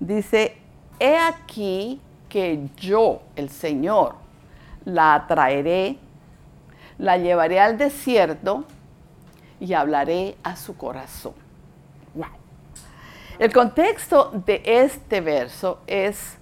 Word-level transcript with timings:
dice, 0.00 0.56
he 0.98 1.16
aquí 1.16 2.00
que 2.28 2.68
yo, 2.76 3.22
el 3.36 3.48
Señor, 3.48 4.14
la 4.84 5.14
atraeré, 5.14 5.98
la 6.98 7.16
llevaré 7.16 7.60
al 7.60 7.78
desierto 7.78 8.64
y 9.60 9.72
hablaré 9.72 10.36
a 10.42 10.56
su 10.56 10.76
corazón. 10.76 11.34
El 13.38 13.52
contexto 13.52 14.32
de 14.46 14.60
este 14.64 15.20
verso 15.20 15.78
es 15.86 16.36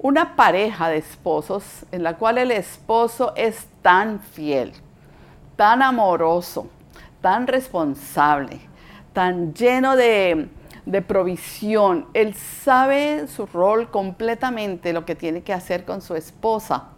una 0.00 0.34
pareja 0.34 0.88
de 0.88 0.96
esposos 0.96 1.86
en 1.92 2.02
la 2.02 2.16
cual 2.16 2.38
el 2.38 2.50
esposo 2.50 3.32
es 3.36 3.68
tan 3.82 4.18
fiel, 4.18 4.72
tan 5.54 5.80
amoroso, 5.80 6.68
tan 7.20 7.46
responsable, 7.46 8.60
tan 9.12 9.54
lleno 9.54 9.94
de, 9.94 10.48
de 10.88 11.02
provisión. 11.02 12.06
Él 12.14 12.34
sabe 12.34 13.28
su 13.28 13.46
rol 13.46 13.90
completamente, 13.90 14.92
lo 14.92 15.04
que 15.04 15.14
tiene 15.14 15.42
que 15.42 15.52
hacer 15.52 15.84
con 15.84 16.00
su 16.00 16.14
esposa. 16.14 16.88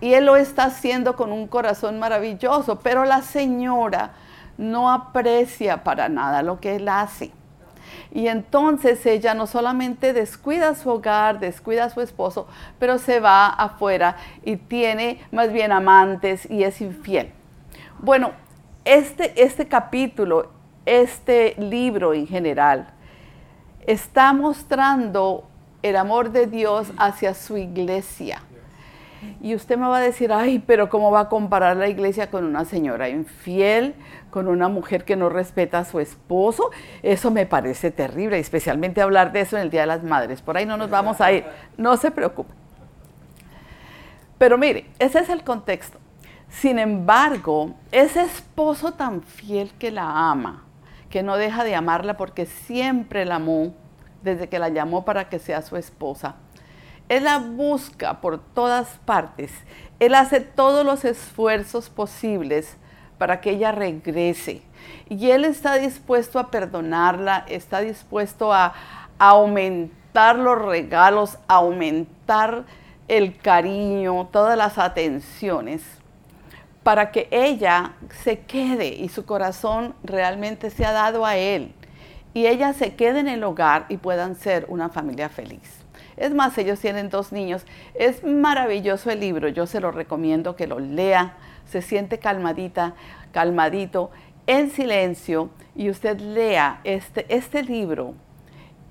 Y 0.00 0.14
él 0.14 0.24
lo 0.24 0.36
está 0.36 0.64
haciendo 0.64 1.14
con 1.14 1.30
un 1.30 1.46
corazón 1.46 1.98
maravilloso, 1.98 2.80
pero 2.80 3.04
la 3.04 3.22
señora 3.22 4.14
no 4.56 4.90
aprecia 4.90 5.84
para 5.84 6.08
nada 6.08 6.42
lo 6.42 6.60
que 6.60 6.76
él 6.76 6.88
hace. 6.88 7.30
Y 8.10 8.28
entonces 8.28 9.04
ella 9.04 9.34
no 9.34 9.46
solamente 9.46 10.12
descuida 10.12 10.74
su 10.74 10.88
hogar, 10.88 11.40
descuida 11.40 11.84
a 11.84 11.90
su 11.90 12.00
esposo, 12.00 12.48
pero 12.78 12.98
se 12.98 13.20
va 13.20 13.48
afuera 13.48 14.16
y 14.44 14.56
tiene 14.56 15.20
más 15.30 15.52
bien 15.52 15.72
amantes 15.72 16.50
y 16.50 16.64
es 16.64 16.80
infiel. 16.80 17.32
Bueno, 17.98 18.32
este, 18.84 19.42
este 19.42 19.68
capítulo, 19.68 20.50
este 20.86 21.54
libro 21.58 22.14
en 22.14 22.26
general, 22.26 22.93
está 23.86 24.32
mostrando 24.32 25.44
el 25.82 25.96
amor 25.96 26.30
de 26.30 26.46
Dios 26.46 26.92
hacia 26.96 27.34
su 27.34 27.56
iglesia. 27.56 28.42
Y 29.40 29.54
usted 29.54 29.76
me 29.78 29.86
va 29.86 29.98
a 29.98 30.00
decir, 30.00 30.32
ay, 30.32 30.58
pero 30.58 30.88
¿cómo 30.88 31.10
va 31.10 31.20
a 31.20 31.28
comparar 31.28 31.76
la 31.76 31.88
iglesia 31.88 32.30
con 32.30 32.44
una 32.44 32.64
señora 32.64 33.08
infiel, 33.08 33.94
con 34.30 34.48
una 34.48 34.68
mujer 34.68 35.04
que 35.04 35.16
no 35.16 35.28
respeta 35.28 35.78
a 35.78 35.84
su 35.84 36.00
esposo? 36.00 36.70
Eso 37.02 37.30
me 37.30 37.46
parece 37.46 37.90
terrible, 37.90 38.38
especialmente 38.38 39.00
hablar 39.00 39.32
de 39.32 39.40
eso 39.40 39.56
en 39.56 39.62
el 39.62 39.70
Día 39.70 39.82
de 39.82 39.86
las 39.86 40.02
Madres. 40.02 40.42
Por 40.42 40.56
ahí 40.56 40.66
no 40.66 40.76
nos 40.76 40.90
vamos 40.90 41.20
a 41.20 41.32
ir, 41.32 41.44
no 41.76 41.96
se 41.96 42.10
preocupe. 42.10 42.52
Pero 44.38 44.58
mire, 44.58 44.86
ese 44.98 45.20
es 45.20 45.28
el 45.28 45.42
contexto. 45.42 45.98
Sin 46.50 46.78
embargo, 46.78 47.74
ese 47.90 48.22
esposo 48.22 48.92
tan 48.92 49.22
fiel 49.22 49.72
que 49.78 49.90
la 49.90 50.30
ama, 50.30 50.63
que 51.14 51.22
no 51.22 51.36
deja 51.36 51.62
de 51.62 51.76
amarla 51.76 52.16
porque 52.16 52.44
siempre 52.44 53.24
la 53.24 53.36
amó 53.36 53.72
desde 54.24 54.48
que 54.48 54.58
la 54.58 54.68
llamó 54.68 55.04
para 55.04 55.28
que 55.28 55.38
sea 55.38 55.62
su 55.62 55.76
esposa, 55.76 56.34
él 57.08 57.22
la 57.22 57.38
busca 57.38 58.20
por 58.20 58.40
todas 58.40 58.98
partes. 59.04 59.52
Él 60.00 60.16
hace 60.16 60.40
todos 60.40 60.84
los 60.84 61.04
esfuerzos 61.04 61.88
posibles 61.88 62.76
para 63.16 63.40
que 63.40 63.50
ella 63.50 63.70
regrese. 63.70 64.62
Y 65.08 65.30
Él 65.30 65.44
está 65.44 65.76
dispuesto 65.76 66.40
a 66.40 66.50
perdonarla, 66.50 67.44
está 67.46 67.78
dispuesto 67.78 68.52
a, 68.52 68.74
aumentar 69.16 70.36
los 70.36 70.60
regalos, 70.60 71.38
aumentar 71.46 72.64
el 73.06 73.38
cariño, 73.38 74.26
todas 74.32 74.58
las 74.58 74.78
atenciones, 74.78 75.84
para 76.84 77.10
que 77.10 77.26
ella 77.32 77.94
se 78.22 78.38
quede 78.40 78.88
y 78.88 79.08
su 79.08 79.24
corazón 79.24 79.94
realmente 80.04 80.70
sea 80.70 80.92
dado 80.92 81.26
a 81.26 81.36
Él. 81.36 81.74
Y 82.32 82.46
ella 82.46 82.72
se 82.72 82.94
quede 82.94 83.20
en 83.20 83.28
el 83.28 83.42
hogar 83.42 83.86
y 83.88 83.96
puedan 83.96 84.36
ser 84.36 84.66
una 84.68 84.88
familia 84.88 85.28
feliz. 85.28 85.80
Es 86.16 86.32
más, 86.32 86.56
ellos 86.58 86.78
tienen 86.78 87.10
dos 87.10 87.32
niños. 87.32 87.66
Es 87.94 88.22
maravilloso 88.22 89.10
el 89.10 89.18
libro, 89.18 89.48
yo 89.48 89.66
se 89.66 89.80
lo 89.80 89.90
recomiendo 89.90 90.54
que 90.54 90.68
lo 90.68 90.78
lea. 90.78 91.34
Se 91.66 91.82
siente 91.82 92.20
calmadita, 92.20 92.94
calmadito, 93.32 94.12
en 94.46 94.70
silencio, 94.70 95.50
y 95.74 95.90
usted 95.90 96.20
lea 96.20 96.80
este, 96.84 97.26
este 97.34 97.62
libro 97.62 98.14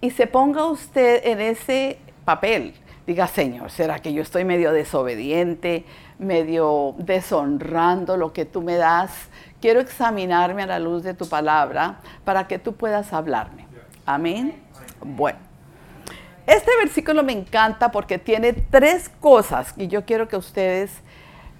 y 0.02 0.12
se 0.12 0.28
ponga 0.28 0.66
usted 0.66 1.22
en 1.26 1.40
ese 1.40 1.98
papel. 2.26 2.74
Diga, 3.06 3.28
Señor, 3.28 3.70
¿será 3.70 4.00
que 4.00 4.14
yo 4.14 4.22
estoy 4.22 4.46
medio 4.46 4.72
desobediente, 4.72 5.86
medio 6.20 6.96
deshonrando 6.98 8.16
lo 8.16 8.32
que 8.32 8.46
tú 8.46 8.62
me 8.62 8.78
das? 8.78 9.12
Quiero 9.60 9.82
examinarme 9.82 10.64
a 10.64 10.68
la 10.68 10.80
luz 10.80 11.04
de 11.04 11.14
tu 11.14 11.28
palabra 11.28 12.00
para 12.24 12.48
que 12.48 12.60
tú 12.60 12.76
puedas 12.76 13.12
hablarme. 13.12 13.68
Amén. 14.06 14.62
Bueno. 15.02 15.40
Este 16.46 16.72
versículo 16.82 17.24
me 17.24 17.32
encanta 17.32 17.92
porque 17.92 18.18
tiene 18.18 18.54
tres 18.54 19.10
cosas 19.20 19.74
y 19.78 19.88
yo 19.88 20.06
quiero 20.06 20.28
que 20.28 20.36
ustedes 20.36 20.92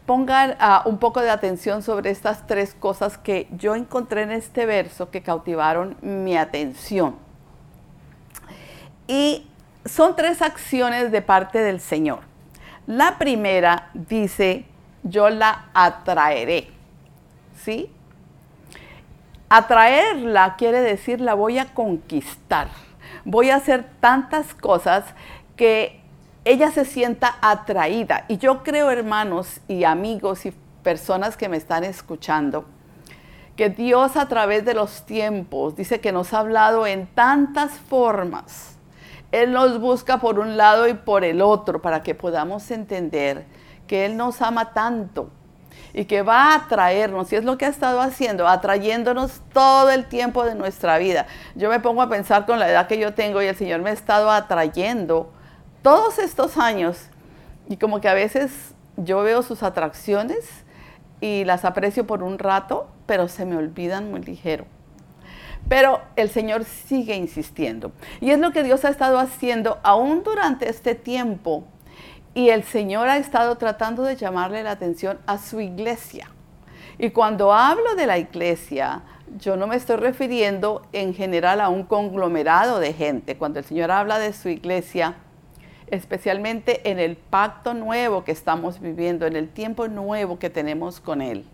pongan 0.06 0.56
ah, 0.60 0.84
un 0.86 0.98
poco 0.98 1.22
de 1.22 1.30
atención 1.30 1.82
sobre 1.82 2.10
estas 2.10 2.46
tres 2.48 2.74
cosas 2.74 3.18
que 3.18 3.48
yo 3.52 3.76
encontré 3.76 4.24
en 4.24 4.32
este 4.32 4.66
verso 4.66 5.10
que 5.10 5.22
cautivaron 5.22 5.96
mi 6.02 6.36
atención. 6.36 7.16
Y 9.08 9.48
son 9.86 10.16
tres 10.16 10.42
acciones 10.42 11.12
de 11.12 11.22
parte 11.22 11.60
del 11.60 11.80
Señor. 11.80 12.22
La 12.88 13.18
primera 13.18 13.90
dice, 13.94 14.66
yo 15.04 15.30
la 15.30 15.66
atraeré. 15.74 16.70
¿Sí? 17.62 17.90
Atraerla 19.50 20.56
quiere 20.58 20.82
decir 20.82 21.22
la 21.22 21.34
voy 21.34 21.60
a 21.60 21.74
conquistar 21.74 22.68
voy 23.26 23.50
a 23.50 23.58
hacer 23.58 23.86
tantas 24.00 24.54
cosas 24.54 25.06
que 25.56 26.00
ella 26.46 26.72
se 26.72 26.86
sienta 26.86 27.36
atraída. 27.42 28.26
Y 28.28 28.38
yo 28.38 28.64
creo, 28.64 28.92
hermanos 28.92 29.62
y 29.68 29.84
amigos 29.84 30.46
y 30.46 30.54
personas 30.84 31.38
que 31.38 31.48
me 31.48 31.58
están 31.58 31.84
escuchando, 31.84 32.66
que 33.56 33.70
Dios 33.70 34.18
a 34.18 34.28
través 34.28 34.66
de 34.66 34.74
los 34.74 35.06
tiempos 35.06 35.76
dice 35.76 36.02
que 36.02 36.12
nos 36.12 36.34
ha 36.34 36.40
hablado 36.40 36.86
en 36.86 37.08
tantas 37.08 37.72
formas. 37.72 38.73
Él 39.34 39.52
nos 39.52 39.80
busca 39.80 40.20
por 40.20 40.38
un 40.38 40.58
lado 40.58 40.88
y 40.88 40.94
por 40.94 41.24
el 41.24 41.42
otro 41.42 41.82
para 41.82 42.04
que 42.04 42.14
podamos 42.14 42.70
entender 42.70 43.46
que 43.88 44.06
Él 44.06 44.16
nos 44.16 44.44
ama 44.44 44.74
tanto 44.74 45.32
y 45.92 46.06
que 46.06 46.22
va 46.22 46.52
a 46.52 46.56
atraernos, 46.56 47.34
y 47.34 47.38
es 47.38 47.44
lo 47.44 47.58
que 47.58 47.66
ha 47.66 47.70
estado 47.70 48.00
haciendo, 48.00 48.48
atrayéndonos 48.48 49.42
todo 49.52 49.90
el 49.90 50.06
tiempo 50.06 50.46
de 50.46 50.54
nuestra 50.54 51.00
vida. 51.00 51.26
Yo 51.56 51.72
me 51.72 51.80
pongo 51.80 52.04
a 52.04 52.10
pensar 52.10 52.46
con 52.46 52.60
la 52.60 52.70
edad 52.70 52.86
que 52.86 53.00
yo 53.00 53.16
tengo 53.16 53.42
y 53.42 53.48
el 53.48 53.56
Señor 53.56 53.82
me 53.82 53.90
ha 53.90 53.94
estado 53.94 54.30
atrayendo 54.30 55.32
todos 55.82 56.20
estos 56.20 56.60
años 56.60 57.08
y 57.68 57.78
como 57.78 58.02
que 58.02 58.10
a 58.10 58.14
veces 58.14 58.76
yo 58.98 59.24
veo 59.24 59.42
sus 59.42 59.64
atracciones 59.64 60.48
y 61.22 61.44
las 61.46 61.66
aprecio 61.66 62.06
por 62.06 62.22
un 62.22 62.38
rato, 62.38 62.88
pero 63.08 63.28
se 63.28 63.46
me 63.46 63.58
olvidan 63.58 64.12
muy 64.12 64.22
ligero. 64.22 64.66
Pero 65.70 66.02
el 66.16 66.30
Señor 66.30 66.66
sigue 66.66 67.16
insistiendo. 67.16 67.92
Y 68.22 68.32
es 68.32 68.40
lo 68.40 68.52
que 68.52 68.64
Dios 68.64 68.86
ha 68.86 68.90
estado 68.90 69.18
haciendo 69.18 69.80
aún 69.84 70.24
durante 70.24 70.70
este 70.70 70.96
tiempo 70.96 71.66
y 72.34 72.50
el 72.50 72.64
Señor 72.64 73.10
ha 73.10 73.18
estado 73.18 73.58
tratando 73.58 74.04
de 74.04 74.16
llamarle 74.16 74.64
la 74.64 74.72
atención 74.72 75.20
a 75.26 75.38
su 75.38 75.62
iglesia. 75.62 76.30
Y 76.98 77.12
cuando 77.12 77.54
hablo 77.54 77.96
de 77.96 78.08
la 78.08 78.18
iglesia, 78.18 79.04
yo 79.38 79.56
no 79.56 79.68
me 79.68 79.76
estoy 79.76 79.98
refiriendo 79.98 80.84
en 80.94 81.14
general 81.14 81.62
a 81.62 81.70
un 81.70 81.84
conglomerado 81.84 82.80
de 82.80 82.94
gente. 82.94 83.38
Cuando 83.38 83.60
el 83.60 83.66
Señor 83.66 83.92
habla 83.92 84.20
de 84.20 84.34
su 84.34 84.50
iglesia, 84.50 85.16
especialmente 85.88 86.90
en 86.90 87.00
el 87.00 87.16
pacto 87.16 87.74
nuevo 87.74 88.24
que 88.24 88.32
estamos 88.32 88.80
viviendo, 88.80 89.26
en 89.26 89.36
el 89.36 89.50
tiempo 89.50 89.88
nuevo 89.88 90.40
que 90.40 90.50
tenemos 90.50 91.00
con 91.00 91.22
Él. 91.22 91.46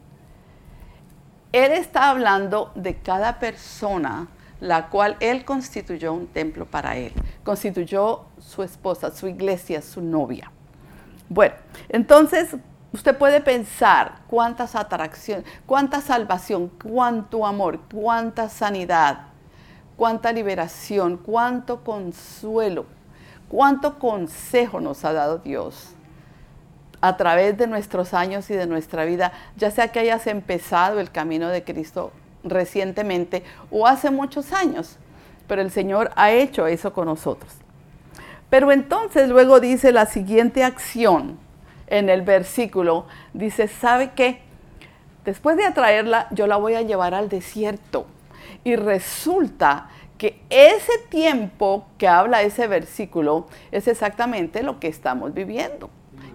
Él 1.52 1.72
está 1.72 2.10
hablando 2.10 2.72
de 2.76 2.98
cada 2.98 3.40
persona 3.40 4.28
la 4.60 4.90
cual 4.90 5.16
Él 5.20 5.46
constituyó 5.46 6.14
un 6.14 6.28
templo 6.28 6.66
para 6.66 6.96
Él. 6.98 7.14
Constituyó 7.44 8.26
su 8.40 8.64
esposa, 8.64 9.12
su 9.12 9.28
iglesia, 9.28 9.82
su 9.82 10.02
novia. 10.02 10.52
Bueno, 11.30 11.56
entonces 11.88 12.56
usted 12.92 13.18
puede 13.18 13.42
pensar 13.42 14.20
cuántas 14.28 14.76
atracciones, 14.76 15.46
cuánta 15.66 16.02
salvación, 16.02 16.70
cuánto 16.84 17.46
amor, 17.46 17.80
cuánta 17.92 18.50
sanidad, 18.50 19.28
cuánta 19.96 20.32
liberación, 20.32 21.18
cuánto 21.18 21.84
consuelo, 21.84 22.86
cuánto 23.48 24.00
consejo 24.00 24.82
nos 24.82 25.06
ha 25.06 25.14
dado 25.14 25.38
Dios 25.38 25.96
a 27.02 27.18
través 27.18 27.58
de 27.58 27.68
nuestros 27.68 28.14
años 28.14 28.50
y 28.50 28.56
de 28.56 28.68
nuestra 28.68 29.06
vida, 29.06 29.32
ya 29.58 29.72
sea 29.72 29.90
que 29.90 30.00
hayas 30.00 30.28
empezado 30.28 31.00
el 31.00 31.12
camino 31.12 31.50
de 31.50 31.64
Cristo 31.64 32.12
recientemente 32.44 33.44
o 33.72 33.88
hace 33.88 34.12
muchos 34.12 34.52
años, 34.54 34.98
pero 35.48 35.62
el 35.62 35.72
Señor 35.72 36.12
ha 36.16 36.32
hecho 36.32 36.68
eso 36.68 36.94
con 36.94 37.06
nosotros. 37.06 37.54
Pero 38.50 38.72
entonces 38.72 39.30
luego 39.30 39.60
dice 39.60 39.92
la 39.92 40.06
siguiente 40.06 40.64
acción 40.64 41.38
en 41.88 42.10
el 42.10 42.22
versículo, 42.22 43.06
dice, 43.34 43.68
¿sabe 43.68 44.12
qué? 44.16 44.42
Después 45.26 45.58
de 45.58 45.66
atraerla, 45.66 46.28
yo 46.32 46.48
la 46.48 46.58
voy 46.58 46.76
a 46.76 46.82
llevar 46.82 47.14
al 47.14 47.30
desierto. 47.30 48.08
Y 48.64 48.76
resulta 48.76 49.90
que 50.18 50.42
ese 50.50 50.92
tiempo 51.10 51.86
que 51.98 52.08
habla 52.08 52.42
ese 52.42 52.68
versículo 52.68 53.48
es 53.72 53.88
exactamente 53.88 54.64
lo 54.64 54.80
que 54.80 54.88
estamos 54.88 55.34
viviendo. 55.34 55.90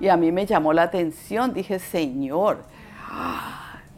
Y 0.05 0.11
a 0.11 0.19
mí 0.19 0.31
me 0.33 0.45
llamó 0.45 0.75
la 0.75 0.83
atención, 0.83 1.55
dije, 1.55 1.79
Señor, 1.79 2.65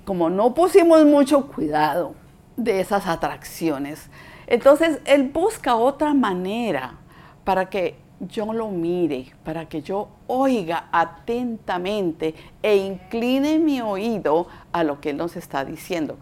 como 0.05 0.31
no 0.31 0.55
pusimos 0.55 1.05
mucho 1.05 1.49
cuidado 1.49 2.15
de 2.57 2.79
esas 2.79 3.09
atracciones, 3.09 4.09
entonces 4.47 5.01
Él 5.05 5.25
busca 5.25 5.75
otra 5.75 6.15
manera 6.15 6.95
para 7.43 7.69
que 7.69 7.97
yo 8.21 8.53
lo 8.53 8.69
mire, 8.69 9.33
para 9.43 9.69
que 9.69 9.83
yo 9.83 10.11
oiga 10.29 10.87
atentamente 10.93 12.37
e 12.63 12.77
incline 12.77 13.59
mi 13.59 13.81
oído 13.81 14.47
a 14.71 14.85
lo 14.85 15.01
que 15.01 15.11
Él 15.11 15.17
nos 15.17 15.35
está 15.35 15.65
diciendo. 15.65 16.19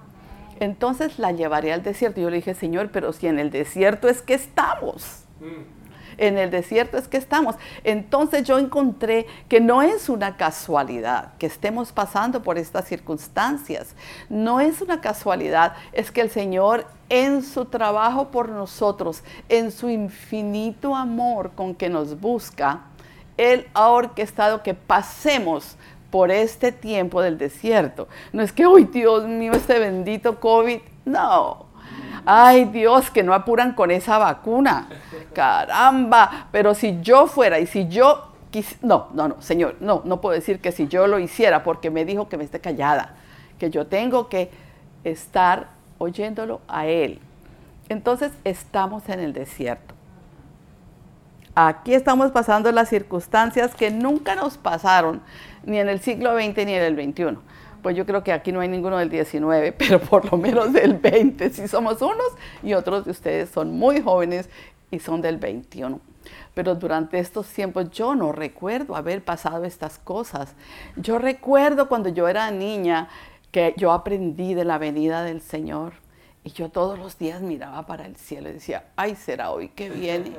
Entonces 0.61 1.19
la 1.19 1.33
llevaré 1.33 1.75
al 1.75 1.83
desierto. 1.83 2.23
Yo 2.23 2.31
le 2.31 2.37
dije, 2.37 2.55
Señor, 2.55 2.89
pero 2.91 3.13
si 3.13 3.27
en 3.27 3.39
el 3.39 3.51
desierto 3.51 4.09
es 4.09 4.23
que 4.23 4.33
estamos. 4.33 5.27
Mm. 5.41 5.84
En 6.19 6.39
el 6.39 6.51
desierto 6.51 6.97
es 6.97 7.09
que 7.09 7.17
estamos. 7.17 7.57
Entonces 7.83 8.45
yo 8.45 8.59
encontré 8.59 9.27
que 9.49 9.61
no 9.61 9.83
es 9.83 10.09
una 10.09 10.37
casualidad 10.37 11.35
que 11.39 11.47
estemos 11.47 11.93
pasando 11.93 12.43
por 12.43 12.59
estas 12.59 12.87
circunstancias. 12.87 13.95
No 14.29 14.61
es 14.61 14.81
una 14.81 15.01
casualidad. 15.01 15.75
Es 15.93 16.11
que 16.11 16.21
el 16.21 16.31
Señor 16.31 16.87
en 17.09 17.43
su 17.43 17.67
trabajo 17.67 18.29
por 18.29 18.49
nosotros, 18.49 19.23
en 19.49 19.71
su 19.71 19.89
infinito 19.89 20.95
amor 20.95 21.53
con 21.55 21.75
que 21.75 21.89
nos 21.89 22.21
busca, 22.21 22.83
Él 23.37 23.69
ha 23.75 23.91
orquestado 23.91 24.63
que 24.63 24.75
pasemos 24.75 25.77
por 26.11 26.31
este 26.31 26.71
tiempo 26.71 27.21
del 27.21 27.39
desierto. 27.39 28.09
No 28.33 28.43
es 28.43 28.53
que, 28.53 28.67
hoy 28.67 28.85
Dios 28.85 29.27
mío, 29.27 29.53
este 29.53 29.79
bendito 29.79 30.39
COVID. 30.39 30.79
No. 31.05 31.67
Ay 32.27 32.67
Dios, 32.67 33.11
que 33.11 33.23
no 33.23 33.35
apuran 33.35 33.75
con 33.75 33.91
esa 33.91 34.19
vacuna. 34.19 34.89
Caramba. 35.33 36.49
Pero 36.53 36.75
si 36.75 37.01
yo 37.01 37.27
fuera 37.27 37.59
y 37.59 37.67
si 37.67 37.89
yo 37.89 38.35
no, 38.83 39.09
no, 39.13 39.29
no, 39.29 39.43
Señor, 39.43 39.77
no, 39.81 40.03
no 40.05 40.21
puedo 40.21 40.35
decir 40.35 40.61
que 40.61 40.73
si 40.73 40.87
yo 40.87 41.07
lo 41.07 41.19
hiciera 41.19 41.63
porque 41.65 41.91
me 41.91 42.05
dijo 42.05 42.29
que 42.29 42.37
me 42.37 42.45
esté 42.45 42.61
callada, 42.61 43.15
que 43.59 43.71
yo 43.71 43.87
tengo 43.87 44.29
que 44.29 44.51
estar 45.03 45.69
oyéndolo 45.99 46.61
a 46.69 46.87
Él. 46.87 47.21
Entonces 47.89 48.33
estamos 48.45 49.09
en 49.09 49.21
el 49.21 49.33
desierto. 49.33 49.95
Aquí 51.55 51.95
estamos 51.95 52.33
pasando 52.33 52.71
las 52.73 52.89
circunstancias 52.89 53.75
que 53.75 53.91
nunca 53.91 54.35
nos 54.35 54.59
pasaron 54.59 55.23
ni 55.65 55.79
en 55.79 55.89
el 55.89 56.01
siglo 56.01 56.35
XX 56.35 56.67
ni 56.67 56.75
en 56.75 56.83
el 56.83 57.13
XXI. 57.13 57.39
Pues 57.85 57.97
yo 57.99 58.07
creo 58.07 58.25
que 58.25 58.33
aquí 58.33 58.51
no 58.51 58.61
hay 58.61 58.69
ninguno 58.69 58.97
del 58.97 59.11
XIX, 59.11 59.75
pero 59.79 60.01
por 60.01 60.33
lo 60.33 60.39
menos 60.39 60.73
del 60.73 61.01
XX 61.01 61.55
sí 61.55 61.69
somos 61.69 62.01
unos 62.01 62.33
y 62.63 62.73
otros 62.73 63.05
de 63.05 63.11
ustedes 63.11 63.51
son 63.51 63.73
muy 63.73 64.01
jóvenes 64.01 64.49
y 64.91 65.01
son 65.01 65.21
del 65.21 65.39
XXI. 65.39 65.97
Pero 66.55 66.77
durante 66.77 67.19
estos 67.19 67.47
tiempos 67.49 67.91
yo 67.91 68.15
no 68.15 68.33
recuerdo 68.33 68.97
haber 68.97 69.23
pasado 69.23 69.65
estas 69.65 69.99
cosas. 69.99 70.55
Yo 70.97 71.19
recuerdo 71.19 71.87
cuando 71.87 72.09
yo 72.09 72.27
era 72.27 72.51
niña 72.51 73.11
que 73.53 73.75
yo 73.77 73.93
aprendí 73.93 74.55
de 74.55 74.65
la 74.65 74.79
venida 74.79 75.23
del 75.23 75.43
Señor 75.43 75.93
y 76.43 76.53
yo 76.53 76.71
todos 76.71 76.99
los 76.99 77.19
días 77.19 77.43
miraba 77.43 77.85
para 77.85 78.07
el 78.07 78.17
cielo 78.17 78.49
y 78.49 78.55
decía, 78.55 78.85
ay, 78.97 79.15
será 79.15 79.51
hoy 79.51 79.69
que 79.69 79.91
viene. 79.91 80.33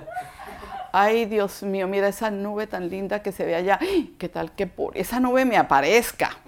Ay, 0.92 1.26
Dios 1.26 1.62
mío, 1.62 1.88
mira 1.88 2.08
esa 2.08 2.32
nube 2.32 2.66
tan 2.66 2.90
linda 2.90 3.22
que 3.22 3.32
se 3.32 3.46
ve 3.46 3.54
allá. 3.54 3.78
¿Qué 4.18 4.30
tal 4.30 4.54
que 4.54 4.66
por 4.66 4.98
esa 4.98 5.20
nube 5.20 5.46
me 5.46 5.58
aparezca? 5.58 6.40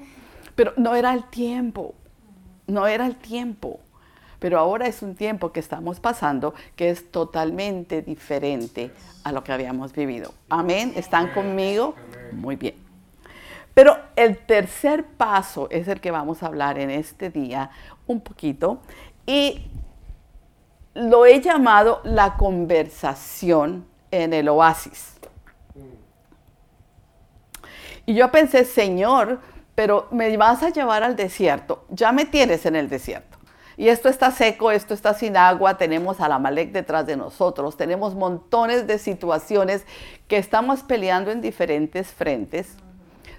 Pero 0.58 0.74
no 0.76 0.96
era 0.96 1.14
el 1.14 1.24
tiempo, 1.26 1.94
no 2.66 2.88
era 2.88 3.06
el 3.06 3.16
tiempo. 3.16 3.80
Pero 4.40 4.58
ahora 4.58 4.88
es 4.88 5.04
un 5.04 5.14
tiempo 5.14 5.52
que 5.52 5.60
estamos 5.60 6.00
pasando 6.00 6.56
que 6.76 6.90
es 6.90 7.12
totalmente 7.12 8.02
diferente 8.02 8.92
a 9.24 9.32
lo 9.32 9.44
que 9.44 9.52
habíamos 9.52 9.94
vivido. 9.94 10.34
Amén. 10.50 10.94
¿Están 10.96 11.32
conmigo? 11.32 11.94
Muy 12.32 12.56
bien. 12.56 12.74
Pero 13.76 14.00
el 14.16 14.40
tercer 14.40 15.06
paso 15.06 15.68
es 15.70 15.88
el 15.88 16.02
que 16.02 16.10
vamos 16.10 16.42
a 16.42 16.48
hablar 16.48 16.80
en 16.80 16.90
este 16.90 17.30
día 17.30 17.70
un 18.08 18.20
poquito 18.20 18.82
y 19.28 19.62
lo 20.96 21.28
he 21.28 21.40
llamado 21.40 22.02
la 22.04 22.36
conversación 22.36 23.86
en 24.10 24.34
el 24.34 24.50
oasis. 24.50 25.18
Y 28.08 28.16
yo 28.16 28.32
pensé, 28.32 28.66
Señor, 28.66 29.40
pero 29.78 30.08
me 30.10 30.36
vas 30.38 30.64
a 30.64 30.72
llevar 30.72 31.04
al 31.04 31.16
desierto. 31.16 31.86
Ya 31.90 32.12
me 32.12 32.26
tienes 32.26 32.66
en 32.66 32.76
el 32.76 32.90
desierto. 32.90 33.38
Y 33.78 33.90
esto 33.90 34.10
está 34.10 34.32
seco, 34.32 34.72
esto 34.72 34.96
está 34.96 35.14
sin 35.14 35.38
agua, 35.38 35.78
tenemos 35.78 36.20
a 36.20 36.28
la 36.28 36.40
Malek 36.40 36.72
detrás 36.72 37.06
de 37.06 37.16
nosotros, 37.16 37.78
tenemos 37.78 38.16
montones 38.16 38.88
de 38.88 38.98
situaciones 38.98 39.86
que 40.28 40.40
estamos 40.40 40.82
peleando 40.82 41.30
en 41.30 41.42
diferentes 41.42 42.08
frentes. 42.08 42.76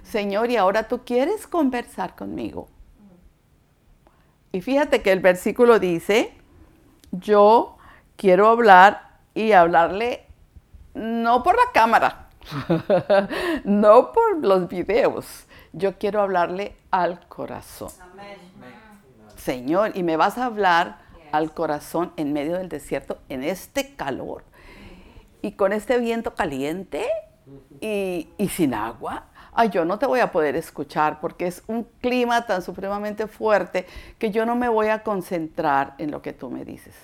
Señor, 0.01 0.49
y 0.49 0.55
ahora 0.55 0.87
tú 0.87 1.01
quieres 1.03 1.45
conversar 1.45 2.15
conmigo. 2.15 2.69
Y 4.53 4.61
fíjate 4.61 5.01
que 5.01 5.11
el 5.11 5.19
versículo 5.19 5.77
dice, 5.77 6.33
yo 7.11 7.75
quiero 8.15 8.47
hablar 8.47 9.17
y 9.33 9.51
hablarle 9.51 10.25
no 10.93 11.43
por 11.43 11.57
la 11.57 11.69
cámara, 11.73 12.29
no 13.65 14.13
por 14.13 14.37
los 14.37 14.69
videos, 14.69 15.48
yo 15.73 15.97
quiero 15.97 16.21
hablarle 16.21 16.75
al 16.91 17.27
corazón. 17.27 17.89
Señor, 19.35 19.91
y 19.95 20.03
me 20.03 20.17
vas 20.17 20.37
a 20.37 20.45
hablar 20.45 20.99
al 21.31 21.53
corazón 21.53 22.11
en 22.17 22.33
medio 22.33 22.57
del 22.57 22.69
desierto, 22.69 23.19
en 23.29 23.43
este 23.43 23.95
calor 23.95 24.43
y 25.41 25.53
con 25.53 25.73
este 25.73 25.97
viento 25.99 26.35
caliente 26.35 27.07
y, 27.79 28.29
y 28.37 28.49
sin 28.49 28.73
agua 28.73 29.29
ay, 29.59 29.69
yo 29.69 29.83
no 29.83 29.99
te 29.99 30.05
voy 30.05 30.21
a 30.21 30.31
poder 30.31 30.55
escuchar 30.55 31.19
porque 31.19 31.45
es 31.47 31.63
un 31.67 31.83
clima 32.01 32.45
tan 32.45 32.61
supremamente 32.61 33.27
fuerte 33.27 33.85
que 34.17 34.31
yo 34.31 34.45
no 34.45 34.55
me 34.55 34.69
voy 34.69 34.87
a 34.87 35.03
concentrar 35.03 35.95
en 35.97 36.11
lo 36.11 36.21
que 36.21 36.31
tú 36.31 36.49
me 36.49 36.63
dices. 36.63 36.95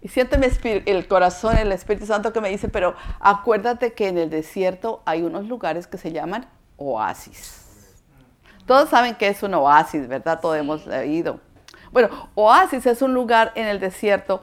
Y 0.00 0.06
siento 0.06 0.36
el 0.62 1.08
corazón, 1.08 1.58
el 1.58 1.72
Espíritu 1.72 2.06
Santo 2.06 2.32
que 2.32 2.40
me 2.40 2.48
dice, 2.48 2.68
pero 2.68 2.94
acuérdate 3.18 3.92
que 3.92 4.06
en 4.06 4.18
el 4.18 4.30
desierto 4.30 5.02
hay 5.04 5.22
unos 5.22 5.46
lugares 5.46 5.88
que 5.88 5.98
se 5.98 6.12
llaman 6.12 6.46
oasis. 6.76 7.57
Todos 8.68 8.88
saben 8.88 9.16
que 9.16 9.26
es 9.26 9.42
un 9.42 9.54
oasis, 9.54 10.06
¿verdad? 10.06 10.38
Todos 10.40 10.56
hemos 10.56 10.86
leído. 10.86 11.40
Bueno, 11.90 12.08
oasis 12.36 12.86
es 12.86 13.02
un 13.02 13.14
lugar 13.14 13.50
en 13.56 13.66
el 13.66 13.80
desierto, 13.80 14.42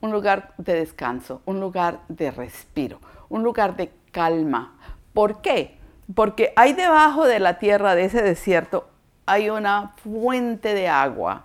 un 0.00 0.10
lugar 0.10 0.54
de 0.58 0.74
descanso, 0.74 1.42
un 1.44 1.60
lugar 1.60 2.00
de 2.08 2.32
respiro, 2.32 2.98
un 3.28 3.44
lugar 3.44 3.76
de 3.76 3.92
calma. 4.10 4.74
¿Por 5.12 5.40
qué? 5.40 5.78
porque 6.14 6.52
hay 6.56 6.72
debajo 6.72 7.26
de 7.26 7.38
la 7.38 7.58
tierra 7.58 7.94
de 7.94 8.04
ese 8.04 8.22
desierto, 8.22 8.88
hay 9.26 9.50
una 9.50 9.92
fuente 10.02 10.74
de 10.74 10.88
agua 10.88 11.44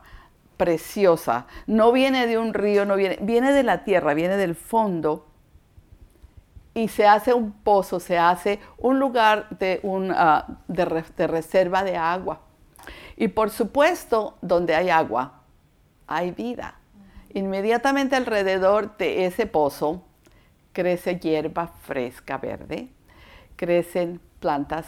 preciosa. 0.57 1.47
No 1.67 1.91
viene 1.91 2.27
de 2.27 2.37
un 2.37 2.53
río, 2.53 2.85
no 2.85 2.95
viene, 2.95 3.17
viene 3.21 3.51
de 3.51 3.63
la 3.63 3.83
tierra, 3.83 4.13
viene 4.13 4.37
del 4.37 4.55
fondo 4.55 5.27
y 6.73 6.87
se 6.87 7.05
hace 7.05 7.33
un 7.33 7.51
pozo, 7.51 7.99
se 7.99 8.17
hace 8.17 8.59
un 8.77 8.99
lugar 8.99 9.47
ah, 10.15 10.47
de 10.67 11.27
reserva 11.27 11.83
de 11.83 11.97
agua. 11.97 12.41
Y 13.15 13.27
por 13.27 13.49
supuesto, 13.51 14.37
donde 14.41 14.75
hay 14.75 14.89
agua, 14.89 15.41
hay 16.07 16.31
vida. 16.31 16.75
Inmediatamente 17.33 18.15
alrededor 18.15 18.97
de 18.97 19.25
ese 19.25 19.45
pozo 19.45 20.03
crece 20.71 21.19
hierba 21.19 21.67
fresca 21.67 22.37
verde, 22.37 22.89
crecen 23.55 24.19
plantas 24.39 24.87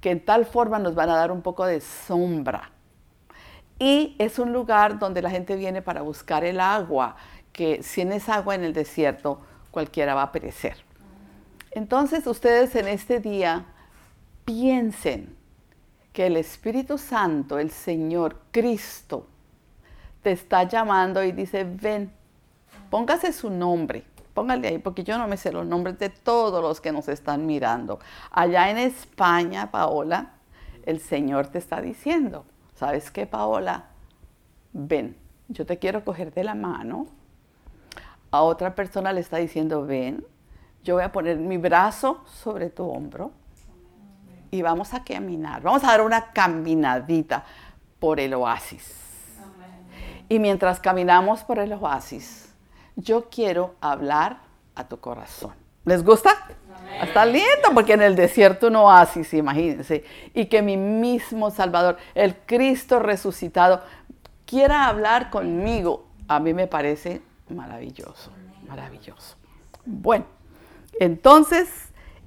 que 0.00 0.10
en 0.10 0.24
tal 0.24 0.46
forma 0.46 0.78
nos 0.78 0.94
van 0.94 1.10
a 1.10 1.16
dar 1.16 1.32
un 1.32 1.42
poco 1.42 1.66
de 1.66 1.80
sombra. 1.80 2.70
Y 3.78 4.16
es 4.18 4.38
un 4.38 4.52
lugar 4.52 4.98
donde 4.98 5.22
la 5.22 5.30
gente 5.30 5.56
viene 5.56 5.82
para 5.82 6.02
buscar 6.02 6.44
el 6.44 6.60
agua, 6.60 7.16
que 7.52 7.82
si 7.82 8.04
no 8.04 8.14
es 8.14 8.28
agua 8.28 8.54
en 8.54 8.64
el 8.64 8.72
desierto, 8.72 9.40
cualquiera 9.70 10.14
va 10.14 10.22
a 10.22 10.32
perecer. 10.32 10.87
Entonces 11.70 12.26
ustedes 12.26 12.74
en 12.76 12.88
este 12.88 13.20
día 13.20 13.66
piensen 14.44 15.36
que 16.12 16.26
el 16.26 16.36
Espíritu 16.36 16.98
Santo, 16.98 17.58
el 17.58 17.70
Señor 17.70 18.40
Cristo, 18.50 19.26
te 20.22 20.32
está 20.32 20.64
llamando 20.64 21.22
y 21.22 21.32
dice, 21.32 21.64
ven, 21.64 22.10
póngase 22.90 23.32
su 23.32 23.50
nombre 23.50 24.04
póngale 24.38 24.68
ahí, 24.68 24.78
porque 24.78 25.02
yo 25.02 25.18
no 25.18 25.26
me 25.26 25.36
sé 25.36 25.50
los 25.50 25.66
nombres 25.66 25.98
de 25.98 26.10
todos 26.10 26.62
los 26.62 26.80
que 26.80 26.92
nos 26.92 27.08
están 27.08 27.44
mirando. 27.44 27.98
Allá 28.30 28.70
en 28.70 28.78
España, 28.78 29.72
Paola, 29.72 30.34
el 30.86 31.00
Señor 31.00 31.48
te 31.48 31.58
está 31.58 31.80
diciendo, 31.80 32.44
¿sabes 32.76 33.10
qué, 33.10 33.26
Paola? 33.26 33.86
Ven, 34.72 35.16
yo 35.48 35.66
te 35.66 35.80
quiero 35.80 36.04
coger 36.04 36.32
de 36.32 36.44
la 36.44 36.54
mano. 36.54 37.08
A 38.30 38.42
otra 38.42 38.76
persona 38.76 39.12
le 39.12 39.22
está 39.22 39.38
diciendo, 39.38 39.84
ven, 39.84 40.24
yo 40.88 40.94
voy 40.94 41.04
a 41.04 41.12
poner 41.12 41.36
mi 41.36 41.58
brazo 41.58 42.22
sobre 42.24 42.70
tu 42.70 42.88
hombro 42.88 43.30
y 44.50 44.62
vamos 44.62 44.94
a 44.94 45.04
caminar. 45.04 45.60
Vamos 45.60 45.84
a 45.84 45.88
dar 45.88 46.00
una 46.00 46.32
caminadita 46.32 47.44
por 47.98 48.18
el 48.18 48.32
oasis. 48.32 49.36
Y 50.30 50.38
mientras 50.38 50.80
caminamos 50.80 51.44
por 51.44 51.58
el 51.58 51.74
oasis, 51.74 52.54
yo 52.96 53.28
quiero 53.28 53.74
hablar 53.82 54.38
a 54.74 54.84
tu 54.88 54.98
corazón. 54.98 55.52
¿Les 55.84 56.02
gusta? 56.02 56.30
Está 57.02 57.26
lindo 57.26 57.68
porque 57.74 57.92
en 57.92 58.00
el 58.00 58.16
desierto 58.16 58.70
no 58.70 58.84
oasis, 58.84 59.34
imagínense. 59.34 60.04
Y 60.32 60.46
que 60.46 60.62
mi 60.62 60.78
mismo 60.78 61.50
Salvador, 61.50 61.98
el 62.14 62.34
Cristo 62.46 62.98
resucitado, 62.98 63.82
quiera 64.46 64.86
hablar 64.86 65.28
conmigo. 65.28 66.06
A 66.28 66.40
mí 66.40 66.54
me 66.54 66.66
parece 66.66 67.20
maravilloso, 67.50 68.32
maravilloso. 68.66 69.36
Bueno, 69.84 70.24
entonces 71.00 71.68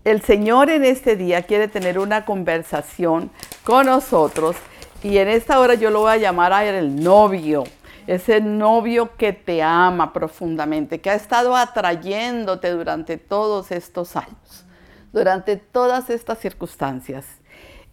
el 0.03 0.21
Señor 0.21 0.69
en 0.69 0.83
este 0.83 1.15
día 1.15 1.43
quiere 1.43 1.67
tener 1.67 1.99
una 1.99 2.25
conversación 2.25 3.29
con 3.63 3.85
nosotros 3.85 4.55
y 5.03 5.17
en 5.17 5.27
esta 5.27 5.59
hora 5.59 5.75
yo 5.75 5.89
lo 5.89 6.01
voy 6.01 6.11
a 6.11 6.17
llamar 6.17 6.53
a 6.53 6.65
el 6.65 7.03
novio 7.03 7.63
ese 8.07 8.41
novio 8.41 9.15
que 9.15 9.33
te 9.33 9.61
ama 9.61 10.13
profundamente, 10.13 10.99
que 11.01 11.09
ha 11.09 11.15
estado 11.15 11.55
atrayéndote 11.55 12.69
durante 12.71 13.17
todos 13.17 13.71
estos 13.71 14.15
años, 14.15 14.65
durante 15.13 15.57
todas 15.57 16.09
estas 16.09 16.39
circunstancias. 16.39 17.25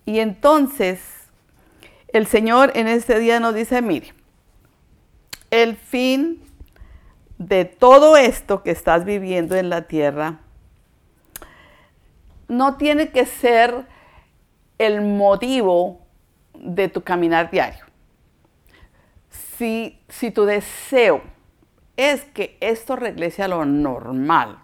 Y 0.04 0.20
entonces 0.20 1.00
el 2.08 2.26
Señor 2.26 2.72
en 2.74 2.88
este 2.88 3.18
día 3.18 3.38
nos 3.38 3.54
dice, 3.54 3.82
mire, 3.82 4.14
el 5.50 5.76
fin 5.76 6.42
de 7.36 7.64
todo 7.64 8.16
esto 8.16 8.62
que 8.62 8.70
estás 8.70 9.04
viviendo 9.04 9.54
en 9.56 9.68
la 9.68 9.82
tierra 9.82 10.40
no 12.48 12.76
tiene 12.76 13.10
que 13.10 13.26
ser 13.26 13.86
el 14.78 15.02
motivo 15.02 16.00
de 16.54 16.88
tu 16.88 17.02
caminar 17.02 17.50
diario 17.50 17.88
si, 19.58 20.30
tu 20.30 20.44
deseo 20.44 21.20
es 21.96 22.24
que 22.24 22.56
esto 22.60 22.94
regrese 22.94 23.42
a 23.42 23.48
lo 23.48 23.64
normal, 23.64 24.58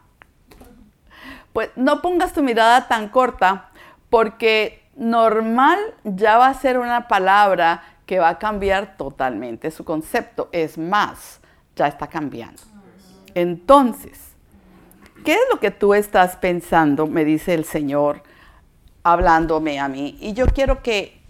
pues 1.52 1.70
no 1.76 2.00
pongas 2.00 2.32
tu 2.32 2.42
mirada 2.42 2.86
tan 2.86 3.08
corta 3.08 3.70
porque 4.08 4.88
normal 4.96 5.78
ya 6.04 6.38
va 6.38 6.48
a 6.48 6.54
ser 6.54 6.78
una 6.78 7.08
palabra 7.08 7.82
que 8.06 8.20
va 8.20 8.28
a 8.28 8.38
cambiar 8.38 8.96
totalmente 8.96 9.70
su 9.70 9.84
concepto. 9.84 10.48
Es 10.52 10.78
más, 10.78 11.40
ya 11.74 11.88
está 11.88 12.06
cambiando. 12.06 12.62
Entonces, 13.34 14.33
¿qué 15.25 15.35
es 15.35 15.40
lo 15.52 15.61
que 15.61 15.71
tú 15.71 15.94
estás 15.94 16.37
pensando? 16.37 17.06
Me 17.06 17.25
dice 17.25 17.54
el 17.54 17.64
Señor 17.64 18.23
hablándome 19.02 19.78
a 19.78 19.88
mí. 19.88 20.16
Y 20.21 20.33
yo 20.33 20.47
quiero 20.47 20.83
que 20.83 21.21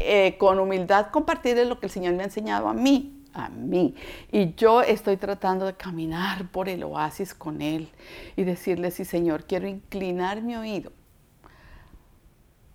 eh, 0.00 0.36
con 0.38 0.58
humildad 0.58 1.08
compartirles 1.10 1.68
lo 1.68 1.78
que 1.78 1.86
el 1.86 1.92
Señor 1.92 2.14
me 2.14 2.22
ha 2.22 2.26
enseñado 2.26 2.68
a 2.68 2.74
mí, 2.74 3.22
a 3.34 3.48
mí. 3.50 3.94
Y 4.32 4.54
yo 4.54 4.82
estoy 4.82 5.16
tratando 5.16 5.66
de 5.66 5.74
caminar 5.74 6.48
por 6.48 6.68
el 6.68 6.82
oasis 6.82 7.34
con 7.34 7.60
Él 7.60 7.90
y 8.36 8.44
decirle, 8.44 8.90
sí 8.90 9.04
Señor, 9.04 9.44
quiero 9.44 9.68
inclinar 9.68 10.42
mi 10.42 10.56
oído. 10.56 10.92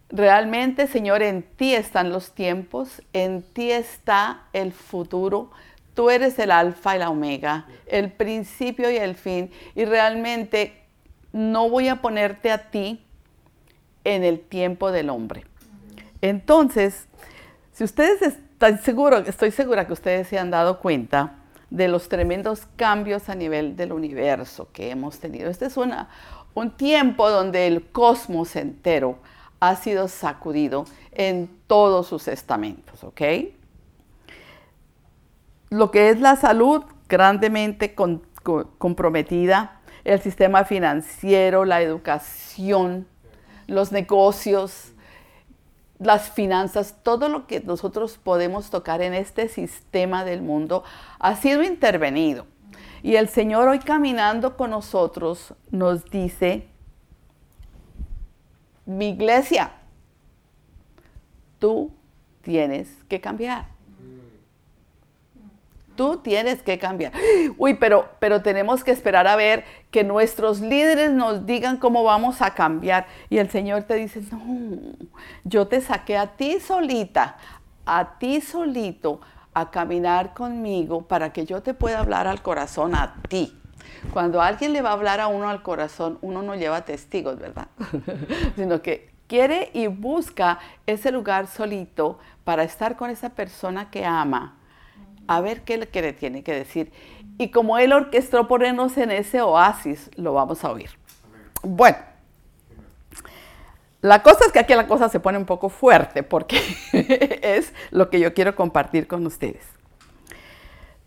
Realmente, 0.10 0.86
Señor, 0.86 1.24
en 1.24 1.42
ti 1.42 1.74
están 1.74 2.12
los 2.12 2.32
tiempos, 2.34 3.02
en 3.12 3.42
ti 3.42 3.72
está 3.72 4.44
el 4.54 4.72
futuro. 4.72 5.50
Tú 5.96 6.12
eres 6.12 6.38
el 6.38 6.52
alfa 6.52 6.96
y 6.96 7.00
la 7.00 7.10
omega, 7.10 7.66
el 7.88 8.12
principio 8.12 8.92
y 8.92 8.98
el 8.98 9.16
fin. 9.16 9.50
Y 9.74 9.86
realmente 9.86 10.84
no 11.34 11.70
voy 11.70 11.88
a 11.88 12.02
ponerte 12.02 12.52
a 12.52 12.70
ti 12.70 13.04
en 14.04 14.24
el 14.24 14.40
tiempo 14.40 14.92
del 14.92 15.10
hombre. 15.10 15.46
Entonces, 16.22 17.08
si 17.72 17.84
ustedes 17.84 18.22
están 18.22 18.82
seguros, 18.82 19.28
estoy 19.28 19.52
segura 19.52 19.88
que 19.88 19.94
ustedes 19.94 20.28
se 20.28 20.38
han 20.38 20.52
dado 20.52 20.80
cuenta 20.80 21.38
de 21.70 21.88
los 21.88 22.08
tremendos 22.10 22.68
cambios 22.76 23.28
a 23.30 23.36
nivel 23.36 23.76
del 23.76 23.92
universo 23.92 24.70
que 24.72 24.92
hemos 24.92 25.20
tenido. 25.20 25.50
Este 25.50 25.66
es 25.66 25.76
un 25.78 26.72
tiempo 26.78 27.30
donde 27.30 27.68
el 27.68 27.88
cosmos 27.88 28.56
entero 28.56 29.18
ha 29.60 29.76
sido 29.76 30.08
sacudido 30.08 30.86
en 31.12 31.50
todos 31.68 32.08
sus 32.08 32.28
estamentos, 32.28 33.04
¿ok? 33.04 33.22
Lo 35.70 35.92
que 35.92 36.10
es 36.10 36.20
la 36.20 36.36
salud 36.36 36.84
grandemente 37.10 37.96
comprometida, 37.96 39.82
el 40.04 40.22
sistema 40.22 40.66
financiero, 40.66 41.66
la 41.66 41.82
educación, 41.82 43.08
los 43.68 43.92
negocios, 43.92 44.94
las 46.00 46.30
finanzas, 46.30 46.98
todo 47.04 47.30
lo 47.30 47.48
que 47.48 47.62
nosotros 47.62 48.18
podemos 48.18 48.70
tocar 48.70 49.02
en 49.02 49.14
este 49.14 49.48
sistema 49.48 50.26
del 50.26 50.42
mundo 50.42 50.84
ha 51.20 51.36
sido 51.36 51.64
intervenido. 51.64 52.46
Y 53.02 53.16
el 53.16 53.30
Señor 53.30 53.68
hoy 53.68 53.80
caminando 53.80 54.58
con 54.58 54.72
nosotros 54.72 55.54
nos 55.72 56.06
dice, 56.06 56.68
mi 58.86 59.10
iglesia, 59.10 59.72
tú 61.60 61.92
tienes 62.42 62.90
que 63.08 63.22
cambiar. 63.22 63.75
Tú 65.96 66.18
tienes 66.18 66.62
que 66.62 66.78
cambiar. 66.78 67.14
Uy, 67.58 67.76
pero, 67.76 68.10
pero 68.20 68.42
tenemos 68.42 68.84
que 68.84 68.92
esperar 68.92 69.28
a 69.28 69.36
ver 69.36 69.64
que 69.92 70.04
nuestros 70.04 70.60
líderes 70.60 71.12
nos 71.12 71.46
digan 71.46 71.78
cómo 71.78 72.04
vamos 72.04 72.42
a 72.42 72.54
cambiar. 72.54 73.08
Y 73.30 73.38
el 73.38 73.50
Señor 73.50 73.84
te 73.84 73.96
dice, 73.96 74.22
no, 74.32 74.78
yo 75.44 75.68
te 75.68 75.82
saqué 75.82 76.18
a 76.18 76.36
ti 76.36 76.60
solita, 76.60 77.38
a 77.86 78.18
ti 78.20 78.42
solito, 78.42 79.22
a 79.54 79.72
caminar 79.72 80.34
conmigo 80.34 81.04
para 81.04 81.32
que 81.32 81.46
yo 81.46 81.62
te 81.62 81.74
pueda 81.74 82.00
hablar 82.00 82.28
al 82.28 82.42
corazón 82.42 82.94
a 82.94 83.16
ti. 83.30 83.58
Cuando 84.12 84.42
alguien 84.42 84.74
le 84.74 84.82
va 84.82 84.90
a 84.90 84.94
hablar 84.94 85.22
a 85.22 85.28
uno 85.28 85.50
al 85.50 85.64
corazón, 85.64 86.20
uno 86.22 86.42
no 86.42 86.56
lleva 86.56 86.84
testigos, 86.84 87.40
¿verdad? 87.40 87.68
Sino 88.56 88.82
que 88.82 89.10
quiere 89.28 89.70
y 89.74 89.88
busca 89.88 90.60
ese 90.86 91.12
lugar 91.12 91.48
solito 91.48 92.20
para 92.44 92.64
estar 92.64 92.98
con 92.98 93.10
esa 93.10 93.30
persona 93.30 93.90
que 93.90 94.06
ama 94.06 94.58
a 95.28 95.42
ver 95.42 95.62
qué 95.62 95.78
le 95.78 96.14
tiene 96.14 96.44
que 96.44 96.54
decir. 96.54 96.92
Y 97.38 97.50
como 97.50 97.78
Él 97.78 97.94
orquestó 97.94 98.48
ponernos 98.48 98.98
en 98.98 99.12
ese 99.12 99.42
oasis, 99.42 100.10
lo 100.16 100.34
vamos 100.34 100.64
a 100.64 100.72
oír. 100.72 100.90
Bueno, 101.64 101.98
la 104.02 104.22
cosa 104.22 104.46
es 104.46 104.52
que 104.52 104.60
aquí 104.60 104.76
la 104.76 104.88
cosa 104.88 105.10
se 105.10 105.20
pone 105.20 105.38
un 105.38 105.46
poco 105.46 105.70
fuerte 105.70 106.22
porque 106.22 106.60
es 107.42 107.74
lo 107.92 108.10
que 108.10 108.20
yo 108.20 108.34
quiero 108.34 108.56
compartir 108.56 109.08
con 109.08 109.26
ustedes. 109.26 109.66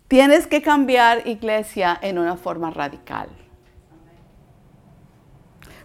Tienes 0.08 0.46
que 0.46 0.62
cambiar 0.62 1.26
iglesia 1.26 1.98
en 2.00 2.18
una 2.18 2.37
forma 2.37 2.70
radical. 2.70 3.28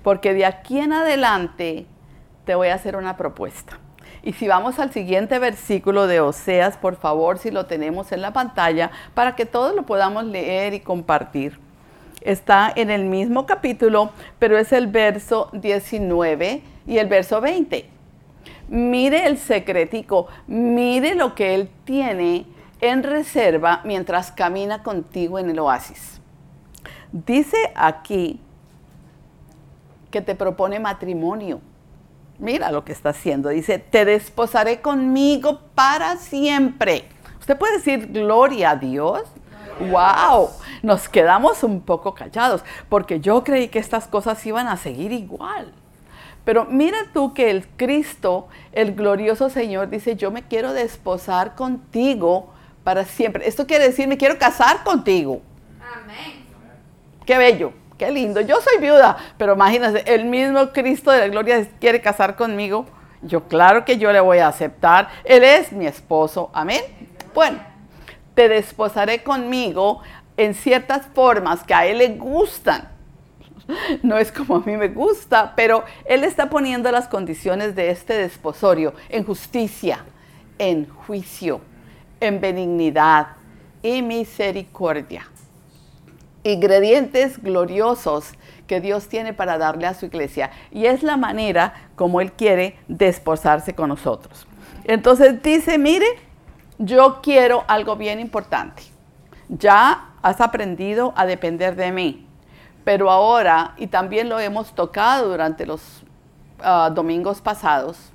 Porque 0.01 0.33
de 0.33 0.45
aquí 0.45 0.79
en 0.79 0.93
adelante 0.93 1.85
te 2.45 2.55
voy 2.55 2.69
a 2.69 2.75
hacer 2.75 2.95
una 2.95 3.15
propuesta. 3.15 3.79
Y 4.23 4.31
si 4.31 4.47
vamos 4.47 4.79
al 4.79 4.93
siguiente 4.93 5.37
versículo 5.37 6.07
de 6.07 6.21
Oseas, 6.21 6.77
por 6.77 6.95
favor, 6.95 7.39
si 7.39 7.51
lo 7.51 7.65
tenemos 7.65 8.13
en 8.13 8.21
la 8.21 8.31
pantalla, 8.31 8.89
para 9.13 9.35
que 9.35 9.45
todos 9.45 9.75
lo 9.75 9.83
podamos 9.83 10.23
leer 10.23 10.73
y 10.73 10.79
compartir. 10.79 11.59
Está 12.21 12.71
en 12.73 12.89
el 12.89 13.03
mismo 13.03 13.45
capítulo, 13.45 14.11
pero 14.39 14.57
es 14.57 14.71
el 14.71 14.87
verso 14.87 15.49
19 15.51 16.61
y 16.87 16.97
el 16.99 17.07
verso 17.07 17.41
20. 17.41 17.89
Mire 18.69 19.27
el 19.27 19.37
secretico, 19.37 20.27
mire 20.47 21.15
lo 21.15 21.35
que 21.35 21.53
Él 21.53 21.69
tiene 21.83 22.45
en 22.79 23.03
reserva 23.03 23.81
mientras 23.83 24.31
camina 24.31 24.83
contigo 24.83 25.37
en 25.37 25.49
el 25.49 25.59
oasis. 25.59 26.21
Dice 27.11 27.57
aquí 27.75 28.39
que 30.09 30.21
te 30.21 30.33
propone 30.33 30.79
matrimonio 30.79 31.59
Mira 32.43 32.73
lo 32.73 32.83
que 32.83 32.91
está 32.91 33.11
haciendo. 33.11 33.47
Dice, 33.47 33.79
te 33.79 34.03
desposaré 34.03 34.81
conmigo 34.81 35.61
para 35.75 36.17
siempre. 36.17 37.05
Usted 37.39 37.57
puede 37.57 37.77
decir 37.77 38.11
gloria 38.11 38.71
a 38.71 38.75
Dios. 38.75 39.23
¡Wow! 39.79 40.49
Nos 40.81 41.07
quedamos 41.07 41.63
un 41.63 41.79
poco 41.79 42.13
callados 42.13 42.61
porque 42.89 43.21
yo 43.21 43.45
creí 43.45 43.69
que 43.69 43.79
estas 43.79 44.07
cosas 44.07 44.45
iban 44.45 44.67
a 44.67 44.75
seguir 44.75 45.13
igual. 45.13 45.71
Pero 46.43 46.65
mira 46.65 46.97
tú 47.13 47.33
que 47.33 47.49
el 47.49 47.65
Cristo, 47.65 48.49
el 48.73 48.93
glorioso 48.93 49.49
Señor, 49.49 49.89
dice, 49.89 50.17
yo 50.17 50.29
me 50.29 50.43
quiero 50.43 50.73
desposar 50.73 51.55
contigo 51.55 52.51
para 52.83 53.05
siempre. 53.05 53.47
Esto 53.47 53.65
quiere 53.65 53.85
decir, 53.85 54.09
me 54.09 54.17
quiero 54.17 54.37
casar 54.37 54.83
contigo. 54.83 55.41
Amén. 55.79 56.43
Qué 57.25 57.37
bello 57.37 57.82
qué 58.03 58.11
lindo, 58.11 58.41
yo 58.41 58.59
soy 58.59 58.81
viuda, 58.81 59.15
pero 59.37 59.53
imagínense, 59.53 60.03
el 60.05 60.25
mismo 60.25 60.73
Cristo 60.73 61.09
de 61.09 61.19
la 61.19 61.27
gloria 61.29 61.65
quiere 61.79 62.01
casar 62.01 62.35
conmigo, 62.35 62.85
yo 63.21 63.47
claro 63.47 63.85
que 63.85 63.97
yo 63.97 64.11
le 64.11 64.19
voy 64.19 64.39
a 64.39 64.49
aceptar, 64.49 65.07
Él 65.23 65.43
es 65.43 65.71
mi 65.71 65.87
esposo, 65.87 66.49
amén. 66.53 66.81
Bueno, 67.33 67.59
te 68.33 68.49
desposaré 68.49 69.23
conmigo 69.23 70.01
en 70.35 70.53
ciertas 70.53 71.07
formas 71.13 71.63
que 71.63 71.73
a 71.73 71.85
Él 71.85 71.99
le 71.99 72.09
gustan. 72.09 72.89
No 74.03 74.17
es 74.17 74.29
como 74.29 74.57
a 74.57 74.59
mí 74.59 74.75
me 74.75 74.89
gusta, 74.89 75.53
pero 75.55 75.85
Él 76.03 76.25
está 76.25 76.49
poniendo 76.49 76.91
las 76.91 77.07
condiciones 77.07 77.73
de 77.73 77.91
este 77.91 78.17
desposorio 78.17 78.93
en 79.07 79.23
justicia, 79.23 80.03
en 80.59 80.89
juicio, 80.89 81.61
en 82.19 82.41
benignidad 82.41 83.27
y 83.81 84.01
misericordia. 84.01 85.25
Ingredientes 86.43 87.41
gloriosos 87.41 88.33
que 88.67 88.81
Dios 88.81 89.07
tiene 89.07 89.33
para 89.33 89.57
darle 89.57 89.87
a 89.87 89.93
su 89.93 90.05
iglesia. 90.05 90.51
Y 90.71 90.85
es 90.85 91.03
la 91.03 91.17
manera 91.17 91.73
como 91.95 92.21
Él 92.21 92.31
quiere 92.31 92.77
desposarse 92.87 93.73
con 93.73 93.89
nosotros. 93.89 94.47
Entonces 94.85 95.41
dice, 95.41 95.77
mire, 95.77 96.07
yo 96.77 97.21
quiero 97.21 97.63
algo 97.67 97.95
bien 97.95 98.19
importante. 98.19 98.83
Ya 99.49 100.09
has 100.21 100.41
aprendido 100.41 101.13
a 101.15 101.25
depender 101.25 101.75
de 101.75 101.91
mí. 101.91 102.27
Pero 102.83 103.09
ahora, 103.09 103.75
y 103.77 103.87
también 103.87 104.27
lo 104.27 104.39
hemos 104.39 104.73
tocado 104.73 105.29
durante 105.29 105.65
los 105.65 106.03
ah, 106.61 106.91
domingos 106.93 107.39
pasados, 107.39 108.11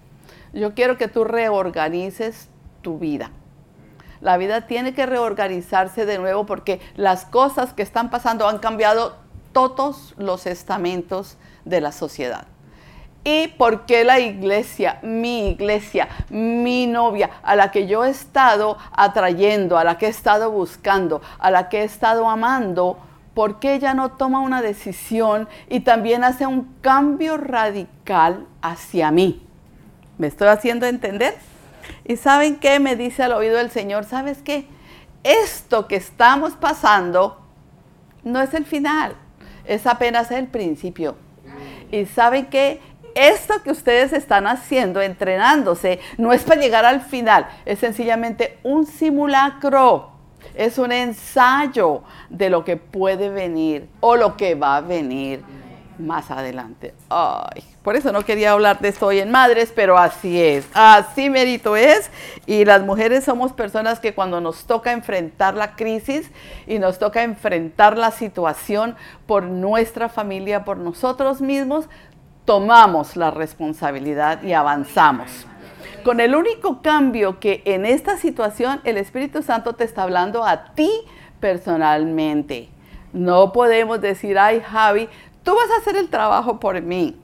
yo 0.53 0.75
quiero 0.75 0.99
que 0.99 1.09
tú 1.09 1.25
reorganices 1.25 2.49
tu 2.83 2.99
vida. 2.99 3.31
La 4.21 4.37
vida 4.37 4.67
tiene 4.67 4.95
que 4.95 5.07
reorganizarse 5.07 6.07
de 6.07 6.19
nuevo 6.19 6.47
porque 6.47 6.81
las 6.97 7.25
cosas 7.25 7.73
que 7.73 7.83
están 7.83 8.11
pasando 8.11 8.49
han 8.49 8.59
cambiado 8.59 9.17
todos 9.53 10.15
los 10.17 10.47
estamentos 10.47 11.37
de 11.65 11.81
la 11.81 11.93
sociedad. 11.93 12.47
¿Y 13.25 13.49
por 13.49 13.85
qué 13.85 14.05
la 14.05 14.21
iglesia, 14.21 15.01
mi 15.03 15.51
iglesia, 15.51 16.09
mi 16.31 16.87
novia, 16.87 17.31
a 17.43 17.57
la 17.57 17.71
que 17.71 17.87
yo 17.87 18.05
he 18.05 18.11
estado 18.11 18.79
atrayendo, 18.93 19.77
a 19.77 19.85
la 19.85 19.99
que 19.99 20.07
he 20.07 20.09
estado 20.09 20.51
buscando, 20.51 21.21
a 21.39 21.51
la 21.51 21.69
que 21.69 21.81
he 21.81 21.85
estado 21.85 22.29
amando, 22.29 22.97
por 23.35 23.59
qué 23.59 23.75
ella 23.75 23.93
no 23.93 24.13
toma 24.13 24.41
una 24.41 24.63
decisión 24.63 25.49
y 25.69 25.81
también 25.81 26.25
hace 26.25 26.47
un 26.47 26.75
cambio 26.81 27.37
radical 27.37 28.47
hacia 28.63 29.11
mí? 29.11 29.43
¿Me 30.17 30.29
estoy 30.29 30.49
haciendo 30.49 30.87
entender? 30.87 31.37
¿Y 32.09 32.17
saben 32.17 32.57
qué 32.57 32.81
me 32.81 32.97
dice 32.97 33.23
al 33.23 33.33
oído 33.33 33.61
el 33.61 33.71
Señor? 33.71 34.05
¿Sabes 34.05 34.39
qué? 34.43 34.65
Esto 35.23 35.87
que 35.87 35.97
estamos 35.97 36.55
pasando 36.55 37.39
no 38.25 38.41
es 38.41 38.55
el 38.55 38.65
final, 38.65 39.15
es 39.67 39.87
apenas 39.87 40.31
el 40.31 40.47
principio. 40.47 41.17
Y 41.93 42.07
saben 42.07 42.47
qué? 42.47 42.81
Esto 43.15 43.63
que 43.63 43.71
ustedes 43.71 44.15
están 44.15 44.47
haciendo, 44.47 45.03
entrenándose, 45.03 46.01
no 46.17 46.33
es 46.33 46.45
para 46.45 46.61
llegar 46.61 46.87
al 46.87 47.03
final, 47.03 47.47
es 47.67 47.79
sencillamente 47.79 48.59
un 48.63 48.87
simulacro, 48.87 50.13
es 50.55 50.79
un 50.79 50.93
ensayo 50.93 52.05
de 52.31 52.49
lo 52.49 52.65
que 52.65 52.79
puede 52.79 53.29
venir 53.29 53.87
o 54.01 54.17
lo 54.17 54.35
que 54.35 54.55
va 54.55 54.77
a 54.77 54.81
venir 54.81 55.43
más 55.99 56.31
adelante. 56.31 56.95
Ay, 57.09 57.63
por 57.83 57.97
eso 57.97 58.13
no 58.13 58.25
quería 58.25 58.53
hablar 58.53 58.81
de 58.81 58.89
esto 58.89 59.07
hoy 59.07 59.19
en 59.21 59.31
Madres, 59.31 59.73
pero 59.75 59.99
así 59.99 60.41
es, 60.41 60.67
así 60.75 61.31
mérito 61.31 61.77
es. 61.77 62.11
Y 62.47 62.65
las 62.65 62.83
mujeres 62.83 63.25
somos 63.25 63.53
personas 63.53 64.01
que 64.01 64.15
cuando 64.15 64.41
nos 64.41 64.65
toca 64.65 64.93
enfrentar 64.93 65.55
la 65.55 65.75
crisis 65.77 66.31
y 66.67 66.79
nos 66.79 66.99
toca 66.99 67.23
enfrentar 67.23 67.99
la 67.99 68.11
situación 68.11 68.97
por 69.27 69.45
nuestra 69.45 70.09
familia, 70.09 70.65
por 70.65 70.77
nosotros 70.77 71.41
mismos, 71.41 71.89
tomamos 72.45 73.17
la 73.17 73.31
responsabilidad 73.31 74.43
y 74.43 74.55
avanzamos. 74.55 75.47
Con 76.05 76.21
el 76.21 76.35
único 76.35 76.81
cambio 76.81 77.39
que 77.41 77.63
en 77.67 77.85
esta 77.85 78.17
situación 78.17 78.81
el 78.85 78.97
Espíritu 78.97 79.43
Santo 79.43 79.75
te 79.75 79.85
está 79.85 80.05
hablando 80.05 80.45
a 80.45 80.73
ti 80.75 80.91
personalmente. 81.41 82.69
No 83.13 83.53
podemos 83.53 84.01
decir, 84.01 84.39
ay 84.39 84.61
Javi, 84.61 85.09
tú 85.49 85.55
vas 85.55 85.71
a 85.71 85.79
hacer 85.79 85.97
el 85.97 86.11
trabajo 86.11 86.61
por 86.61 86.79
mí. 86.83 87.19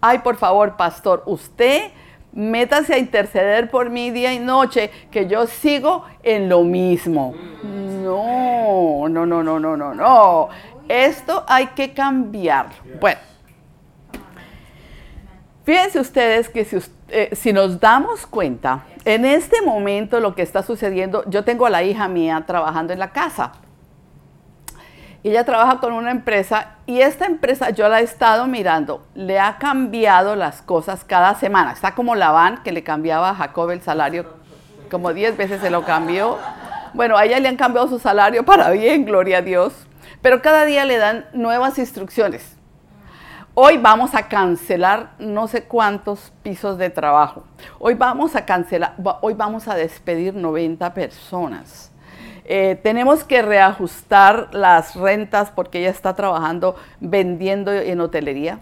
Ay, 0.00 0.20
por 0.20 0.36
favor, 0.36 0.76
pastor, 0.76 1.24
usted 1.26 1.90
métase 2.32 2.94
a 2.94 2.98
interceder 2.98 3.68
por 3.68 3.90
mí 3.90 4.12
día 4.12 4.32
y 4.32 4.38
noche, 4.38 4.92
que 5.10 5.26
yo 5.26 5.44
sigo 5.48 6.04
en 6.22 6.48
lo 6.48 6.62
mismo. 6.62 7.34
No, 7.64 9.08
no, 9.08 9.26
no, 9.26 9.42
no, 9.42 9.58
no, 9.58 9.76
no, 9.76 9.92
no. 9.92 10.48
Esto 10.86 11.44
hay 11.48 11.66
que 11.74 11.92
cambiarlo. 11.92 12.76
Bueno, 13.00 13.18
fíjense 15.64 15.98
ustedes 15.98 16.48
que 16.48 16.64
si, 16.64 16.78
eh, 17.08 17.30
si 17.32 17.52
nos 17.52 17.80
damos 17.80 18.24
cuenta, 18.28 18.84
en 19.04 19.24
este 19.24 19.62
momento 19.62 20.20
lo 20.20 20.36
que 20.36 20.42
está 20.42 20.62
sucediendo, 20.62 21.24
yo 21.26 21.42
tengo 21.42 21.66
a 21.66 21.70
la 21.70 21.82
hija 21.82 22.06
mía 22.06 22.44
trabajando 22.46 22.92
en 22.92 23.00
la 23.00 23.10
casa 23.10 23.50
ella 25.24 25.44
trabaja 25.44 25.80
con 25.80 25.92
una 25.92 26.10
empresa 26.10 26.76
y 26.86 27.00
esta 27.00 27.26
empresa 27.26 27.70
yo 27.70 27.88
la 27.88 28.00
he 28.00 28.04
estado 28.04 28.46
mirando, 28.46 29.04
le 29.14 29.40
ha 29.40 29.58
cambiado 29.58 30.36
las 30.36 30.62
cosas 30.62 31.04
cada 31.04 31.34
semana. 31.34 31.72
Está 31.72 31.94
como 31.94 32.14
la 32.14 32.30
van 32.30 32.62
que 32.62 32.72
le 32.72 32.84
cambiaba 32.84 33.30
a 33.30 33.34
Jacob 33.34 33.70
el 33.70 33.82
salario, 33.82 34.26
como 34.90 35.12
10 35.12 35.36
veces 35.36 35.60
se 35.60 35.70
lo 35.70 35.84
cambió. 35.84 36.38
Bueno, 36.94 37.16
a 37.16 37.24
ella 37.24 37.40
le 37.40 37.48
han 37.48 37.56
cambiado 37.56 37.88
su 37.88 37.98
salario 37.98 38.44
para 38.44 38.70
bien, 38.70 39.04
gloria 39.04 39.38
a 39.38 39.42
Dios. 39.42 39.72
Pero 40.22 40.40
cada 40.42 40.64
día 40.64 40.84
le 40.84 40.98
dan 40.98 41.26
nuevas 41.32 41.78
instrucciones. 41.78 42.56
Hoy 43.54 43.76
vamos 43.76 44.14
a 44.14 44.28
cancelar 44.28 45.10
no 45.18 45.48
sé 45.48 45.64
cuántos 45.64 46.32
pisos 46.44 46.78
de 46.78 46.90
trabajo. 46.90 47.42
Hoy 47.80 47.94
vamos 47.94 48.36
a 48.36 48.46
cancelar, 48.46 48.94
hoy 49.20 49.34
vamos 49.34 49.66
a 49.66 49.74
despedir 49.74 50.34
90 50.34 50.94
personas. 50.94 51.87
Eh, 52.50 52.80
tenemos 52.82 53.24
que 53.24 53.42
reajustar 53.42 54.48
las 54.54 54.96
rentas 54.96 55.50
porque 55.50 55.80
ella 55.80 55.90
está 55.90 56.14
trabajando 56.14 56.76
vendiendo 56.98 57.70
en 57.70 58.00
hotelería. 58.00 58.60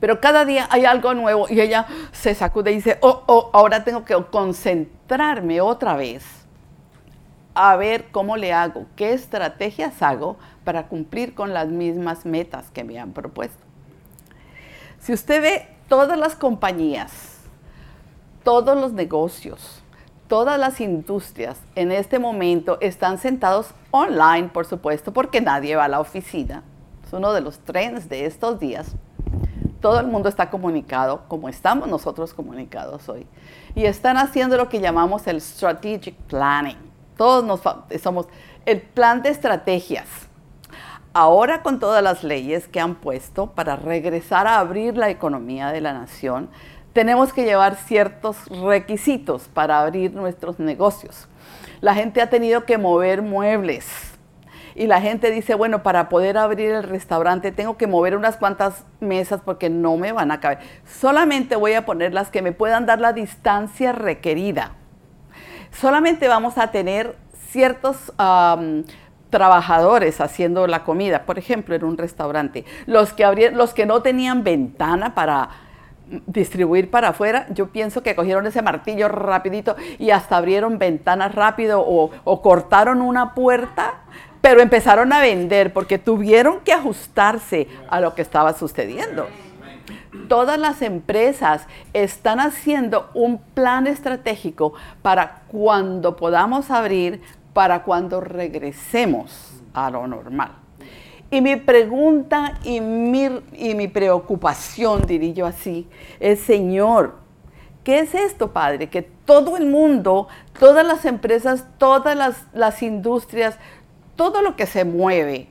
Pero 0.00 0.18
cada 0.18 0.46
día 0.46 0.66
hay 0.70 0.86
algo 0.86 1.12
nuevo 1.12 1.46
y 1.50 1.60
ella 1.60 1.86
se 2.10 2.34
sacude 2.34 2.72
y 2.72 2.76
dice, 2.76 2.96
oh, 3.02 3.22
oh, 3.26 3.50
ahora 3.52 3.84
tengo 3.84 4.06
que 4.06 4.14
concentrarme 4.30 5.60
otra 5.60 5.94
vez 5.94 6.24
a 7.54 7.76
ver 7.76 8.06
cómo 8.12 8.38
le 8.38 8.54
hago, 8.54 8.86
qué 8.96 9.12
estrategias 9.12 10.00
hago 10.00 10.38
para 10.64 10.86
cumplir 10.86 11.34
con 11.34 11.52
las 11.52 11.68
mismas 11.68 12.24
metas 12.24 12.70
que 12.70 12.82
me 12.82 12.98
han 12.98 13.12
propuesto. 13.12 13.62
Si 15.00 15.12
usted 15.12 15.42
ve 15.42 15.68
todas 15.86 16.18
las 16.18 16.34
compañías, 16.34 17.40
todos 18.42 18.74
los 18.74 18.94
negocios, 18.94 19.77
todas 20.28 20.58
las 20.60 20.80
industrias 20.80 21.58
en 21.74 21.90
este 21.90 22.18
momento 22.18 22.78
están 22.80 23.18
sentados 23.18 23.70
online, 23.90 24.50
por 24.50 24.66
supuesto, 24.66 25.12
porque 25.12 25.40
nadie 25.40 25.74
va 25.74 25.84
a 25.84 25.88
la 25.88 26.00
oficina. 26.00 26.62
Es 27.04 27.12
uno 27.12 27.32
de 27.32 27.40
los 27.40 27.58
trends 27.60 28.08
de 28.08 28.26
estos 28.26 28.60
días. 28.60 28.94
Todo 29.80 29.98
el 30.00 30.06
mundo 30.06 30.28
está 30.28 30.50
comunicado 30.50 31.22
como 31.28 31.48
estamos 31.48 31.88
nosotros 31.88 32.34
comunicados 32.34 33.08
hoy. 33.08 33.26
Y 33.74 33.86
están 33.86 34.18
haciendo 34.18 34.56
lo 34.56 34.68
que 34.68 34.80
llamamos 34.80 35.26
el 35.26 35.40
strategic 35.40 36.14
planning. 36.26 36.76
Todos 37.16 37.44
nos 37.44 37.60
somos 38.02 38.26
el 38.66 38.82
plan 38.82 39.22
de 39.22 39.30
estrategias. 39.30 40.06
Ahora 41.14 41.62
con 41.62 41.80
todas 41.80 42.02
las 42.02 42.22
leyes 42.22 42.68
que 42.68 42.80
han 42.80 42.96
puesto 42.96 43.46
para 43.52 43.76
regresar 43.76 44.46
a 44.46 44.58
abrir 44.58 44.96
la 44.96 45.08
economía 45.08 45.68
de 45.68 45.80
la 45.80 45.94
nación, 45.94 46.50
tenemos 46.92 47.32
que 47.32 47.44
llevar 47.44 47.76
ciertos 47.76 48.46
requisitos 48.48 49.48
para 49.48 49.80
abrir 49.80 50.14
nuestros 50.14 50.58
negocios. 50.58 51.28
La 51.80 51.94
gente 51.94 52.20
ha 52.20 52.30
tenido 52.30 52.64
que 52.64 52.78
mover 52.78 53.22
muebles. 53.22 53.86
Y 54.74 54.86
la 54.86 55.00
gente 55.00 55.32
dice, 55.32 55.54
bueno, 55.54 55.82
para 55.82 56.08
poder 56.08 56.38
abrir 56.38 56.70
el 56.70 56.82
restaurante 56.84 57.50
tengo 57.50 57.76
que 57.76 57.88
mover 57.88 58.16
unas 58.16 58.36
cuantas 58.36 58.84
mesas 59.00 59.40
porque 59.44 59.70
no 59.70 59.96
me 59.96 60.12
van 60.12 60.30
a 60.30 60.38
caber. 60.38 60.58
Solamente 60.86 61.56
voy 61.56 61.72
a 61.72 61.84
poner 61.84 62.14
las 62.14 62.30
que 62.30 62.42
me 62.42 62.52
puedan 62.52 62.86
dar 62.86 63.00
la 63.00 63.12
distancia 63.12 63.90
requerida. 63.90 64.72
Solamente 65.72 66.28
vamos 66.28 66.58
a 66.58 66.70
tener 66.70 67.16
ciertos 67.50 68.12
trabajadores 69.30 70.20
haciendo 70.20 70.66
la 70.66 70.84
comida, 70.84 71.24
por 71.24 71.38
ejemplo, 71.38 71.74
en 71.74 71.84
un 71.84 71.98
restaurante. 71.98 72.64
Los 72.86 73.12
que, 73.12 73.50
los 73.52 73.74
que 73.74 73.84
no 73.84 74.02
tenían 74.02 74.44
ventana 74.44 75.14
para 75.14 75.50
distribuir 76.26 76.90
para 76.90 77.08
afuera, 77.08 77.46
yo 77.50 77.68
pienso 77.68 78.02
que 78.02 78.14
cogieron 78.14 78.46
ese 78.46 78.62
martillo 78.62 79.08
rapidito 79.08 79.76
y 79.98 80.10
hasta 80.10 80.36
abrieron 80.36 80.78
ventanas 80.78 81.34
rápido 81.34 81.84
o, 81.84 82.42
cortaron 82.42 83.02
una 83.02 83.34
puerta, 83.34 84.00
pero 84.40 84.60
empezaron 84.60 85.12
a 85.12 85.20
vender 85.20 85.72
porque 85.72 85.98
tuvieron 85.98 86.60
que 86.60 86.72
ajustarse 86.72 87.68
a 87.90 88.00
lo 88.00 88.14
que 88.14 88.22
estaba 88.22 88.52
sucediendo. 88.52 89.26
Todas 90.28 90.58
las 90.58 90.82
empresas 90.82 91.66
están 91.92 92.40
haciendo 92.40 93.10
un 93.14 93.38
plan 93.38 93.86
estratégico 93.86 94.74
para 95.02 95.42
cuando 95.48 96.16
podamos 96.16 96.70
abrir, 96.70 97.22
para 97.52 97.82
cuando 97.82 98.20
regresemos 98.20 99.62
a 99.74 99.90
lo 99.90 100.06
normal. 100.06 100.67
Y 101.30 101.42
mi 101.42 101.56
pregunta 101.56 102.54
y 102.64 102.80
mi, 102.80 103.88
preocupación, 103.88 105.02
diría 105.06 105.34
yo 105.34 105.46
así, 105.46 105.86
es, 106.20 106.40
Señor, 106.40 107.16
¿qué 107.84 107.98
es 107.98 108.14
esto, 108.14 108.52
Padre? 108.52 108.88
Que 108.88 109.02
todo 109.02 109.58
el 109.58 109.66
mundo, 109.66 110.28
todas 110.58 110.86
las 110.86 111.04
empresas, 111.04 111.66
todas 111.76 112.16
las, 112.16 112.46
las 112.54 112.82
industrias, 112.82 113.58
todo 114.16 114.40
lo 114.40 114.56
que 114.56 114.64
se 114.64 114.84
mueve 114.84 115.48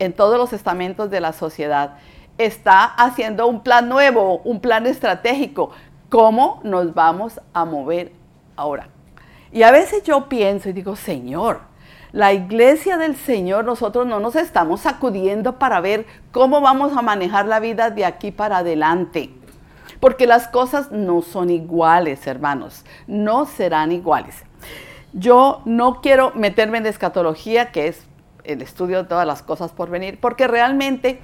en 0.00 0.12
todos 0.12 0.36
los 0.36 0.52
estamentos 0.52 1.10
de 1.10 1.20
la 1.20 1.32
sociedad, 1.32 1.98
está 2.36 2.84
haciendo 2.84 3.46
un 3.46 3.62
plan 3.62 3.88
nuevo, 3.88 4.38
un 4.38 4.60
plan 4.60 4.86
estratégico. 4.86 5.70
¿Cómo 6.08 6.60
nos 6.64 6.92
vamos 6.92 7.40
a 7.52 7.64
mover 7.64 8.12
ahora? 8.56 8.88
Y 9.52 9.62
a 9.62 9.70
veces 9.70 10.02
yo 10.02 10.28
pienso 10.28 10.68
y 10.68 10.72
digo, 10.72 10.96
Señor, 10.96 11.60
La 12.16 12.32
iglesia 12.32 12.96
del 12.96 13.14
Señor, 13.14 13.66
nosotros 13.66 14.06
no 14.06 14.20
nos 14.20 14.36
estamos 14.36 14.80
sacudiendo 14.80 15.58
para 15.58 15.82
ver 15.82 16.06
cómo 16.32 16.62
vamos 16.62 16.96
a 16.96 17.02
manejar 17.02 17.44
la 17.44 17.60
vida 17.60 17.90
de 17.90 18.06
aquí 18.06 18.30
para 18.30 18.56
adelante. 18.56 19.34
Porque 20.00 20.26
las 20.26 20.48
cosas 20.48 20.90
no 20.90 21.20
son 21.20 21.50
iguales, 21.50 22.26
hermanos. 22.26 22.86
No 23.06 23.44
serán 23.44 23.92
iguales. 23.92 24.44
Yo 25.12 25.60
no 25.66 26.00
quiero 26.00 26.32
meterme 26.34 26.78
en 26.78 26.86
escatología, 26.86 27.70
que 27.70 27.88
es 27.88 28.06
el 28.44 28.62
estudio 28.62 29.02
de 29.02 29.08
todas 29.10 29.26
las 29.26 29.42
cosas 29.42 29.72
por 29.72 29.90
venir, 29.90 30.18
porque 30.18 30.48
realmente 30.48 31.20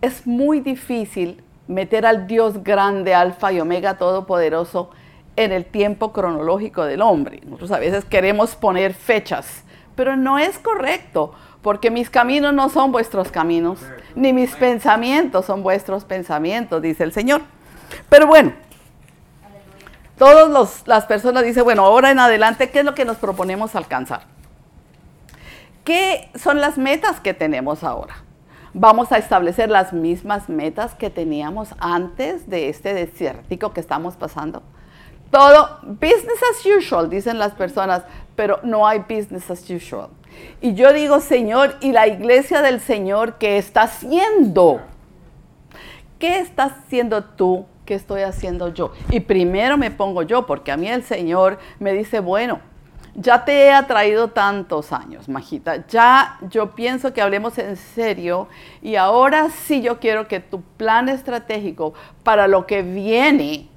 es 0.00 0.28
muy 0.28 0.60
difícil 0.60 1.42
meter 1.66 2.06
al 2.06 2.28
Dios 2.28 2.62
grande, 2.62 3.16
alfa 3.16 3.50
y 3.50 3.58
omega, 3.58 3.98
todopoderoso, 3.98 4.90
en 5.34 5.50
el 5.50 5.64
tiempo 5.64 6.12
cronológico 6.12 6.84
del 6.84 7.02
hombre. 7.02 7.40
Nosotros 7.46 7.72
a 7.72 7.80
veces 7.80 8.04
queremos 8.04 8.54
poner 8.54 8.94
fechas, 8.94 9.64
pero 10.00 10.16
no 10.16 10.38
es 10.38 10.58
correcto, 10.58 11.34
porque 11.60 11.90
mis 11.90 12.08
caminos 12.08 12.54
no 12.54 12.70
son 12.70 12.90
vuestros 12.90 13.30
caminos, 13.30 13.80
ni 14.14 14.32
mis 14.32 14.56
pensamientos 14.56 15.44
son 15.44 15.62
vuestros 15.62 16.06
pensamientos, 16.06 16.80
dice 16.80 17.04
el 17.04 17.12
Señor. 17.12 17.42
Pero 18.08 18.26
bueno, 18.26 18.54
todas 20.16 20.86
las 20.86 21.04
personas 21.04 21.44
dicen, 21.44 21.64
bueno, 21.64 21.84
ahora 21.84 22.10
en 22.10 22.18
adelante, 22.18 22.70
¿qué 22.70 22.78
es 22.78 22.84
lo 22.86 22.94
que 22.94 23.04
nos 23.04 23.18
proponemos 23.18 23.76
alcanzar? 23.76 24.22
¿Qué 25.84 26.30
son 26.34 26.62
las 26.62 26.78
metas 26.78 27.20
que 27.20 27.34
tenemos 27.34 27.84
ahora? 27.84 28.24
Vamos 28.72 29.12
a 29.12 29.18
establecer 29.18 29.68
las 29.68 29.92
mismas 29.92 30.48
metas 30.48 30.94
que 30.94 31.10
teníamos 31.10 31.74
antes 31.78 32.48
de 32.48 32.70
este 32.70 32.94
desértico 32.94 33.74
que 33.74 33.80
estamos 33.80 34.16
pasando. 34.16 34.62
Todo 35.30 35.78
business 35.82 36.40
as 36.50 36.66
usual, 36.66 37.08
dicen 37.08 37.38
las 37.38 37.52
personas, 37.52 38.02
pero 38.34 38.58
no 38.62 38.86
hay 38.86 39.00
business 39.00 39.50
as 39.50 39.68
usual. 39.70 40.08
Y 40.60 40.74
yo 40.74 40.92
digo, 40.92 41.20
Señor, 41.20 41.76
¿y 41.80 41.92
la 41.92 42.06
iglesia 42.06 42.62
del 42.62 42.80
Señor 42.80 43.34
qué 43.38 43.58
está 43.58 43.82
haciendo? 43.82 44.80
¿Qué 46.18 46.38
estás 46.38 46.72
haciendo 46.72 47.24
tú? 47.24 47.66
¿Qué 47.84 47.94
estoy 47.94 48.22
haciendo 48.22 48.72
yo? 48.72 48.92
Y 49.10 49.20
primero 49.20 49.76
me 49.76 49.90
pongo 49.90 50.22
yo, 50.22 50.46
porque 50.46 50.72
a 50.72 50.76
mí 50.76 50.88
el 50.88 51.02
Señor 51.02 51.58
me 51.78 51.92
dice, 51.92 52.20
bueno, 52.20 52.60
ya 53.14 53.44
te 53.44 53.64
he 53.64 53.72
atraído 53.72 54.28
tantos 54.28 54.92
años, 54.92 55.28
Majita. 55.28 55.86
Ya 55.88 56.38
yo 56.48 56.74
pienso 56.74 57.12
que 57.12 57.20
hablemos 57.20 57.58
en 57.58 57.76
serio 57.76 58.48
y 58.82 58.96
ahora 58.96 59.50
sí 59.50 59.82
yo 59.82 59.98
quiero 59.98 60.28
que 60.28 60.40
tu 60.40 60.62
plan 60.62 61.08
estratégico 61.08 61.94
para 62.22 62.46
lo 62.46 62.66
que 62.66 62.82
viene, 62.82 63.68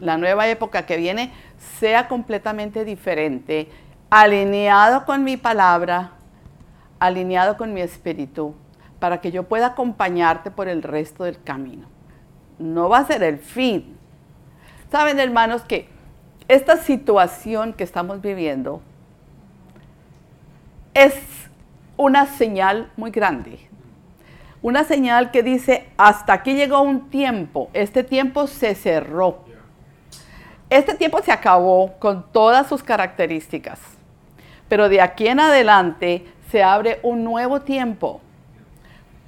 la 0.00 0.16
nueva 0.16 0.48
época 0.48 0.86
que 0.86 0.96
viene, 0.96 1.32
sea 1.78 2.08
completamente 2.08 2.84
diferente, 2.84 3.68
alineado 4.10 5.04
con 5.04 5.24
mi 5.24 5.36
palabra, 5.36 6.12
alineado 6.98 7.56
con 7.56 7.72
mi 7.72 7.80
espíritu, 7.80 8.54
para 8.98 9.20
que 9.20 9.30
yo 9.30 9.44
pueda 9.44 9.68
acompañarte 9.68 10.50
por 10.50 10.68
el 10.68 10.82
resto 10.82 11.24
del 11.24 11.42
camino. 11.42 11.86
No 12.58 12.88
va 12.88 12.98
a 12.98 13.06
ser 13.06 13.22
el 13.22 13.38
fin. 13.38 13.96
Saben, 14.90 15.18
hermanos, 15.20 15.62
que 15.62 15.88
esta 16.48 16.76
situación 16.76 17.72
que 17.72 17.84
estamos 17.84 18.20
viviendo 18.20 18.80
es 20.94 21.14
una 21.96 22.26
señal 22.26 22.90
muy 22.96 23.10
grande. 23.10 23.58
Una 24.62 24.84
señal 24.84 25.30
que 25.30 25.42
dice, 25.42 25.88
hasta 25.96 26.32
aquí 26.32 26.54
llegó 26.54 26.80
un 26.80 27.10
tiempo, 27.10 27.68
este 27.72 28.02
tiempo 28.02 28.46
se 28.46 28.74
cerró. 28.74 29.45
Este 30.68 30.94
tiempo 30.94 31.22
se 31.22 31.30
acabó 31.30 31.92
con 32.00 32.24
todas 32.32 32.66
sus 32.66 32.82
características, 32.82 33.78
pero 34.68 34.88
de 34.88 35.00
aquí 35.00 35.28
en 35.28 35.38
adelante 35.38 36.26
se 36.50 36.60
abre 36.60 36.98
un 37.04 37.22
nuevo 37.22 37.60
tiempo. 37.60 38.20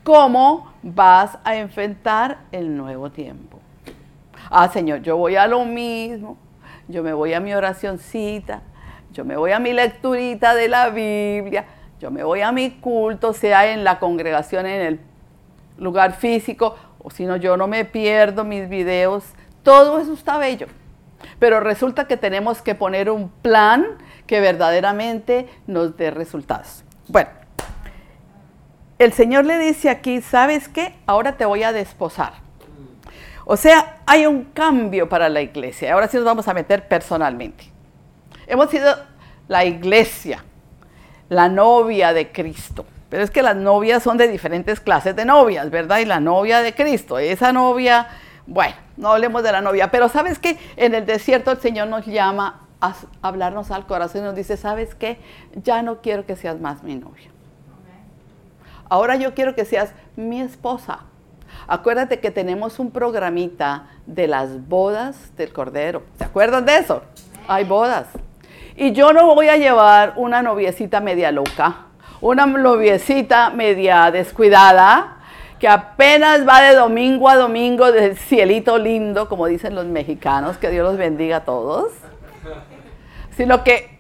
¿Cómo 0.03 0.73
vas 0.83 1.39
a 1.45 1.55
enfrentar 1.55 2.39
el 2.51 2.77
nuevo 2.77 3.11
tiempo? 3.11 3.61
Ah, 4.51 4.69
Señor, 4.69 5.03
yo 5.03 5.17
voy 5.17 5.37
a 5.37 5.47
lo 5.47 5.65
mismo, 5.65 6.37
yo 6.89 7.05
me 7.05 7.13
voy 7.13 7.35
a 7.35 7.41
mi 7.41 7.55
oracioncita, 7.55 8.63
yo 9.13 9.25
me 9.25 9.37
voy 9.37 9.53
a 9.53 9.61
mi 9.61 9.73
lecturita 9.73 10.57
de 10.57 10.69
la 10.69 10.89
Biblia, 10.91 11.67
yo 12.01 12.11
me 12.11 12.25
voy 12.25 12.41
a 12.41 12.51
mi 12.51 12.73
culto, 12.73 13.33
sea 13.33 13.73
en 13.73 13.85
la 13.85 14.01
congregación, 14.01 14.67
en 14.67 14.81
el 14.81 15.01
lugar 15.79 16.15
físico, 16.15 16.75
o 16.99 17.11
si 17.11 17.27
no, 17.27 17.37
yo 17.37 17.57
no 17.57 17.69
me 17.69 17.85
pierdo 17.85 18.45
mis 18.45 18.69
videos. 18.69 19.25
Todo 19.63 20.01
eso 20.01 20.15
está 20.15 20.37
bello. 20.37 20.67
Pero 21.39 21.61
resulta 21.61 22.07
que 22.07 22.17
tenemos 22.17 22.63
que 22.63 22.75
poner 22.75 23.11
un 23.11 23.31
plan 23.31 23.87
que 24.27 24.41
verdaderamente 24.41 25.49
nos 25.67 25.97
dé 25.97 26.11
resultados. 26.11 26.85
Bueno, 27.09 27.31
el 28.99 29.13
Señor 29.13 29.45
le 29.45 29.59
dice 29.59 29.91
aquí, 29.91 30.21
¿sabes 30.21 30.69
qué? 30.69 30.95
Ahora 31.07 31.37
te 31.37 31.45
voy 31.45 31.63
a 31.63 31.73
desposar. 31.73 32.33
O 33.45 33.57
sea, 33.57 33.99
hay 34.05 34.27
un 34.27 34.45
cambio 34.45 35.09
para 35.09 35.29
la 35.29 35.41
iglesia. 35.41 35.95
Ahora 35.95 36.09
sí 36.09 36.17
nos 36.17 36.27
vamos 36.27 36.49
a 36.49 36.55
meter 36.55 36.87
personalmente. 36.87 37.65
Hemos 38.47 38.71
sido 38.71 38.95
la 39.47 39.65
iglesia, 39.65 40.45
la 41.29 41.49
novia 41.49 42.13
de 42.13 42.31
Cristo. 42.31 42.85
Pero 43.09 43.23
es 43.23 43.31
que 43.31 43.43
las 43.43 43.57
novias 43.57 44.03
son 44.03 44.19
de 44.19 44.29
diferentes 44.29 44.81
clases 44.81 45.17
de 45.17 45.25
novias, 45.25 45.71
¿verdad? 45.71 45.99
Y 45.99 46.05
la 46.05 46.21
novia 46.21 46.61
de 46.61 46.75
Cristo, 46.75 47.19
esa 47.19 47.53
novia, 47.53 48.09
bueno, 48.49 48.75
no 48.97 49.11
hablemos 49.11 49.43
de 49.43 49.53
la 49.53 49.61
novia, 49.61 49.91
pero 49.91 50.09
sabes 50.09 50.39
que 50.39 50.59
en 50.77 50.95
el 50.95 51.05
desierto 51.05 51.51
el 51.51 51.59
Señor 51.59 51.87
nos 51.89 52.07
llama 52.07 52.63
a 52.81 52.95
hablarnos 53.21 53.71
al 53.71 53.87
corazón 53.87 54.23
y 54.23 54.25
nos 54.25 54.35
dice, 54.35 54.57
¿sabes 54.57 54.95
qué? 54.95 55.19
Ya 55.55 55.83
no 55.83 56.01
quiero 56.01 56.25
que 56.25 56.35
seas 56.35 56.59
más 56.59 56.83
mi 56.83 56.95
novia. 56.95 57.29
Ahora 58.89 59.17
yo 59.17 59.35
quiero 59.35 59.55
que 59.55 59.67
seas 59.67 59.93
mi 60.17 60.41
esposa. 60.41 61.01
Acuérdate 61.67 62.21
que 62.21 62.31
tenemos 62.31 62.79
un 62.79 62.91
programita 62.91 63.89
de 64.07 64.27
las 64.27 64.67
bodas 64.67 65.37
del 65.37 65.53
Cordero. 65.53 66.05
¿Se 66.17 66.25
acuerdan 66.25 66.65
de 66.65 66.79
eso? 66.79 67.03
Hay 67.49 67.65
bodas. 67.65 68.07
Y 68.77 68.93
yo 68.93 69.13
no 69.13 69.35
voy 69.35 69.49
a 69.51 69.59
llevar 69.59 70.15
una 70.17 70.41
noviecita 70.41 71.01
media 71.01 71.33
loca, 71.33 71.89
una 72.23 72.47
noviecita 72.47 73.51
media 73.51 74.11
descuidada, 74.11 75.18
que 75.59 75.69
apenas 75.69 76.47
va 76.47 76.63
de 76.63 76.75
domingo 76.75 77.29
a 77.29 77.37
domingo 77.37 77.91
del 77.93 78.17
cielito 78.17 78.79
lindo, 78.79 79.29
como 79.29 79.47
dicen 79.47 79.75
los 79.75 79.87
mexicanos, 79.87 80.57
que 80.57 80.71
Dios 80.71 80.85
los 80.85 80.97
bendiga 80.97 81.39
a 81.39 81.45
todos, 81.45 81.93
sino 83.37 83.65
que 83.65 83.99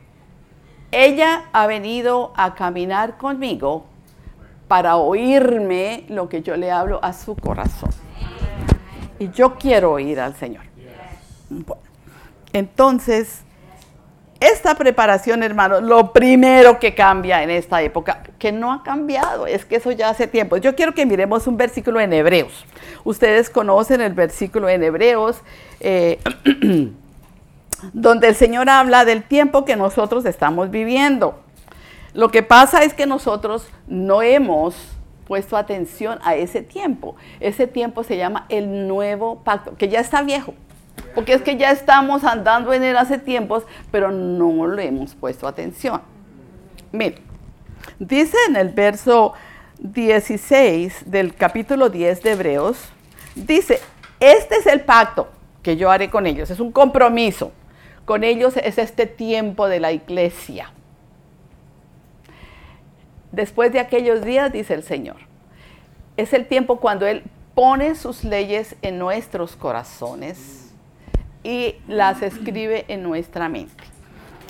ella 0.90 1.44
ha 1.52 1.66
venido 1.66 2.32
a 2.36 2.54
caminar 2.54 3.18
conmigo 3.18 3.86
para 4.68 4.96
oírme 4.96 6.04
lo 6.08 6.28
que 6.28 6.42
yo 6.42 6.56
le 6.56 6.70
hablo 6.70 7.00
a 7.02 7.12
su 7.12 7.34
corazón. 7.34 7.90
Y 9.18 9.30
yo 9.30 9.56
quiero 9.56 9.92
oír 9.92 10.20
al 10.20 10.34
Señor. 10.34 10.64
entonces, 12.52 13.42
esta 14.40 14.76
preparación, 14.76 15.42
hermano, 15.42 15.80
lo 15.80 16.12
primero 16.12 16.78
que 16.78 16.94
cambia 16.94 17.42
en 17.42 17.50
esta 17.50 17.82
época, 17.82 18.22
que 18.38 18.52
no 18.52 18.72
ha 18.72 18.84
cambiado, 18.84 19.48
es 19.48 19.64
que 19.64 19.76
eso 19.76 19.90
ya 19.90 20.10
hace 20.10 20.28
tiempo. 20.28 20.56
Yo 20.58 20.76
quiero 20.76 20.94
que 20.94 21.06
miremos 21.06 21.48
un 21.48 21.56
versículo 21.56 21.98
en 22.00 22.12
Hebreos. 22.12 22.64
Ustedes 23.02 23.50
conocen 23.50 24.00
el 24.00 24.12
versículo 24.12 24.68
en 24.68 24.84
Hebreos, 24.84 25.40
eh, 25.80 26.20
donde 27.92 28.28
el 28.28 28.36
Señor 28.36 28.70
habla 28.70 29.04
del 29.04 29.24
tiempo 29.24 29.64
que 29.64 29.74
nosotros 29.74 30.24
estamos 30.24 30.70
viviendo. 30.70 31.40
Lo 32.14 32.30
que 32.30 32.44
pasa 32.44 32.84
es 32.84 32.94
que 32.94 33.06
nosotros 33.06 33.68
no 33.88 34.22
hemos 34.22 34.76
puesto 35.26 35.56
atención 35.56 36.20
a 36.22 36.36
ese 36.36 36.62
tiempo. 36.62 37.16
Ese 37.40 37.66
tiempo 37.66 38.04
se 38.04 38.16
llama 38.16 38.46
el 38.48 38.86
nuevo 38.86 39.40
pacto, 39.42 39.76
que 39.76 39.88
ya 39.88 39.98
está 40.00 40.22
viejo. 40.22 40.54
Porque 41.14 41.34
es 41.34 41.42
que 41.42 41.56
ya 41.56 41.70
estamos 41.70 42.24
andando 42.24 42.72
en 42.72 42.84
él 42.84 42.96
hace 42.96 43.18
tiempos, 43.18 43.64
pero 43.90 44.10
no 44.10 44.66
le 44.68 44.86
hemos 44.86 45.14
puesto 45.14 45.46
atención. 45.46 46.00
Miren, 46.92 47.20
dice 47.98 48.36
en 48.48 48.56
el 48.56 48.70
verso 48.70 49.32
16 49.78 51.10
del 51.10 51.34
capítulo 51.34 51.88
10 51.88 52.22
de 52.22 52.32
Hebreos, 52.32 52.78
dice, 53.34 53.80
este 54.20 54.56
es 54.56 54.66
el 54.66 54.80
pacto 54.80 55.28
que 55.62 55.76
yo 55.76 55.90
haré 55.90 56.10
con 56.10 56.26
ellos, 56.26 56.50
es 56.50 56.60
un 56.60 56.72
compromiso. 56.72 57.52
Con 58.04 58.24
ellos 58.24 58.56
es 58.56 58.78
este 58.78 59.06
tiempo 59.06 59.68
de 59.68 59.80
la 59.80 59.92
iglesia 59.92 60.72
después 63.32 63.72
de 63.72 63.80
aquellos 63.80 64.24
días, 64.24 64.52
dice 64.52 64.74
el 64.74 64.82
Señor. 64.82 65.16
Es 66.16 66.32
el 66.32 66.46
tiempo 66.46 66.80
cuando 66.80 67.06
Él 67.06 67.22
pone 67.54 67.94
sus 67.94 68.24
leyes 68.24 68.76
en 68.82 68.98
nuestros 68.98 69.56
corazones 69.56 70.57
y 71.42 71.76
las 71.86 72.22
escribe 72.22 72.84
en 72.88 73.02
nuestra 73.02 73.48
mente. 73.48 73.84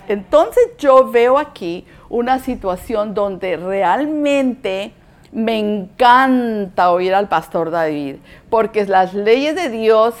Entonces 0.07 0.63
yo 0.77 1.11
veo 1.11 1.37
aquí 1.37 1.85
una 2.09 2.39
situación 2.39 3.13
donde 3.13 3.57
realmente 3.57 4.93
me 5.31 5.59
encanta 5.59 6.91
oír 6.91 7.13
al 7.13 7.27
pastor 7.27 7.69
David, 7.69 8.15
porque 8.49 8.85
las 8.85 9.13
leyes 9.13 9.55
de 9.55 9.69
Dios 9.69 10.15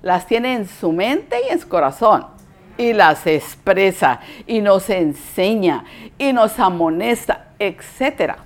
las 0.00 0.26
tiene 0.26 0.54
en 0.54 0.66
su 0.66 0.92
mente 0.92 1.36
y 1.46 1.52
en 1.52 1.60
su 1.60 1.68
corazón 1.68 2.26
y 2.76 2.92
las 2.92 3.26
expresa 3.26 4.20
y 4.46 4.60
nos 4.60 4.88
enseña 4.90 5.84
y 6.18 6.32
nos 6.32 6.58
amonesta 6.58 7.44
etcétera. 7.58 8.36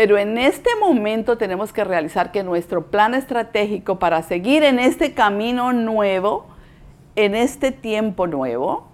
Pero 0.00 0.16
en 0.16 0.38
este 0.38 0.70
momento 0.80 1.36
tenemos 1.36 1.74
que 1.74 1.84
realizar 1.84 2.32
que 2.32 2.42
nuestro 2.42 2.86
plan 2.86 3.12
estratégico 3.12 3.98
para 3.98 4.22
seguir 4.22 4.62
en 4.62 4.78
este 4.78 5.12
camino 5.12 5.74
nuevo, 5.74 6.46
en 7.16 7.34
este 7.34 7.70
tiempo 7.70 8.26
nuevo, 8.26 8.88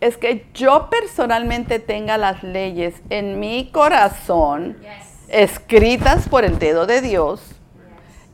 es 0.00 0.16
que 0.16 0.44
yo 0.52 0.88
personalmente 0.90 1.78
tenga 1.78 2.18
las 2.18 2.42
leyes 2.42 3.00
en 3.10 3.38
mi 3.38 3.70
corazón, 3.70 4.76
escritas 5.28 6.28
por 6.28 6.44
el 6.44 6.58
dedo 6.58 6.84
de 6.86 7.00
Dios, 7.00 7.54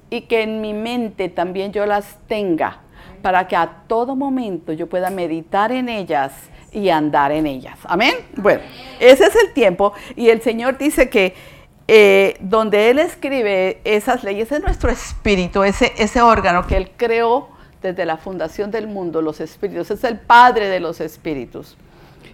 y 0.09 0.23
que 0.23 0.41
en 0.41 0.63
mi 0.63 0.73
mente 0.73 1.29
también 1.29 1.71
yo 1.71 1.85
las 1.85 2.17
tenga, 2.27 2.81
para 3.21 3.47
que 3.47 3.57
a 3.57 3.83
todo 3.87 4.17
momento 4.17 4.73
yo 4.73 4.89
pueda 4.89 5.11
meditar 5.11 5.71
en 5.71 5.91
ellas 5.91 6.33
y 6.73 6.89
andar 6.89 7.31
en 7.31 7.47
ellas. 7.47 7.79
Amén. 7.85 8.15
Bueno, 8.37 8.63
ese 8.99 9.25
es 9.25 9.37
el 9.37 9.53
tiempo 9.53 9.93
y 10.17 10.31
el 10.31 10.41
Señor 10.41 10.79
dice 10.79 11.11
que 11.11 11.60
eh, 11.93 12.37
donde 12.39 12.89
Él 12.89 13.01
escribe 13.01 13.81
esas 13.83 14.23
leyes 14.23 14.53
es 14.53 14.63
nuestro 14.63 14.91
espíritu, 14.93 15.65
ese, 15.65 15.93
ese 15.99 16.23
órgano 16.23 16.65
que 16.65 16.77
Él 16.77 16.93
creó 16.97 17.49
desde 17.83 18.05
la 18.07 18.17
fundación 18.17 18.71
del 18.71 18.87
mundo, 18.87 19.21
los 19.23 19.41
espíritus, 19.41 19.91
es 19.91 20.05
el 20.05 20.17
Padre 20.21 20.69
de 20.69 20.79
los 20.79 21.01
espíritus. 21.01 21.77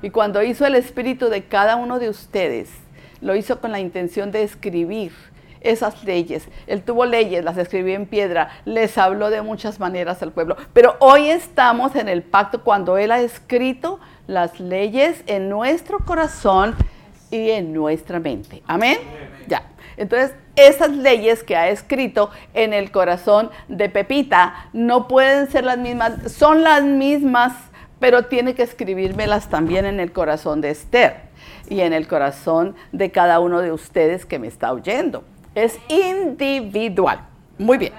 Y 0.02 0.10
cuando 0.10 0.42
hizo 0.42 0.66
el 0.66 0.74
espíritu 0.74 1.30
de 1.30 1.44
cada 1.44 1.76
uno 1.76 1.98
de 1.98 2.10
ustedes, 2.10 2.68
lo 3.22 3.34
hizo 3.34 3.58
con 3.58 3.72
la 3.72 3.80
intención 3.80 4.30
de 4.30 4.42
escribir 4.42 5.12
esas 5.62 6.04
leyes. 6.04 6.46
Él 6.66 6.82
tuvo 6.82 7.06
leyes, 7.06 7.42
las 7.42 7.56
escribió 7.56 7.94
en 7.94 8.04
piedra, 8.04 8.50
les 8.66 8.98
habló 8.98 9.30
de 9.30 9.40
muchas 9.40 9.80
maneras 9.80 10.22
al 10.22 10.32
pueblo. 10.32 10.58
Pero 10.74 10.96
hoy 10.98 11.30
estamos 11.30 11.96
en 11.96 12.10
el 12.10 12.22
pacto 12.22 12.62
cuando 12.62 12.98
Él 12.98 13.10
ha 13.10 13.22
escrito 13.22 14.00
las 14.26 14.60
leyes 14.60 15.24
en 15.26 15.48
nuestro 15.48 16.00
corazón 16.00 16.76
y 17.30 17.50
en 17.50 17.72
nuestra 17.72 18.20
mente. 18.20 18.62
Amén. 18.66 18.98
Ya. 19.46 19.62
Entonces, 19.96 20.34
esas 20.56 20.90
leyes 20.90 21.42
que 21.42 21.56
ha 21.56 21.68
escrito 21.68 22.30
en 22.54 22.72
el 22.72 22.90
corazón 22.90 23.50
de 23.68 23.88
Pepita 23.88 24.68
no 24.72 25.08
pueden 25.08 25.50
ser 25.50 25.64
las 25.64 25.78
mismas, 25.78 26.32
son 26.32 26.62
las 26.62 26.82
mismas, 26.82 27.52
pero 27.98 28.24
tiene 28.24 28.54
que 28.54 28.62
escribírmelas 28.62 29.48
también 29.48 29.86
en 29.86 30.00
el 30.00 30.12
corazón 30.12 30.60
de 30.60 30.70
Esther 30.70 31.26
y 31.68 31.80
en 31.80 31.92
el 31.92 32.06
corazón 32.06 32.74
de 32.92 33.10
cada 33.10 33.40
uno 33.40 33.60
de 33.60 33.72
ustedes 33.72 34.26
que 34.26 34.38
me 34.38 34.46
está 34.46 34.72
oyendo. 34.72 35.24
Es 35.54 35.78
individual. 35.88 37.20
Muy 37.58 37.78
bien. 37.78 37.92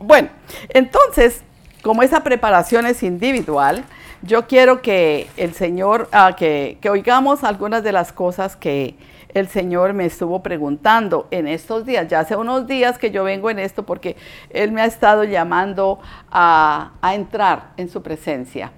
Bueno, 0.00 0.28
entonces, 0.70 1.42
como 1.82 2.02
esa 2.02 2.24
preparación 2.24 2.86
es 2.86 3.02
individual, 3.02 3.84
yo 4.24 4.46
quiero 4.46 4.80
que 4.80 5.28
el 5.36 5.52
Señor, 5.52 6.08
ah, 6.12 6.34
que, 6.36 6.78
oigamos 6.90 7.44
algunas 7.44 7.82
de 7.82 7.92
las 7.92 8.12
cosas 8.12 8.56
que 8.56 8.94
el 9.34 9.48
Señor 9.48 9.92
me 9.92 10.06
estuvo 10.06 10.42
preguntando 10.42 11.28
en 11.30 11.46
estos 11.46 11.84
días. 11.84 12.08
Ya 12.08 12.20
hace 12.20 12.34
unos 12.36 12.66
días 12.66 12.98
que 12.98 13.10
yo 13.10 13.24
vengo 13.24 13.50
en 13.50 13.58
esto 13.58 13.84
porque 13.84 14.16
Él 14.50 14.72
me 14.72 14.80
ha 14.80 14.86
estado 14.86 15.24
llamando 15.24 15.98
a, 16.30 16.92
entrar 17.12 17.72
en 17.76 17.90
su 17.90 18.02
presencia. 18.02 18.72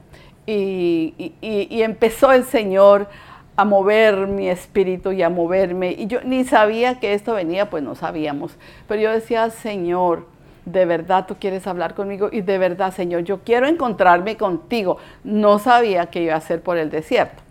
Y, 0.46 1.34
y, 1.40 1.82
empezó 1.82 2.32
el 2.32 2.44
Señor 2.44 3.08
a 3.56 3.64
mover 3.64 4.26
mi 4.26 4.48
espíritu 4.48 5.12
y 5.12 5.22
a 5.22 5.28
moverme. 5.28 5.92
Y 5.92 6.06
yo 6.06 6.20
ni 6.24 6.44
sabía 6.44 6.98
que 6.98 7.14
esto 7.14 7.34
venía, 7.34 7.70
pues 7.70 7.82
no 7.82 7.94
sabíamos. 7.94 8.56
Pero 8.88 9.00
yo 9.00 9.12
decía, 9.12 9.50
Señor, 9.50 10.26
de 10.66 10.84
verdad 10.84 11.26
tú 11.26 11.36
quieres 11.38 11.66
hablar 11.66 11.94
conmigo 11.94 12.28
y 12.30 12.42
de 12.42 12.58
verdad, 12.58 12.92
Señor, 12.92 13.22
yo 13.22 13.40
quiero 13.42 13.66
encontrarme 13.66 14.36
contigo. 14.36 14.98
No 15.24 15.58
sabía 15.58 16.06
qué 16.06 16.22
iba 16.22 16.34
a 16.34 16.38
hacer 16.38 16.60
por 16.60 16.76
el 16.76 16.90
desierto. 16.90 17.42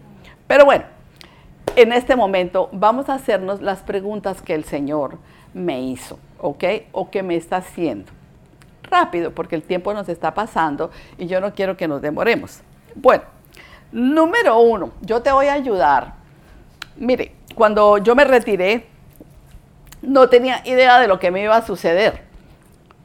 Pero 0.48 0.66
bueno, 0.66 0.84
en 1.76 1.94
este 1.94 2.16
momento 2.16 2.70
vamos 2.74 3.10
a 3.10 3.16
hacernos 3.16 3.62
las 3.62 3.80
preguntas 3.80 4.42
que 4.42 4.54
el 4.54 4.66
Señor 4.66 5.18
me 5.54 5.82
hizo, 5.82 6.20
¿ok? 6.40 6.64
O 6.92 7.10
que 7.10 7.24
me 7.24 7.38
está 7.38 7.58
haciendo. 7.58 8.12
Rápido, 8.84 9.32
porque 9.32 9.56
el 9.56 9.64
tiempo 9.64 9.94
nos 9.94 10.10
está 10.10 10.34
pasando 10.34 10.92
y 11.18 11.26
yo 11.28 11.40
no 11.40 11.54
quiero 11.54 11.78
que 11.78 11.88
nos 11.88 12.02
demoremos. 12.02 12.60
Bueno, 12.96 13.24
número 13.94 14.60
uno, 14.60 14.92
yo 15.02 15.22
te 15.22 15.32
voy 15.32 15.48
a 15.48 15.54
ayudar. 15.54 16.16
Mire, 16.98 17.32
cuando 17.56 17.98
yo 17.98 18.14
me 18.14 18.26
retiré, 18.26 18.88
no 20.02 20.28
tenía 20.28 20.62
idea 20.66 21.00
de 21.00 21.08
lo 21.08 21.18
que 21.18 21.32
me 21.32 21.42
iba 21.42 21.56
a 21.56 21.66
suceder 21.66 22.25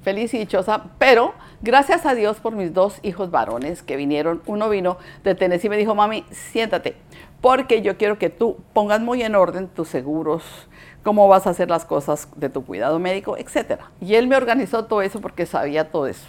feliz 0.03 0.33
y 0.35 0.39
dichosa, 0.39 0.85
pero 0.99 1.35
gracias 1.63 2.07
a 2.07 2.15
Dios 2.15 2.39
por 2.39 2.55
mis 2.55 2.73
dos 2.73 2.99
hijos 3.03 3.31
varones 3.31 3.83
que 3.83 3.97
vinieron. 3.97 4.43
Uno 4.47 4.69
vino 4.69 4.99
de 5.25 5.35
Tennessee 5.35 5.67
y 5.67 5.71
me 5.71 5.77
dijo, 5.77 5.95
mami, 5.95 6.25
siéntate, 6.31 6.97
porque 7.41 7.83
yo 7.83 7.97
quiero 7.97 8.19
que 8.19 8.31
tú 8.31 8.59
pongas 8.73 9.01
muy 9.01 9.23
en 9.23 9.35
orden 9.35 9.69
tus 9.69 9.89
seguros, 9.89 10.69
cómo 11.03 11.29
vas 11.29 11.47
a 11.47 11.51
hacer 11.51 11.71
las 11.71 11.85
cosas 11.85 12.29
de 12.37 12.49
tu 12.49 12.65
cuidado 12.65 12.99
médico, 12.99 13.37
etc. 13.37 13.81
Y 14.01 14.15
él 14.15 14.29
me 14.29 14.37
organizó 14.37 14.85
todo 14.85 15.03
eso 15.03 15.21
porque 15.21 15.47
sabía 15.47 15.91
todo 15.91 16.07
eso. 16.07 16.27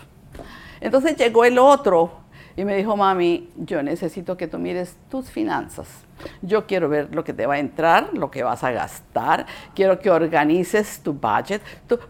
Entonces 0.80 1.16
llegó 1.16 1.46
el 1.46 1.60
otro 1.60 2.21
y 2.56 2.66
me 2.66 2.76
dijo, 2.76 2.98
mami, 2.98 3.50
yo 3.56 3.82
necesito 3.82 4.38
que 4.38 4.48
tú 4.48 4.60
mires 4.60 4.98
tus 5.10 5.30
finanzas. 5.30 5.88
Yo 6.42 6.68
quiero 6.68 6.90
ver 6.90 7.14
lo 7.14 7.24
que 7.24 7.34
te 7.34 7.46
va 7.46 7.56
a 7.56 7.60
entrar, 7.60 8.10
lo 8.14 8.30
que 8.30 8.44
vas 8.44 8.64
a 8.64 8.72
gastar. 8.72 9.46
Quiero 9.74 10.00
que 10.00 10.12
organices 10.12 11.02
tu 11.02 11.14
budget, 11.14 11.62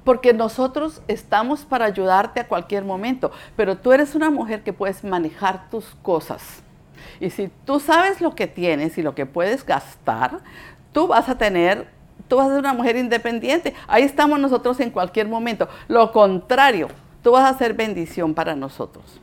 porque 0.03 0.33
nosotros 0.33 1.01
estamos 1.07 1.63
para 1.63 1.85
ayudarte 1.85 2.39
a 2.39 2.47
cualquier 2.47 2.83
momento, 2.83 3.31
pero 3.55 3.77
tú 3.77 3.91
eres 3.91 4.15
una 4.15 4.29
mujer 4.29 4.63
que 4.63 4.73
puedes 4.73 5.03
manejar 5.03 5.69
tus 5.69 5.85
cosas. 6.01 6.63
Y 7.19 7.29
si 7.29 7.49
tú 7.65 7.79
sabes 7.79 8.19
lo 8.19 8.35
que 8.35 8.47
tienes 8.47 8.97
y 8.97 9.03
lo 9.03 9.15
que 9.15 9.25
puedes 9.25 9.65
gastar, 9.65 10.39
tú 10.91 11.07
vas 11.07 11.29
a 11.29 11.37
tener, 11.37 11.87
tú 12.27 12.37
vas 12.37 12.47
a 12.47 12.51
ser 12.51 12.59
una 12.59 12.73
mujer 12.73 12.95
independiente. 12.95 13.75
Ahí 13.87 14.03
estamos 14.03 14.39
nosotros 14.39 14.79
en 14.79 14.89
cualquier 14.89 15.27
momento. 15.27 15.69
Lo 15.87 16.11
contrario, 16.11 16.87
tú 17.21 17.31
vas 17.31 17.49
a 17.49 17.57
ser 17.57 17.73
bendición 17.75 18.33
para 18.33 18.55
nosotros. 18.55 19.20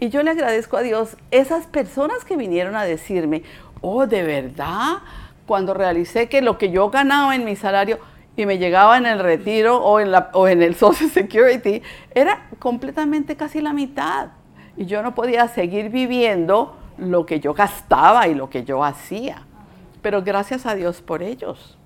Y 0.00 0.08
yo 0.08 0.22
le 0.22 0.30
agradezco 0.30 0.78
a 0.78 0.82
Dios 0.82 1.18
esas 1.30 1.66
personas 1.66 2.24
que 2.24 2.38
vinieron 2.38 2.74
a 2.74 2.84
decirme, 2.84 3.42
oh, 3.82 4.06
de 4.06 4.22
verdad, 4.22 5.00
cuando 5.46 5.74
realicé 5.74 6.26
que 6.30 6.40
lo 6.40 6.56
que 6.56 6.70
yo 6.70 6.88
ganaba 6.88 7.36
en 7.36 7.44
mi 7.44 7.54
salario 7.54 7.98
y 8.34 8.46
me 8.46 8.56
llegaba 8.56 8.96
en 8.96 9.04
el 9.04 9.18
retiro 9.18 9.76
o 9.76 10.00
en, 10.00 10.62
el 10.62 10.74
Social 10.76 11.10
Security, 11.10 11.82
era 12.14 12.48
completamente 12.58 13.36
casi 13.36 13.60
la 13.60 13.74
mitad. 13.74 14.28
Y 14.74 14.86
yo 14.86 15.02
no 15.02 15.14
podía 15.14 15.46
seguir 15.48 15.90
viviendo 15.90 16.78
lo 16.96 17.26
que 17.26 17.38
yo 17.38 17.52
gastaba 17.52 18.26
y 18.26 18.34
lo 18.34 18.48
que 18.48 18.64
yo 18.64 18.82
hacía. 18.82 19.42
Pero 20.00 20.22
gracias 20.22 20.64
a 20.64 20.74
Dios 20.74 21.02
por 21.02 21.22
ellos. 21.22 21.76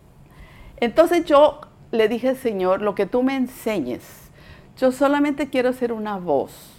Entonces 0.76 1.24
yo 1.24 1.62
le 1.90 2.06
dije, 2.06 2.36
Señor, 2.36 2.80
lo 2.80 2.94
que 2.94 3.06
tú 3.06 3.24
me 3.24 3.34
enseñes, 3.34 4.30
yo 4.76 4.92
solamente 4.92 5.50
quiero 5.50 5.72
ser 5.72 5.92
una 5.92 6.16
voz 6.18 6.73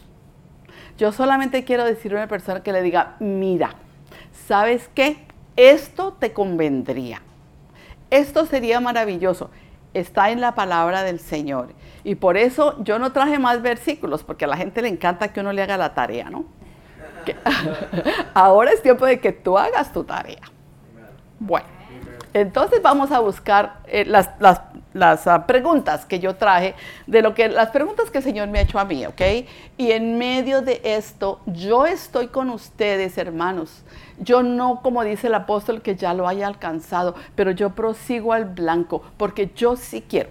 yo 0.98 1.12
solamente 1.12 1.64
quiero 1.64 1.84
decirle 1.84 2.18
a 2.18 2.22
una 2.22 2.30
persona 2.30 2.64
que 2.64 2.72
le 2.72 2.82
diga, 2.82 3.16
mira, 3.20 3.72
¿sabes 4.48 4.90
qué? 4.94 5.26
Esto 5.56 6.14
te 6.14 6.34
convendría. 6.34 7.22
Esto 8.10 8.46
sería 8.46 8.80
maravilloso. 8.80 9.50
Está 9.94 10.30
en 10.30 10.42
la 10.42 10.56
palabra 10.56 11.04
del 11.04 11.20
Señor. 11.20 11.74
Y 12.04 12.16
por 12.16 12.38
eso 12.38 12.76
yo 12.84 13.00
no 13.00 13.12
traje 13.12 13.40
más 13.40 13.62
versículos, 13.62 14.24
porque 14.24 14.46
a 14.46 14.48
la 14.48 14.58
gente 14.58 14.82
le 14.82 14.90
encanta 14.90 15.34
que 15.34 15.40
uno 15.40 15.54
le 15.54 15.62
haga 15.62 15.78
la 15.78 15.94
tarea, 15.94 16.30
¿no? 16.30 16.46
ahora 18.34 18.72
es 18.72 18.82
tiempo 18.82 19.06
de 19.06 19.20
que 19.20 19.32
tú 19.32 19.58
hagas 19.58 19.92
tu 19.92 20.04
tarea. 20.04 20.44
Bueno, 21.40 21.68
entonces 22.34 22.82
vamos 22.82 23.12
a 23.12 23.20
buscar 23.20 23.80
eh, 23.88 24.06
las, 24.06 24.30
las 24.40 24.62
las 24.96 25.28
ah, 25.28 25.46
preguntas 25.46 26.06
que 26.06 26.20
yo 26.20 26.36
traje, 26.36 26.74
de 27.06 27.22
lo 27.22 27.36
que 27.36 27.50
las 27.50 27.70
preguntas 27.70 28.10
que 28.10 28.20
el 28.20 28.24
Señor 28.24 28.48
me 28.48 28.60
ha 28.60 28.62
hecho 28.62 28.80
a 28.80 28.86
mí, 28.86 29.06
¿ok? 29.06 29.22
Y 29.78 29.92
en 29.92 30.18
medio 30.18 30.62
de 30.62 30.80
esto, 30.84 31.42
yo 31.46 31.86
estoy 31.86 32.28
con 32.28 32.50
ustedes, 32.50 33.18
hermanos. 33.18 33.84
Yo 34.20 34.42
no, 34.42 34.80
como 34.82 35.04
dice 35.04 35.28
el 35.28 35.36
apóstol, 35.36 35.82
que 35.82 35.98
ya 35.98 36.14
lo 36.14 36.30
haya 36.30 36.48
alcanzado, 36.48 37.14
pero 37.36 37.52
yo 37.52 37.72
prosigo 37.72 38.32
al 38.32 38.46
blanco, 38.46 39.02
porque 39.18 39.52
yo 39.54 39.76
sí 39.76 40.02
quiero. 40.02 40.30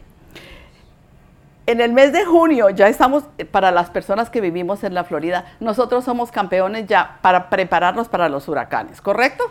En 1.66 1.82
el 1.82 1.92
mes 1.92 2.14
de 2.14 2.24
junio 2.24 2.70
ya 2.70 2.88
estamos, 2.88 3.24
eh, 3.36 3.44
para 3.44 3.70
las 3.70 3.90
personas 3.90 4.30
que 4.30 4.40
vivimos 4.40 4.82
en 4.82 4.94
la 4.94 5.04
Florida, 5.04 5.44
nosotros 5.60 6.04
somos 6.04 6.32
campeones 6.32 6.86
ya 6.86 7.18
para 7.20 7.50
prepararnos 7.50 8.08
para 8.08 8.30
los 8.30 8.48
huracanes, 8.48 9.02
¿correcto? 9.02 9.44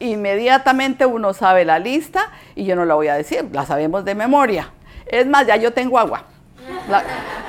Inmediatamente 0.00 1.06
uno 1.06 1.32
sabe 1.32 1.64
la 1.64 1.78
lista 1.78 2.30
y 2.54 2.64
yo 2.64 2.74
no 2.74 2.84
la 2.84 2.94
voy 2.94 3.08
a 3.08 3.14
decir, 3.14 3.48
la 3.52 3.64
sabemos 3.64 4.04
de 4.04 4.14
memoria. 4.14 4.72
Es 5.06 5.26
más, 5.26 5.46
ya 5.46 5.56
yo 5.56 5.72
tengo 5.72 5.98
agua. 5.98 6.24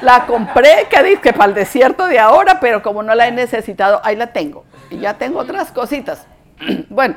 La, 0.01 0.25
compré, 0.25 0.87
que 0.89 1.03
dice 1.03 1.33
para 1.33 1.49
el 1.49 1.53
desierto 1.53 2.07
de 2.07 2.19
ahora, 2.19 2.59
pero 2.59 2.81
como 2.81 3.03
no 3.03 3.13
la 3.15 3.27
he 3.27 3.31
necesitado, 3.31 4.01
ahí 4.03 4.15
la 4.15 4.33
tengo. 4.33 4.65
Y 4.89 4.97
ya 4.97 5.17
tengo 5.17 5.39
otras 5.39 5.71
cositas. 5.71 6.25
bueno, 6.89 7.15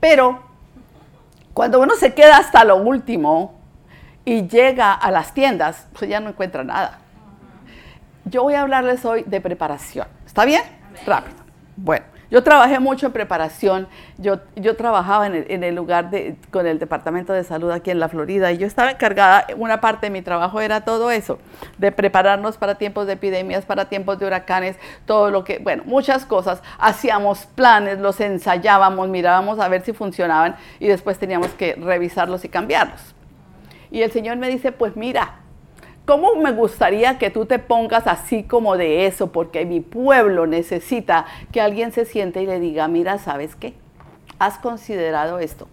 pero 0.00 0.42
cuando 1.52 1.80
uno 1.80 1.94
se 1.94 2.14
queda 2.14 2.38
hasta 2.38 2.64
lo 2.64 2.76
último 2.76 3.60
y 4.24 4.46
llega 4.46 4.92
a 4.92 5.10
las 5.10 5.34
tiendas, 5.34 5.86
pues 5.98 6.10
ya 6.10 6.20
no 6.20 6.30
encuentra 6.30 6.62
nada. 6.64 6.98
Yo 8.26 8.42
voy 8.42 8.54
a 8.54 8.62
hablarles 8.62 9.04
hoy 9.04 9.22
de 9.26 9.40
preparación. 9.40 10.06
¿Está 10.26 10.44
bien? 10.44 10.62
Rápido. 11.06 11.36
Bueno, 11.76 12.04
Yo 12.34 12.42
trabajé 12.42 12.80
mucho 12.80 13.06
en 13.06 13.12
preparación. 13.12 13.86
Yo, 14.18 14.40
yo 14.56 14.74
trabajaba 14.74 15.28
en 15.28 15.62
el, 15.62 15.72
lugar 15.76 16.10
con 16.50 16.66
el 16.66 16.80
Departamento 16.80 17.32
de 17.32 17.44
Salud 17.44 17.70
aquí 17.70 17.92
en 17.92 18.00
la 18.00 18.08
Florida 18.08 18.50
y 18.50 18.58
yo 18.58 18.66
estaba 18.66 18.90
encargada, 18.90 19.46
una 19.56 19.80
parte 19.80 20.06
de 20.06 20.10
mi 20.10 20.20
trabajo 20.20 20.60
era 20.60 20.80
todo 20.80 21.12
eso, 21.12 21.38
de 21.78 21.92
prepararnos 21.92 22.56
para 22.56 22.74
tiempos 22.74 23.06
de 23.06 23.12
epidemias, 23.12 23.64
para 23.64 23.88
tiempos 23.88 24.18
de 24.18 24.26
huracanes, 24.26 24.76
todo 25.06 25.30
lo 25.30 25.44
que, 25.44 25.60
bueno, 25.60 25.84
muchas 25.86 26.26
cosas. 26.26 26.60
Hacíamos 26.80 27.46
planes, 27.46 28.00
los 28.00 28.18
ensayábamos, 28.18 29.08
mirábamos 29.08 29.60
a 29.60 29.68
ver 29.68 29.82
si 29.82 29.92
funcionaban 29.92 30.56
y 30.80 30.88
después 30.88 31.20
teníamos 31.20 31.50
que 31.50 31.76
revisarlos 31.76 32.44
y 32.44 32.48
cambiarlos. 32.48 33.14
Y 33.92 34.02
el 34.02 34.10
Señor 34.10 34.38
me 34.38 34.48
dice, 34.48 34.72
pues 34.72 34.96
mira, 34.96 35.36
¿Cómo 36.06 36.34
me 36.34 36.52
gustaría 36.52 37.16
que 37.16 37.30
tú 37.30 37.46
te 37.46 37.58
pongas 37.58 38.06
así 38.06 38.42
como 38.42 38.76
de 38.76 39.06
eso? 39.06 39.32
Porque 39.32 39.64
mi 39.64 39.80
pueblo 39.80 40.46
necesita 40.46 41.24
que 41.50 41.62
alguien 41.62 41.92
se 41.92 42.04
siente 42.04 42.42
y 42.42 42.46
le 42.46 42.60
diga, 42.60 42.88
mira, 42.88 43.16
¿sabes 43.16 43.56
qué? 43.56 43.72
¿Has 44.38 44.58
considerado 44.58 45.38
esto? 45.38 45.66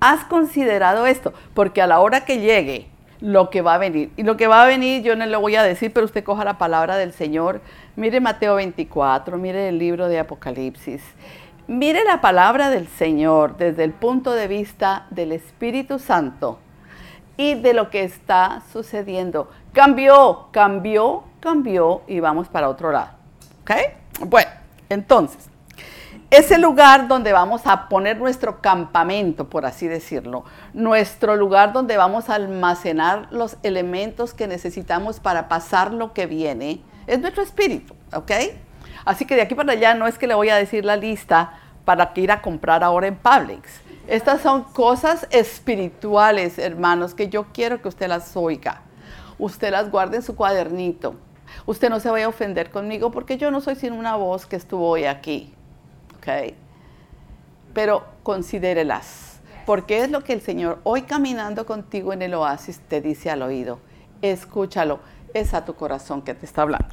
¿Has 0.00 0.24
considerado 0.24 1.06
esto? 1.06 1.34
Porque 1.54 1.80
a 1.80 1.86
la 1.86 2.00
hora 2.00 2.24
que 2.24 2.40
llegue 2.40 2.88
lo 3.20 3.48
que 3.50 3.62
va 3.62 3.74
a 3.74 3.78
venir, 3.78 4.10
y 4.16 4.24
lo 4.24 4.36
que 4.36 4.48
va 4.48 4.64
a 4.64 4.66
venir 4.66 5.02
yo 5.02 5.14
no 5.14 5.24
le 5.24 5.36
voy 5.36 5.54
a 5.54 5.62
decir, 5.62 5.92
pero 5.92 6.06
usted 6.06 6.24
coja 6.24 6.44
la 6.44 6.58
palabra 6.58 6.96
del 6.96 7.12
Señor, 7.12 7.60
mire 7.94 8.20
Mateo 8.20 8.56
24, 8.56 9.38
mire 9.38 9.68
el 9.68 9.78
libro 9.78 10.08
de 10.08 10.18
Apocalipsis, 10.18 11.02
mire 11.68 12.04
la 12.04 12.20
palabra 12.20 12.70
del 12.70 12.88
Señor 12.88 13.56
desde 13.56 13.84
el 13.84 13.92
punto 13.92 14.32
de 14.32 14.48
vista 14.48 15.06
del 15.10 15.32
Espíritu 15.32 15.98
Santo 15.98 16.58
y 17.38 17.54
de 17.54 17.72
lo 17.72 17.88
que 17.88 18.02
está 18.02 18.62
sucediendo. 18.72 19.48
Cambió, 19.72 20.48
cambió, 20.50 21.22
cambió 21.40 22.02
y 22.06 22.20
vamos 22.20 22.48
para 22.48 22.68
otro 22.68 22.92
lado. 22.92 23.12
¿Ok? 23.62 23.70
Bueno, 24.26 24.50
entonces, 24.88 25.48
ese 26.30 26.58
lugar 26.58 27.06
donde 27.06 27.32
vamos 27.32 27.62
a 27.64 27.88
poner 27.88 28.18
nuestro 28.18 28.60
campamento, 28.60 29.48
por 29.48 29.64
así 29.64 29.86
decirlo, 29.86 30.44
nuestro 30.74 31.36
lugar 31.36 31.72
donde 31.72 31.96
vamos 31.96 32.28
a 32.28 32.34
almacenar 32.34 33.28
los 33.30 33.56
elementos 33.62 34.34
que 34.34 34.48
necesitamos 34.48 35.20
para 35.20 35.48
pasar 35.48 35.92
lo 35.94 36.12
que 36.12 36.26
viene, 36.26 36.82
es 37.06 37.20
nuestro 37.20 37.44
espíritu, 37.44 37.94
¿ok? 38.12 38.32
Así 39.04 39.24
que 39.24 39.36
de 39.36 39.42
aquí 39.42 39.54
para 39.54 39.72
allá 39.72 39.94
no 39.94 40.08
es 40.08 40.18
que 40.18 40.26
le 40.26 40.34
voy 40.34 40.48
a 40.48 40.56
decir 40.56 40.84
la 40.84 40.96
lista 40.96 41.52
para 41.84 42.12
que 42.12 42.20
ir 42.20 42.32
a 42.32 42.42
comprar 42.42 42.82
ahora 42.82 43.06
en 43.06 43.14
Publix 43.14 43.87
estas 44.08 44.40
son 44.40 44.64
cosas 44.64 45.26
espirituales, 45.30 46.58
hermanos, 46.58 47.12
que 47.12 47.28
yo 47.28 47.44
quiero 47.52 47.82
que 47.82 47.88
usted 47.88 48.08
las 48.08 48.34
oiga. 48.38 48.80
Usted 49.38 49.70
las 49.70 49.90
guarde 49.90 50.16
en 50.16 50.22
su 50.22 50.34
cuadernito. 50.34 51.14
Usted 51.66 51.90
no 51.90 52.00
se 52.00 52.10
vaya 52.10 52.24
a 52.24 52.28
ofender 52.28 52.70
conmigo 52.70 53.10
porque 53.10 53.36
yo 53.36 53.50
no 53.50 53.60
soy 53.60 53.76
sino 53.76 53.96
una 53.96 54.16
voz 54.16 54.46
que 54.46 54.56
estuvo 54.56 54.88
hoy 54.88 55.04
aquí. 55.04 55.52
¿Ok? 56.16 56.54
Pero 57.74 58.06
considérelas. 58.22 59.40
Porque 59.66 60.02
es 60.02 60.10
lo 60.10 60.24
que 60.24 60.32
el 60.32 60.40
Señor 60.40 60.80
hoy 60.84 61.02
caminando 61.02 61.66
contigo 61.66 62.14
en 62.14 62.22
el 62.22 62.32
oasis 62.32 62.80
te 62.80 63.02
dice 63.02 63.30
al 63.30 63.42
oído. 63.42 63.78
Escúchalo. 64.22 65.00
Es 65.34 65.52
a 65.52 65.66
tu 65.66 65.74
corazón 65.74 66.22
que 66.22 66.32
te 66.32 66.46
está 66.46 66.62
hablando. 66.62 66.88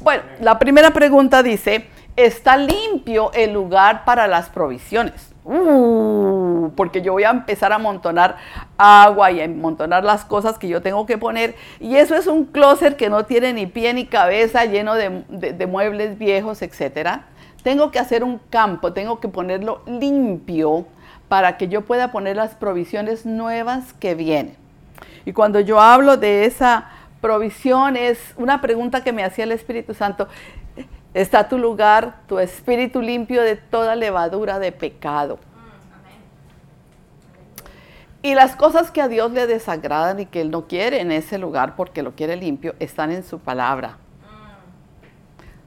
Bueno, 0.00 0.22
la 0.40 0.60
primera 0.60 0.92
pregunta 0.92 1.42
dice, 1.42 1.88
¿está 2.14 2.56
limpio 2.56 3.32
el 3.32 3.52
lugar 3.52 4.04
para 4.04 4.28
las 4.28 4.48
provisiones? 4.48 5.34
Uh, 5.48 6.72
porque 6.74 7.02
yo 7.02 7.12
voy 7.12 7.22
a 7.22 7.30
empezar 7.30 7.70
a 7.70 7.76
amontonar 7.76 8.36
agua 8.76 9.30
y 9.30 9.40
a 9.40 9.44
amontonar 9.44 10.02
las 10.02 10.24
cosas 10.24 10.58
que 10.58 10.66
yo 10.66 10.82
tengo 10.82 11.06
que 11.06 11.18
poner. 11.18 11.54
Y 11.78 11.94
eso 11.96 12.16
es 12.16 12.26
un 12.26 12.46
closet 12.46 12.96
que 12.96 13.08
no 13.08 13.26
tiene 13.26 13.52
ni 13.52 13.66
pie 13.66 13.94
ni 13.94 14.06
cabeza, 14.06 14.64
lleno 14.64 14.96
de, 14.96 15.66
muebles 15.68 16.18
viejos, 16.18 16.62
etc. 16.62 17.20
Tengo 17.62 17.92
que 17.92 18.00
hacer 18.00 18.24
un 18.24 18.40
campo, 18.50 18.92
tengo 18.92 19.20
que 19.20 19.28
ponerlo 19.28 19.82
limpio 19.86 20.84
para 21.28 21.56
que 21.56 21.68
yo 21.68 21.82
pueda 21.82 22.10
poner 22.10 22.34
las 22.34 22.56
provisiones 22.56 23.24
nuevas 23.24 23.92
que 23.92 24.16
vienen. 24.16 24.56
Y 25.24 25.32
cuando 25.32 25.60
yo 25.60 25.80
hablo 25.80 26.16
de 26.16 26.44
esa 26.44 26.90
provisión, 27.20 27.96
es 27.96 28.18
una 28.36 28.60
pregunta 28.60 29.04
que 29.04 29.12
me 29.12 29.22
hacía 29.22 29.44
el 29.44 29.52
Espíritu 29.52 29.94
Santo 29.94 30.26
está 31.16 31.48
tu 31.48 31.56
lugar, 31.56 32.20
tu 32.26 32.38
espíritu 32.38 33.00
limpio 33.00 33.42
de 33.42 33.56
toda 33.56 33.96
levadura 33.96 34.58
de 34.58 34.70
pecado. 34.70 35.38
Y 38.20 38.34
las 38.34 38.54
cosas 38.54 38.90
que 38.90 39.00
a 39.00 39.08
Dios 39.08 39.32
le 39.32 39.46
desagradan 39.46 40.20
y 40.20 40.26
que 40.26 40.42
Él 40.42 40.50
no 40.50 40.66
quiere 40.66 41.00
en 41.00 41.10
ese 41.12 41.38
lugar 41.38 41.74
porque 41.74 42.02
lo 42.02 42.14
quiere 42.14 42.36
limpio, 42.36 42.74
están 42.80 43.12
en 43.12 43.22
su 43.22 43.38
palabra. 43.38 43.96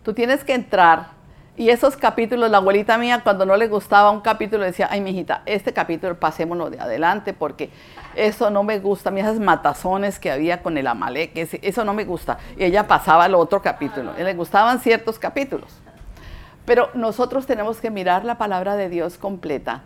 Tú 0.03 0.13
tienes 0.13 0.43
que 0.43 0.53
entrar 0.53 1.18
y 1.59 1.71
esos 1.71 1.97
capítulos, 1.97 2.49
la 2.49 2.59
abuelita 2.59 2.97
mía, 2.97 3.19
cuando 3.21 3.45
no 3.45 3.57
le 3.57 3.67
gustaba 3.67 4.11
un 4.11 4.21
capítulo, 4.21 4.63
decía, 4.63 4.87
ay, 4.89 5.01
mijita, 5.01 5.41
este 5.45 5.73
capítulo 5.73 6.17
pasémonos 6.17 6.71
de 6.71 6.79
adelante 6.79 7.33
porque 7.33 7.69
eso 8.15 8.49
no 8.49 8.63
me 8.63 8.79
gusta. 8.79 9.09
Esas 9.09 9.41
matazones 9.41 10.19
que 10.19 10.31
había 10.31 10.63
con 10.63 10.77
el 10.77 10.87
Amalek, 10.87 11.33
eso 11.35 11.83
no 11.83 11.93
me 11.93 12.05
gusta. 12.05 12.37
Y 12.55 12.63
ella 12.63 12.87
pasaba 12.87 13.25
al 13.25 13.35
otro 13.35 13.61
capítulo. 13.61 14.13
le 14.17 14.33
gustaban 14.35 14.79
ciertos 14.79 15.19
capítulos. 15.19 15.69
Pero 16.63 16.91
nosotros 16.93 17.45
tenemos 17.45 17.81
que 17.81 17.91
mirar 17.91 18.23
la 18.23 18.37
palabra 18.37 18.77
de 18.77 18.87
Dios 18.87 19.17
completa. 19.17 19.81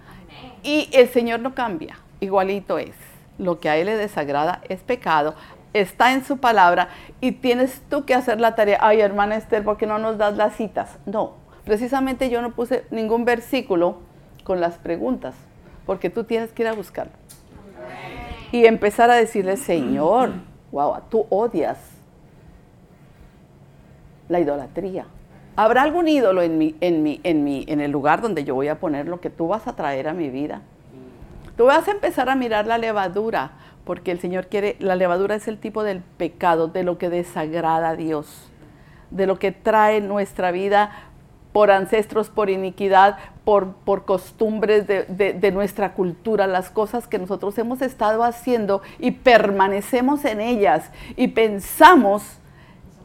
Y 0.62 0.92
el 0.94 1.10
Señor 1.10 1.40
no 1.40 1.56
cambia, 1.56 1.98
igualito 2.20 2.78
es. 2.78 2.94
Lo 3.40 3.60
que 3.60 3.72
a 3.72 3.78
Él 3.78 3.88
le 3.88 3.98
desagrada 3.98 4.62
es 4.70 4.82
pecado, 4.82 5.34
está 5.74 6.14
en 6.14 6.24
su 6.24 6.38
palabra 6.38 6.90
y 7.20 7.32
tienes 7.32 7.82
tú 7.90 8.06
que 8.06 8.14
hacer 8.14 8.40
la 8.40 8.54
tarea. 8.54 8.78
Ay, 8.80 9.02
hermana 9.02 9.38
Esther, 9.38 9.64
¿por 9.64 9.78
qué 9.78 9.88
no 9.88 9.98
nos 9.98 10.20
das 10.20 10.38
las 10.38 10.56
citas? 10.56 11.00
No, 11.08 11.42
Precisamente 11.66 12.30
yo 12.30 12.42
no 12.42 12.52
puse 12.52 12.86
ningún 12.92 13.26
versículo 13.26 13.98
con 14.44 14.60
las 14.60 14.78
preguntas, 14.78 15.36
porque 15.86 16.10
tú 16.10 16.26
tienes 16.26 16.52
que 16.52 16.64
ir 16.64 16.68
a 16.68 16.74
buscarlo. 16.74 17.14
Y 18.52 18.66
empezar 18.66 19.10
a 19.10 19.16
decirle, 19.16 19.58
Señor, 19.58 20.32
wow, 20.72 20.96
tú 21.10 21.26
odias 21.30 21.78
la 24.30 24.40
idolatría. 24.40 25.06
¿Habrá 25.56 25.84
algún 25.84 26.08
ídolo 26.08 26.42
en, 26.42 26.58
mi, 26.58 26.76
en, 26.82 27.04
mi, 27.04 27.22
en, 27.24 27.44
mi, 27.44 27.64
en 27.68 27.80
el 27.80 27.92
lugar 27.92 28.22
donde 28.22 28.44
yo 28.44 28.56
voy 28.56 28.68
a 28.68 28.80
poner 28.80 29.08
lo 29.08 29.22
que 29.22 29.30
tú 29.30 29.48
vas 29.48 29.68
a 29.68 29.76
traer 29.76 30.08
a 30.08 30.14
mi 30.14 30.30
vida? 30.30 30.62
Tú 31.56 31.66
vas 31.66 31.88
a 31.88 31.92
empezar 31.92 32.30
a 32.30 32.36
mirar 32.36 32.66
la 32.66 32.78
levadura, 32.80 33.52
porque 33.86 34.12
el 34.12 34.20
Señor 34.20 34.48
quiere, 34.48 34.76
la 34.80 34.96
levadura 34.96 35.36
es 35.36 35.48
el 35.48 35.60
tipo 35.60 35.84
del 35.84 36.02
pecado, 36.02 36.68
de 36.68 36.84
lo 36.84 36.98
que 36.98 37.10
desagrada 37.10 37.90
a 37.90 37.96
Dios, 37.96 38.50
de 39.12 39.28
lo 39.28 39.38
que 39.38 39.52
trae 39.52 40.02
nuestra 40.02 40.52
vida 40.52 41.13
por 41.54 41.70
ancestros, 41.70 42.30
por 42.30 42.50
iniquidad, 42.50 43.18
por, 43.46 43.74
por 43.74 44.06
costumbres 44.06 44.88
de, 44.88 45.04
de, 45.06 45.52
nuestra 45.52 45.94
cultura, 45.94 46.48
las 46.48 46.72
cosas 46.72 47.08
que 47.08 47.20
nosotros 47.20 47.58
hemos 47.60 47.82
estado 47.82 48.24
haciendo 48.24 48.82
y 49.00 49.12
permanecemos 49.12 50.26
en 50.26 50.42
ellas 50.42 50.90
y 51.16 51.28
pensamos 51.30 52.24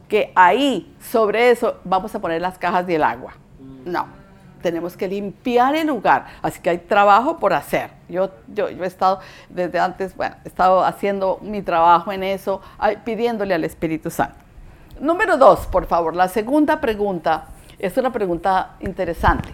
que 0.07 0.31
ahí, 0.35 0.91
sobre 0.99 1.51
eso, 1.51 1.79
vamos 1.83 2.13
a 2.15 2.19
poner 2.19 2.41
las 2.41 2.57
cajas 2.57 2.87
del 2.87 3.03
agua. 3.03 3.33
No, 3.85 4.07
tenemos 4.63 4.97
que 4.97 5.07
limpiar 5.07 5.75
el 5.75 5.87
lugar, 5.87 6.25
así 6.41 6.59
que 6.59 6.71
hay 6.71 6.79
trabajo 6.79 7.37
por 7.37 7.53
hacer. 7.53 7.91
Yo, 8.09 8.31
yo, 8.47 8.71
yo 8.71 8.83
he 8.83 8.87
estado 8.87 9.19
desde 9.49 9.79
antes, 9.79 10.15
bueno, 10.17 10.35
he 10.43 10.47
estado 10.47 10.83
haciendo 10.83 11.37
mi 11.43 11.61
trabajo 11.61 12.11
en 12.11 12.23
eso, 12.23 12.61
pidiéndole 13.05 13.53
al 13.53 13.63
Espíritu 13.63 14.09
Santo. 14.09 14.37
Número 14.99 15.37
dos, 15.37 15.67
por 15.67 15.85
favor, 15.85 16.15
la 16.15 16.27
segunda 16.27 16.81
pregunta 16.81 17.45
es 17.79 17.97
una 17.97 18.11
pregunta 18.11 18.75
interesante. 18.81 19.49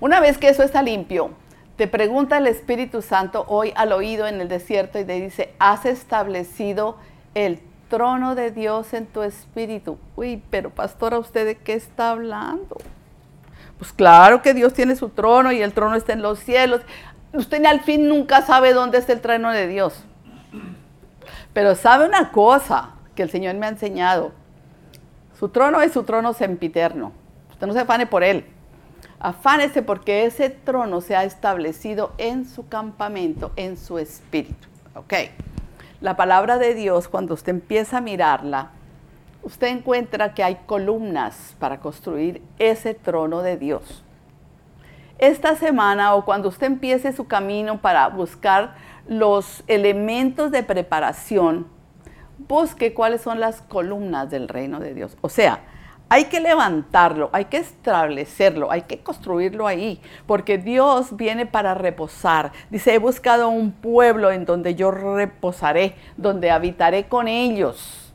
Una 0.00 0.20
vez 0.20 0.38
que 0.38 0.48
eso 0.48 0.62
está 0.62 0.82
limpio, 0.82 1.30
te 1.76 1.88
pregunta 1.88 2.38
el 2.38 2.46
Espíritu 2.46 3.02
Santo 3.02 3.44
hoy 3.48 3.72
al 3.76 3.92
oído 3.92 4.26
en 4.26 4.40
el 4.40 4.48
desierto 4.48 4.98
y 4.98 5.04
te 5.04 5.20
dice, 5.20 5.54
has 5.58 5.84
establecido 5.86 6.96
el 7.34 7.60
trono 7.88 8.34
de 8.34 8.50
Dios 8.50 8.94
en 8.94 9.06
tu 9.06 9.22
espíritu. 9.22 9.98
Uy, 10.16 10.42
pero 10.50 10.70
pastora, 10.70 11.18
¿usted 11.18 11.46
de 11.46 11.56
qué 11.56 11.74
está 11.74 12.10
hablando? 12.10 12.76
Pues 13.78 13.92
claro 13.92 14.42
que 14.42 14.54
Dios 14.54 14.72
tiene 14.74 14.96
su 14.96 15.08
trono 15.08 15.52
y 15.52 15.62
el 15.62 15.72
trono 15.72 15.96
está 15.96 16.12
en 16.12 16.22
los 16.22 16.38
cielos. 16.40 16.82
Usted 17.32 17.64
al 17.64 17.80
fin 17.80 18.08
nunca 18.08 18.42
sabe 18.42 18.72
dónde 18.72 18.98
está 18.98 19.12
el 19.12 19.20
trono 19.20 19.50
de 19.52 19.66
Dios. 19.66 20.04
Pero 21.52 21.74
sabe 21.74 22.06
una 22.06 22.30
cosa 22.30 22.90
que 23.14 23.22
el 23.22 23.30
Señor 23.30 23.54
me 23.56 23.66
ha 23.66 23.70
enseñado. 23.70 24.32
Su 25.38 25.50
trono 25.50 25.80
es 25.82 25.92
su 25.92 26.02
trono 26.02 26.32
sempiterno. 26.32 27.12
Usted 27.52 27.68
no 27.68 27.72
se 27.72 27.80
afane 27.80 28.06
por 28.06 28.24
él. 28.24 28.44
Afánese 29.20 29.82
porque 29.82 30.24
ese 30.24 30.50
trono 30.50 31.00
se 31.00 31.14
ha 31.14 31.22
establecido 31.22 32.12
en 32.18 32.44
su 32.44 32.66
campamento, 32.68 33.52
en 33.54 33.76
su 33.76 33.98
espíritu. 33.98 34.66
Ok. 34.96 35.14
La 36.00 36.16
palabra 36.16 36.58
de 36.58 36.74
Dios, 36.74 37.06
cuando 37.06 37.34
usted 37.34 37.50
empieza 37.50 37.98
a 37.98 38.00
mirarla, 38.00 38.70
usted 39.44 39.68
encuentra 39.68 40.34
que 40.34 40.42
hay 40.42 40.56
columnas 40.66 41.54
para 41.60 41.78
construir 41.78 42.42
ese 42.58 42.94
trono 42.94 43.42
de 43.42 43.56
Dios. 43.56 44.02
Esta 45.18 45.54
semana 45.54 46.14
o 46.14 46.24
cuando 46.24 46.48
usted 46.48 46.66
empiece 46.66 47.12
su 47.12 47.28
camino 47.28 47.80
para 47.80 48.08
buscar 48.08 48.74
los 49.06 49.62
elementos 49.68 50.50
de 50.50 50.64
preparación 50.64 51.77
busque 52.48 52.94
cuáles 52.94 53.20
son 53.20 53.40
las 53.40 53.62
columnas 53.62 54.30
del 54.30 54.48
reino 54.48 54.80
de 54.80 54.94
Dios. 54.94 55.16
O 55.20 55.28
sea, 55.28 55.60
Hay 56.10 56.24
que 56.24 56.40
levantarlo, 56.40 57.28
hay 57.34 57.46
que 57.46 57.58
establecerlo, 57.58 58.70
hay 58.70 58.82
que 58.82 59.00
construirlo 59.00 59.66
ahí, 59.66 60.00
porque 60.26 60.56
Dios 60.56 61.14
viene 61.16 61.44
para 61.44 61.74
reposar. 61.74 62.52
Dice, 62.70 62.94
he 62.94 62.98
buscado 62.98 63.50
un 63.50 63.72
pueblo 63.72 64.30
en 64.30 64.46
donde 64.46 64.74
yo 64.74 64.90
reposaré, 64.90 65.96
donde 66.16 66.50
habitaré 66.50 67.08
con 67.08 67.28
ellos. 67.28 68.10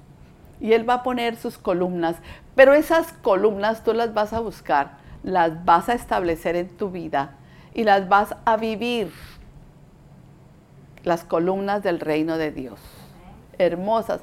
Y 0.60 0.74
Él 0.74 0.90
va 0.90 0.96
a 0.96 1.04
poner 1.04 1.36
sus 1.36 1.60
columnas, 1.60 2.16
pero 2.56 2.74
esas 2.74 3.14
columnas 3.14 3.84
tú 3.84 3.94
las 3.94 4.16
vas 4.16 4.34
a 4.34 4.40
buscar, 4.40 4.98
las 5.22 5.64
vas 5.64 5.88
a 5.88 5.94
establecer 5.94 6.56
en 6.56 6.70
tu 6.70 6.90
vida 6.90 7.36
y 7.76 7.84
las 7.84 8.10
vas 8.10 8.36
a 8.46 8.58
vivir. 8.58 9.12
Las 11.04 11.24
columnas 11.24 11.84
del 11.84 12.00
reino 12.00 12.40
de 12.40 12.52
Dios. 12.52 12.80
Hermosas. 13.58 14.22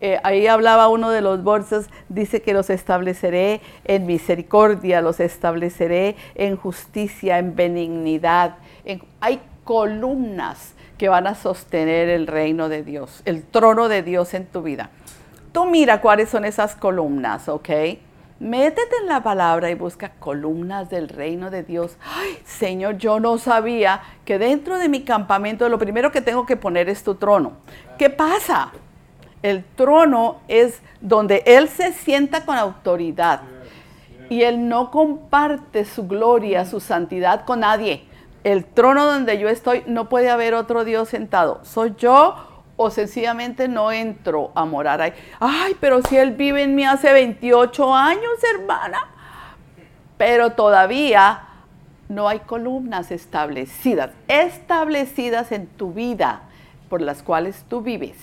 Eh, 0.00 0.18
ahí 0.22 0.46
hablaba 0.46 0.88
uno 0.88 1.10
de 1.10 1.20
los 1.20 1.42
bolsos, 1.42 1.86
dice 2.08 2.40
que 2.40 2.54
los 2.54 2.70
estableceré 2.70 3.60
en 3.84 4.06
misericordia, 4.06 5.02
los 5.02 5.20
estableceré 5.20 6.16
en 6.34 6.56
justicia, 6.56 7.38
en 7.38 7.54
benignidad. 7.54 8.56
hay 9.20 9.40
columnas 9.64 10.74
que 10.96 11.08
van 11.08 11.26
a 11.26 11.34
sostener 11.34 12.08
el 12.08 12.26
reino 12.26 12.68
de 12.68 12.82
Dios, 12.82 13.22
el 13.24 13.42
trono 13.42 13.88
de 13.88 14.02
Dios 14.02 14.34
en 14.34 14.46
tu 14.46 14.62
vida. 14.62 14.90
Tú 15.52 15.66
mira 15.66 16.00
cuáles 16.00 16.28
son 16.28 16.44
esas 16.44 16.76
columnas, 16.76 17.48
¿ok? 17.48 17.68
Métete 18.40 18.96
en 19.02 19.06
la 19.06 19.22
palabra 19.22 19.70
y 19.70 19.74
busca 19.74 20.12
columnas 20.18 20.88
del 20.88 21.10
reino 21.10 21.50
de 21.50 21.62
Dios. 21.62 21.98
Ay, 22.02 22.38
Señor, 22.46 22.96
yo 22.96 23.20
no 23.20 23.36
sabía 23.36 24.00
que 24.24 24.38
dentro 24.38 24.78
de 24.78 24.88
mi 24.88 25.02
campamento 25.02 25.68
lo 25.68 25.78
primero 25.78 26.10
que 26.10 26.22
tengo 26.22 26.46
que 26.46 26.56
poner 26.56 26.88
es 26.88 27.04
tu 27.04 27.16
trono. 27.16 27.52
¿Qué 27.98 28.08
pasa? 28.08 28.72
El 29.42 29.62
trono 29.62 30.38
es 30.48 30.80
donde 31.02 31.42
Él 31.44 31.68
se 31.68 31.92
sienta 31.92 32.46
con 32.46 32.56
autoridad 32.56 33.42
y 34.30 34.40
Él 34.40 34.70
no 34.70 34.90
comparte 34.90 35.84
su 35.84 36.08
gloria, 36.08 36.64
su 36.64 36.80
santidad 36.80 37.44
con 37.44 37.60
nadie. 37.60 38.06
El 38.42 38.64
trono 38.64 39.04
donde 39.04 39.38
yo 39.38 39.50
estoy 39.50 39.82
no 39.86 40.08
puede 40.08 40.30
haber 40.30 40.54
otro 40.54 40.86
Dios 40.86 41.10
sentado. 41.10 41.60
Soy 41.62 41.92
yo 41.98 42.36
o 42.82 42.88
sencillamente 42.88 43.68
no 43.68 43.92
entro 43.92 44.52
a 44.54 44.64
morar 44.64 45.02
ahí. 45.02 45.12
Ay, 45.38 45.76
pero 45.78 46.00
si 46.00 46.16
Él 46.16 46.30
vive 46.30 46.62
en 46.62 46.74
mí 46.74 46.86
hace 46.86 47.12
28 47.12 47.94
años, 47.94 48.32
hermana. 48.54 49.06
Pero 50.16 50.52
todavía 50.52 51.42
no 52.08 52.26
hay 52.26 52.38
columnas 52.38 53.10
establecidas, 53.10 54.12
establecidas 54.28 55.52
en 55.52 55.66
tu 55.66 55.92
vida 55.92 56.40
por 56.88 57.02
las 57.02 57.22
cuales 57.22 57.64
tú 57.68 57.82
vives 57.82 58.16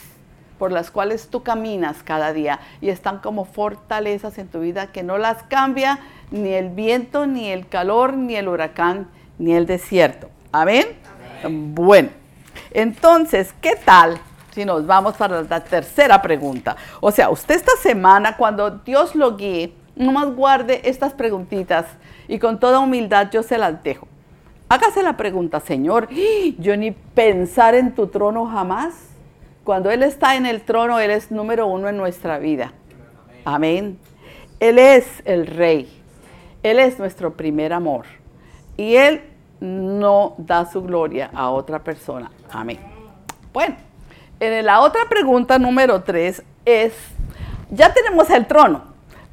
por 0.58 0.72
las 0.72 0.90
cuales 0.90 1.28
tú 1.28 1.44
caminas 1.44 2.02
cada 2.02 2.34
día 2.34 2.60
y 2.82 2.90
están 2.90 3.20
como 3.20 3.46
fortalezas 3.46 4.40
en 4.40 4.48
tu 4.48 4.62
vida 4.62 4.88
que 4.88 5.04
no 5.04 5.20
las 5.20 5.44
cambia 5.44 6.00
ni 6.32 6.52
el 6.54 6.70
viento, 6.70 7.28
ni 7.28 7.52
el 7.52 7.68
calor, 7.68 8.16
ni 8.16 8.36
el 8.38 8.48
huracán, 8.48 9.08
ni 9.38 9.54
el 9.54 9.68
desierto. 9.68 10.32
¿Amén? 10.52 10.88
Bueno, 11.48 12.10
entonces, 12.72 13.54
¿qué 13.62 13.76
tal 13.76 14.20
si 14.58 14.66
nos 14.66 14.88
vamos 14.88 15.16
para 15.16 15.44
la 15.44 15.60
tercera 15.64 16.20
pregunta? 16.20 16.76
O 17.00 17.12
sea, 17.12 17.30
usted 17.30 17.54
esta 17.54 17.74
semana, 17.80 18.38
cuando 18.38 18.72
Dios 18.72 19.14
lo 19.14 19.38
guíe, 19.38 19.72
nomás 19.96 20.34
guarde 20.34 20.82
estas 20.84 21.14
preguntitas 21.14 21.86
y 22.28 22.40
con 22.40 22.60
toda 22.60 22.80
humildad 22.80 23.30
yo 23.32 23.44
se 23.44 23.60
las 23.60 23.84
dejo. 23.84 24.08
Hágase 24.68 25.04
la 25.04 25.16
pregunta, 25.16 25.60
Señor, 25.60 26.10
yo 26.58 26.76
ni 26.76 26.90
pensar 26.92 27.76
en 27.76 27.94
tu 27.94 28.08
trono 28.08 28.48
jamás 28.48 28.96
cuando 29.64 29.92
Él 29.92 30.02
está 30.02 30.36
en 30.36 30.48
el 30.48 30.62
trono, 30.62 30.98
Él 31.00 31.12
es 31.12 31.30
número 31.30 31.68
uno 31.68 31.88
en 31.88 31.98
nuestra 31.98 32.40
vida. 32.40 32.74
Amén. 33.46 34.00
Él 34.60 34.80
es 34.80 35.22
el 35.26 35.46
rey. 35.46 35.88
Él 36.64 36.80
es 36.80 36.98
nuestro 36.98 37.34
primer 37.34 37.74
amor. 37.74 38.06
Y 38.76 38.96
Él 38.96 39.22
no 39.60 40.34
da 40.40 40.66
su 40.66 40.82
gloria 40.82 41.30
a 41.32 41.52
otra 41.52 41.84
persona. 41.84 42.32
Amén. 42.50 42.80
Bueno, 43.54 43.76
en 44.40 44.66
la 44.66 44.82
otra 44.82 45.10
pregunta 45.10 45.60
número 45.60 46.04
tres 46.04 46.44
es, 46.66 46.94
ya 47.70 47.94
tenemos 47.94 48.30
el 48.30 48.46
trono, 48.48 48.84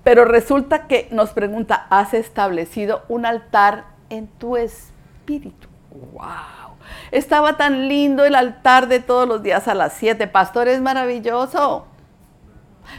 pero 0.02 0.24
resulta 0.24 0.86
que 0.86 1.08
nos 1.10 1.30
pregunta, 1.30 1.86
¿has 1.90 2.14
establecido 2.14 3.02
un 3.08 3.26
altar 3.26 3.84
en 4.10 4.26
tu 4.26 4.56
espíritu? 4.56 5.68
¡Wow! 6.12 6.74
Estaba 7.10 7.56
tan 7.56 7.88
lindo 7.88 8.24
el 8.24 8.34
altar 8.34 8.88
de 8.88 9.00
todos 9.00 9.28
los 9.28 9.42
días 9.42 9.68
a 9.68 9.74
las 9.74 9.92
7. 9.94 10.26
Pastor, 10.26 10.68
es 10.68 10.80
maravilloso. 10.80 11.86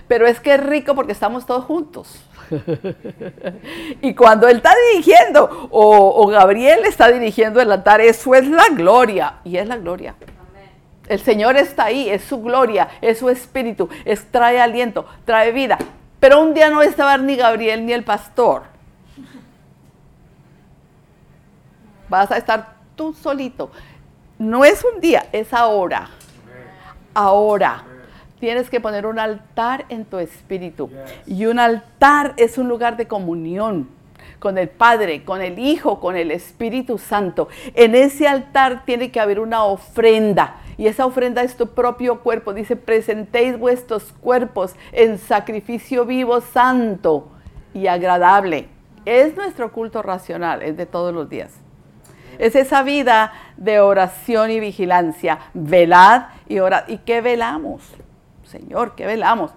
Pero 0.07 0.27
es 0.27 0.39
que 0.39 0.55
es 0.55 0.63
rico 0.63 0.95
porque 0.95 1.11
estamos 1.11 1.45
todos 1.45 1.65
juntos. 1.65 2.23
y 4.01 4.13
cuando 4.15 4.47
Él 4.47 4.57
está 4.57 4.73
dirigiendo, 4.91 5.69
o, 5.71 6.27
Gabriel 6.27 6.85
está 6.85 7.11
dirigiendo 7.11 7.61
el 7.61 7.71
altar, 7.71 8.01
eso 8.01 8.33
es 8.35 8.47
la 8.47 8.69
gloria. 8.69 9.35
Y 9.43 9.57
es 9.57 9.67
la 9.67 9.77
gloria. 9.77 10.15
El 11.07 11.19
Señor 11.19 11.55
está 11.57 11.85
ahí, 11.85 12.09
es 12.09 12.23
su 12.23 12.41
gloria, 12.41 12.89
es 13.01 13.19
su 13.19 13.29
espíritu, 13.29 13.89
es, 14.05 14.31
trae 14.31 14.59
aliento, 14.59 15.05
trae 15.25 15.51
vida. 15.51 15.77
Pero 16.19 16.41
un 16.41 16.53
día 16.53 16.69
no 16.69 16.81
estaba 16.81 17.17
ni 17.17 17.35
Gabriel 17.35 17.85
ni 17.85 17.93
el 17.93 18.03
pastor. 18.03 18.63
Vas 22.09 22.31
a 22.31 22.37
estar 22.37 22.75
tú 22.95 23.13
solito. 23.13 23.71
No 24.37 24.65
es 24.65 24.83
un 24.83 24.99
día, 24.99 25.27
es 25.31 25.53
ahora. 25.53 26.09
Ahora. 27.13 27.83
Tienes 28.39 28.69
que 28.69 28.79
poner 28.79 29.05
un 29.05 29.17
altar 29.17 29.85
en 29.89 30.05
tu 30.05 30.17
espíritu. 30.17 30.89
Y 31.25 31.45
un 31.45 31.57
altar 31.57 32.33
es 32.37 32.57
un 32.57 32.67
lugar 32.67 32.97
de 32.97 33.07
comunión 33.07 33.89
con 34.39 34.57
el 34.57 34.69
Padre, 34.69 35.23
con 35.23 35.41
el 35.41 35.57
Hijo, 35.57 35.99
con 35.99 36.15
el 36.15 36.31
Espíritu 36.31 36.97
Santo. 36.97 37.47
En 37.73 37.95
ese 37.95 38.27
altar 38.27 38.83
tiene 38.85 39.09
que 39.09 39.19
haber 39.19 39.39
una 39.39 39.63
ofrenda. 39.63 40.57
Y 40.77 40.87
esa 40.87 41.05
ofrenda 41.05 41.41
es 41.43 41.55
tu 41.55 41.67
propio 41.67 42.21
cuerpo. 42.21 42.53
Dice, 42.53 42.75
presentéis 42.75 43.57
vuestros 43.57 44.13
cuerpos 44.21 44.75
en 44.91 45.17
sacrificio 45.17 46.05
vivo, 46.05 46.41
santo 46.41 47.29
y 47.73 47.87
agradable. 47.87 48.67
Es 49.05 49.35
nuestro 49.35 49.71
culto 49.71 50.01
racional, 50.01 50.61
es 50.61 50.77
de 50.77 50.85
todos 50.85 51.13
los 51.13 51.29
días. 51.29 51.53
Es 52.37 52.55
esa 52.55 52.83
vida 52.83 53.31
de 53.57 53.79
oración 53.79 54.51
y 54.51 54.59
vigilancia. 54.59 55.39
Velad 55.53 56.23
y 56.47 56.59
orad. 56.59 56.87
¿Y 56.87 56.97
qué 56.99 57.21
velamos? 57.21 57.81
Señor, 58.43 58.95
¿qué 58.95 59.05
velamos? 59.05 59.51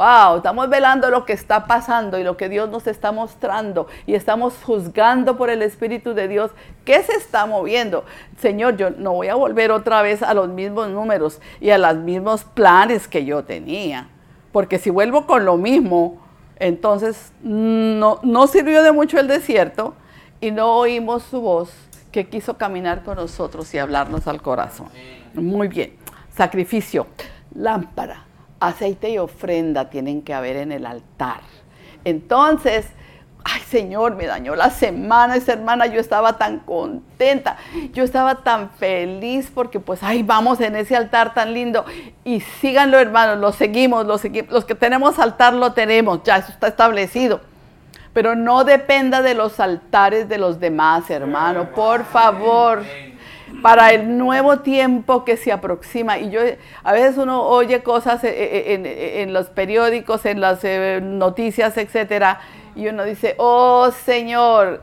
Wow, 0.00 0.38
estamos 0.38 0.70
velando 0.70 1.10
lo 1.10 1.26
que 1.26 1.34
está 1.34 1.66
pasando 1.66 2.18
y 2.18 2.24
lo 2.24 2.38
que 2.38 2.48
Dios 2.48 2.70
nos 2.70 2.86
está 2.86 3.12
mostrando 3.12 3.86
y 4.06 4.14
estamos 4.14 4.54
juzgando 4.64 5.36
por 5.36 5.50
el 5.50 5.60
Espíritu 5.60 6.14
de 6.14 6.26
Dios. 6.26 6.52
¿Qué 6.86 7.02
se 7.02 7.12
está 7.12 7.44
moviendo? 7.44 8.06
Señor, 8.38 8.78
yo 8.78 8.88
no 8.88 9.12
voy 9.12 9.28
a 9.28 9.34
volver 9.34 9.70
otra 9.70 10.00
vez 10.00 10.22
a 10.22 10.32
los 10.32 10.48
mismos 10.48 10.88
números 10.88 11.42
y 11.60 11.68
a 11.68 11.76
los 11.76 11.96
mismos 11.96 12.44
planes 12.44 13.08
que 13.08 13.26
yo 13.26 13.44
tenía. 13.44 14.08
Porque 14.52 14.78
si 14.78 14.88
vuelvo 14.88 15.26
con 15.26 15.44
lo 15.44 15.58
mismo, 15.58 16.16
entonces 16.56 17.34
no, 17.42 18.20
no 18.22 18.46
sirvió 18.46 18.82
de 18.82 18.92
mucho 18.92 19.20
el 19.20 19.28
desierto 19.28 19.92
y 20.40 20.50
no 20.50 20.76
oímos 20.76 21.24
su 21.24 21.42
voz 21.42 21.74
que 22.10 22.26
quiso 22.26 22.56
caminar 22.56 23.04
con 23.04 23.16
nosotros 23.16 23.74
y 23.74 23.78
hablarnos 23.78 24.26
al 24.26 24.40
corazón. 24.40 24.88
Muy 25.34 25.68
bien. 25.68 25.92
Sacrificio, 26.34 27.06
lámpara, 27.54 28.24
aceite 28.60 29.10
y 29.10 29.18
ofrenda 29.18 29.90
tienen 29.90 30.22
que 30.22 30.34
haber 30.34 30.56
en 30.56 30.70
el 30.70 30.86
altar. 30.86 31.40
Entonces, 32.04 32.86
ay 33.44 33.60
Señor, 33.62 34.16
me 34.16 34.26
dañó 34.26 34.54
la 34.54 34.70
semana, 34.70 35.36
esa 35.36 35.54
hermana, 35.54 35.86
yo 35.86 36.00
estaba 36.00 36.38
tan 36.38 36.60
contenta, 36.60 37.56
yo 37.92 38.04
estaba 38.04 38.36
tan 38.36 38.70
feliz 38.70 39.50
porque 39.52 39.80
pues, 39.80 40.02
ay, 40.02 40.22
vamos 40.22 40.60
en 40.60 40.76
ese 40.76 40.94
altar 40.94 41.34
tan 41.34 41.54
lindo. 41.54 41.84
Y 42.24 42.40
síganlo 42.40 42.98
hermanos, 42.98 43.38
lo 43.38 43.52
seguimos, 43.52 44.06
lo 44.06 44.18
seguimos. 44.18 44.52
Los 44.52 44.64
que 44.64 44.74
tenemos 44.74 45.18
altar 45.18 45.54
lo 45.54 45.72
tenemos, 45.72 46.22
ya 46.22 46.36
eso 46.36 46.52
está 46.52 46.68
establecido. 46.68 47.40
Pero 48.12 48.34
no 48.34 48.64
dependa 48.64 49.22
de 49.22 49.34
los 49.34 49.60
altares 49.60 50.28
de 50.28 50.36
los 50.38 50.58
demás, 50.58 51.08
hermano. 51.10 51.70
Por 51.70 52.04
favor. 52.04 52.82
Para 53.62 53.92
el 53.92 54.16
nuevo 54.16 54.60
tiempo 54.60 55.24
que 55.24 55.36
se 55.36 55.52
aproxima. 55.52 56.18
Y 56.18 56.30
yo, 56.30 56.40
a 56.82 56.92
veces 56.92 57.18
uno 57.18 57.42
oye 57.42 57.82
cosas 57.82 58.22
eh, 58.24 58.30
eh, 58.32 59.22
en, 59.22 59.32
los 59.32 59.48
periódicos, 59.48 60.24
en 60.26 60.40
las 60.40 60.64
eh, 60.64 61.00
noticias, 61.02 61.76
etcétera, 61.76 62.40
y 62.74 62.88
uno 62.88 63.04
dice, 63.04 63.34
oh 63.38 63.90
Señor, 63.90 64.82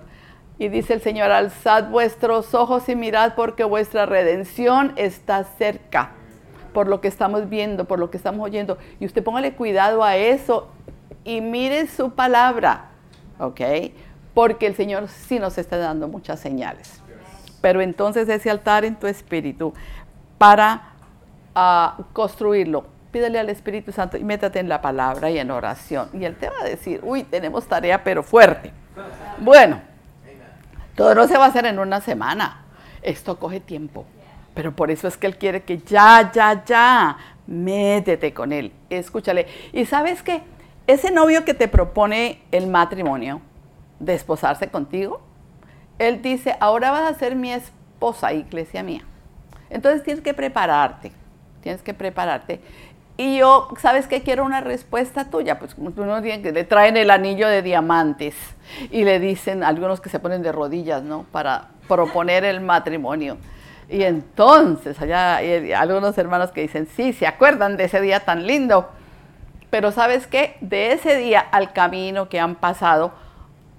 y 0.60 0.68
dice 0.68 0.94
el 0.94 1.02
Señor, 1.02 1.32
alzad 1.32 1.90
vuestros 1.90 2.54
ojos 2.54 2.88
y 2.90 2.96
mirad 2.96 3.34
porque 3.36 3.64
vuestra 3.64 4.06
redención 4.06 4.94
está 4.96 5.44
cerca, 5.44 6.12
por 6.74 6.88
lo 6.88 7.02
que 7.02 7.08
estamos 7.08 7.50
viendo, 7.50 7.86
por 7.86 8.00
lo 8.00 8.12
que 8.12 8.18
estamos 8.18 8.46
oyendo. 8.46 8.78
Y 9.00 9.06
usted 9.06 9.24
póngale 9.24 9.54
cuidado 9.54 10.04
a 10.04 10.18
eso 10.18 10.68
y 11.24 11.42
mire 11.42 11.88
su 11.88 12.12
palabra. 12.12 12.92
¿ok? 13.40 13.62
Porque 14.34 14.68
el 14.68 14.76
Señor 14.76 15.08
sí 15.08 15.40
nos 15.40 15.58
está 15.58 15.78
dando 15.78 16.08
muchas 16.08 16.40
señales. 16.40 17.02
Pero 17.62 17.82
entonces 17.82 18.30
ese 18.30 18.50
altar 18.50 18.86
en 18.86 18.96
tu 18.96 19.08
espíritu, 19.08 19.74
para 20.38 20.94
ah, 21.56 21.98
construirlo, 22.14 22.86
pídele 23.12 23.40
al 23.40 23.50
Espíritu 23.50 23.92
Santo 23.92 24.18
y 24.18 24.24
métate 24.24 24.60
en 24.60 24.70
la 24.70 24.82
palabra 24.82 25.30
y 25.30 25.40
en 25.40 25.50
oración. 25.52 26.10
Y 26.14 26.26
Él 26.26 26.36
te 26.36 26.50
va 26.50 26.62
a 26.62 26.66
decir, 26.66 27.00
uy, 27.04 27.24
tenemos 27.24 27.68
tarea 27.68 28.04
pero 28.04 28.24
fuerte. 28.24 28.72
Bueno, 29.40 29.82
todo 30.96 31.16
no 31.16 31.28
se 31.28 31.38
va 31.38 31.46
a 31.46 31.48
hacer 31.48 31.66
en 31.66 31.80
una 31.80 32.02
semana. 32.02 32.64
Esto 33.02 33.40
coge 33.40 33.60
tiempo. 33.60 34.06
Pero 34.54 34.72
por 34.72 34.90
eso 34.92 35.08
es 35.08 35.18
que 35.18 35.28
Él 35.28 35.38
quiere 35.38 35.64
que 35.64 35.80
ya, 35.80 36.32
ya, 36.34 36.64
ya, 36.66 37.18
métete 37.46 38.34
con 38.34 38.52
Él. 38.52 38.72
Escúchale. 38.90 39.48
Y 39.72 39.86
sabes 39.86 40.24
qué? 40.24 40.42
Ese 40.88 41.12
novio 41.12 41.46
que 41.46 41.54
te 41.54 41.68
propone 41.68 42.42
el 42.52 42.68
matrimonio, 42.68 43.42
de 44.00 44.14
esposarse 44.14 44.70
contigo, 44.70 45.22
Él 46.00 46.22
dice, 46.22 46.56
ahora 46.60 46.92
vas 46.92 47.12
a 47.12 47.18
ser 47.18 47.36
mi 47.36 47.52
esposa, 47.52 48.34
iglesia 48.34 48.84
mía. 48.84 49.02
Entonces 49.70 50.04
tienes 50.04 50.24
que 50.24 50.34
prepararte, 50.34 51.12
tienes 51.62 51.82
que 51.82 51.94
prepararte. 51.94 52.62
Y 53.18 53.38
yo, 53.40 53.70
¿sabes 53.80 54.06
qué? 54.06 54.22
Quiero 54.22 54.46
una 54.46 54.62
respuesta 54.62 55.26
tuya. 55.26 55.58
Pues 55.58 55.76
tiene 55.76 56.42
que 56.44 56.52
le 56.52 56.64
traen 56.64 56.98
el 56.98 57.10
anillo 57.10 57.48
de 57.48 57.64
diamantes 57.64 58.36
y 58.92 59.04
le 59.04 59.20
dicen 59.20 59.64
algunos 59.64 60.00
que 60.00 60.10
se 60.10 60.20
ponen 60.20 60.44
de 60.44 60.52
rodillas, 60.52 61.02
¿no? 61.02 61.26
Para 61.32 61.70
proponer 61.88 62.46
el 62.46 62.62
matrimonio. 62.62 63.38
Y 63.90 64.04
entonces 64.04 65.02
allá 65.02 65.38
hay 65.38 65.74
algunos 65.74 66.16
hermanos 66.18 66.52
que 66.52 66.62
dicen, 66.62 66.88
sí, 66.96 67.12
se 67.12 67.26
acuerdan 67.26 67.76
de 67.76 67.86
ese 67.86 68.02
día 68.02 68.20
tan 68.20 68.46
lindo. 68.46 68.88
Pero 69.72 69.92
¿sabes 69.92 70.28
qué? 70.28 70.56
De 70.62 70.92
ese 70.92 71.18
día 71.18 71.40
al 71.40 71.74
camino 71.74 72.30
que 72.30 72.40
han 72.40 72.56
pasado, 72.56 73.14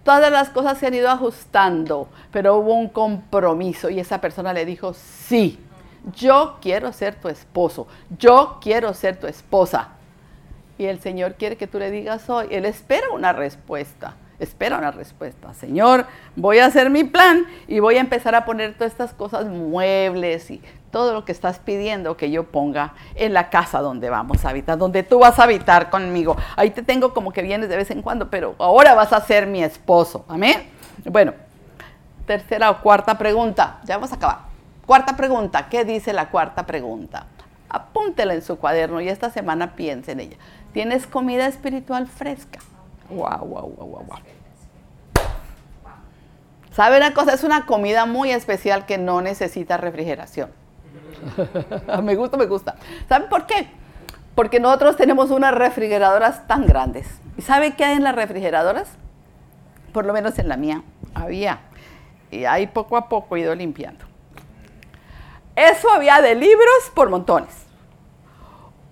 todas 0.08 0.32
las 0.32 0.48
cosas 0.48 0.78
se 0.78 0.86
han 0.86 0.94
ido 0.94 1.10
ajustando, 1.10 2.08
pero 2.32 2.56
hubo 2.56 2.72
un 2.72 2.88
compromiso 2.88 3.90
y 3.90 4.00
esa 4.00 4.22
persona 4.22 4.54
le 4.54 4.64
dijo, 4.64 4.94
sí, 4.94 5.58
yo 6.16 6.56
quiero 6.62 6.94
ser 6.94 7.16
tu 7.16 7.28
esposo, 7.28 7.86
yo 8.18 8.56
quiero 8.62 8.94
ser 8.94 9.20
tu 9.20 9.26
esposa. 9.26 9.88
Y 10.78 10.86
el 10.86 10.98
Señor 11.00 11.34
quiere 11.34 11.58
que 11.58 11.66
tú 11.66 11.78
le 11.78 11.90
digas 11.90 12.30
hoy, 12.30 12.46
Él 12.50 12.64
espera 12.64 13.10
una 13.10 13.34
respuesta, 13.34 14.14
espera 14.38 14.78
una 14.78 14.92
respuesta. 14.92 15.52
Señor, 15.52 16.06
voy 16.36 16.60
a 16.60 16.64
hacer 16.64 16.88
mi 16.88 17.04
plan 17.04 17.44
y 17.66 17.80
voy 17.80 17.96
a 17.96 18.00
empezar 18.00 18.34
a 18.34 18.46
poner 18.46 18.78
todas 18.78 18.92
estas 18.92 19.12
cosas, 19.12 19.44
muebles 19.44 20.50
y 20.50 20.62
todo 20.90 21.12
lo 21.12 21.24
que 21.24 21.32
estás 21.32 21.58
pidiendo 21.58 22.16
que 22.16 22.30
yo 22.30 22.44
ponga 22.44 22.94
en 23.14 23.32
la 23.32 23.50
casa 23.50 23.80
donde 23.80 24.10
vamos 24.10 24.44
a 24.44 24.50
habitar, 24.50 24.78
donde 24.78 25.02
tú 25.02 25.18
vas 25.18 25.38
a 25.38 25.44
habitar 25.44 25.90
conmigo. 25.90 26.36
Ahí 26.56 26.70
te 26.70 26.82
tengo 26.82 27.12
como 27.12 27.32
que 27.32 27.42
vienes 27.42 27.68
de 27.68 27.76
vez 27.76 27.90
en 27.90 28.02
cuando, 28.02 28.30
pero 28.30 28.54
ahora 28.58 28.94
vas 28.94 29.12
a 29.12 29.20
ser 29.20 29.46
mi 29.46 29.62
esposo. 29.62 30.24
Amén. 30.28 30.70
Bueno, 31.04 31.34
tercera 32.26 32.70
o 32.70 32.80
cuarta 32.80 33.18
pregunta, 33.18 33.80
ya 33.84 33.96
vamos 33.96 34.12
a 34.12 34.16
acabar. 34.16 34.38
Cuarta 34.86 35.16
pregunta, 35.16 35.68
¿qué 35.68 35.84
dice 35.84 36.12
la 36.12 36.30
cuarta 36.30 36.64
pregunta? 36.64 37.26
Apúntela 37.68 38.32
en 38.34 38.42
su 38.42 38.58
cuaderno 38.58 39.00
y 39.00 39.08
esta 39.08 39.28
semana 39.30 39.74
piense 39.76 40.12
en 40.12 40.20
ella. 40.20 40.36
¿Tienes 40.72 41.06
comida 41.06 41.46
espiritual 41.46 42.06
fresca? 42.06 42.60
Wow, 43.10 43.38
wow, 43.40 43.74
wow, 43.76 43.86
wow, 43.86 44.04
wow. 44.04 44.18
¿Sabe 46.72 46.96
una 46.96 47.12
cosa? 47.12 47.34
Es 47.34 47.44
una 47.44 47.66
comida 47.66 48.06
muy 48.06 48.30
especial 48.30 48.86
que 48.86 48.98
no 48.98 49.20
necesita 49.20 49.76
refrigeración. 49.76 50.50
me 52.02 52.14
gusta, 52.16 52.36
me 52.36 52.46
gusta. 52.46 52.76
¿Saben 53.08 53.28
por 53.28 53.46
qué? 53.46 53.68
Porque 54.34 54.60
nosotros 54.60 54.96
tenemos 54.96 55.30
unas 55.30 55.54
refrigeradoras 55.54 56.46
tan 56.46 56.66
grandes. 56.66 57.06
¿Y 57.36 57.42
sabe 57.42 57.74
qué 57.74 57.84
hay 57.84 57.96
en 57.96 58.04
las 58.04 58.14
refrigeradoras? 58.14 58.88
Por 59.92 60.06
lo 60.06 60.12
menos 60.12 60.38
en 60.38 60.48
la 60.48 60.56
mía 60.56 60.82
había. 61.14 61.60
Y 62.30 62.44
ahí 62.44 62.66
poco 62.66 62.96
a 62.96 63.08
poco 63.08 63.36
he 63.36 63.40
ido 63.40 63.54
limpiando. 63.54 64.04
Eso 65.56 65.90
había 65.90 66.20
de 66.20 66.34
libros 66.34 66.90
por 66.94 67.10
montones. 67.10 67.67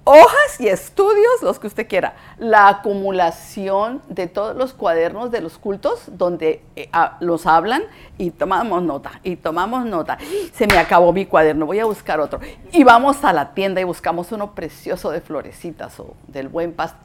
Hojas 0.09 0.61
y 0.61 0.69
estudios, 0.69 1.43
los 1.43 1.59
que 1.59 1.67
usted 1.67 1.89
quiera. 1.89 2.15
La 2.39 2.69
acumulación 2.69 4.03
de 4.09 4.29
todos 4.29 4.57
los 4.57 4.73
cuadernos 4.73 5.33
de 5.33 5.41
los 5.41 5.59
cultos 5.59 6.05
donde 6.07 6.63
eh, 6.77 6.89
los 7.19 7.45
hablan 7.45 7.83
y 8.17 8.31
tomamos 8.31 8.85
nota, 8.85 9.21
y 9.25 9.35
tomamos 9.35 9.85
nota. 9.85 10.17
Se 10.53 10.69
me 10.69 10.79
acabó 10.79 11.13
mi 11.13 11.27
cuaderno, 11.27 11.67
voy 11.67 11.81
a 11.81 11.87
buscar 11.87 12.21
otro. 12.21 12.39
Y 12.71 12.85
vamos 12.85 13.25
a 13.25 13.33
la 13.33 13.53
tienda 13.53 13.81
y 13.81 13.85
buscamos 13.85 14.31
uno 14.31 14.55
precioso 14.55 15.11
de 15.11 15.21
florecitas 15.21 15.99
o 15.99 16.15
del 16.29 16.47
buen 16.47 16.73
pasto. 16.73 17.01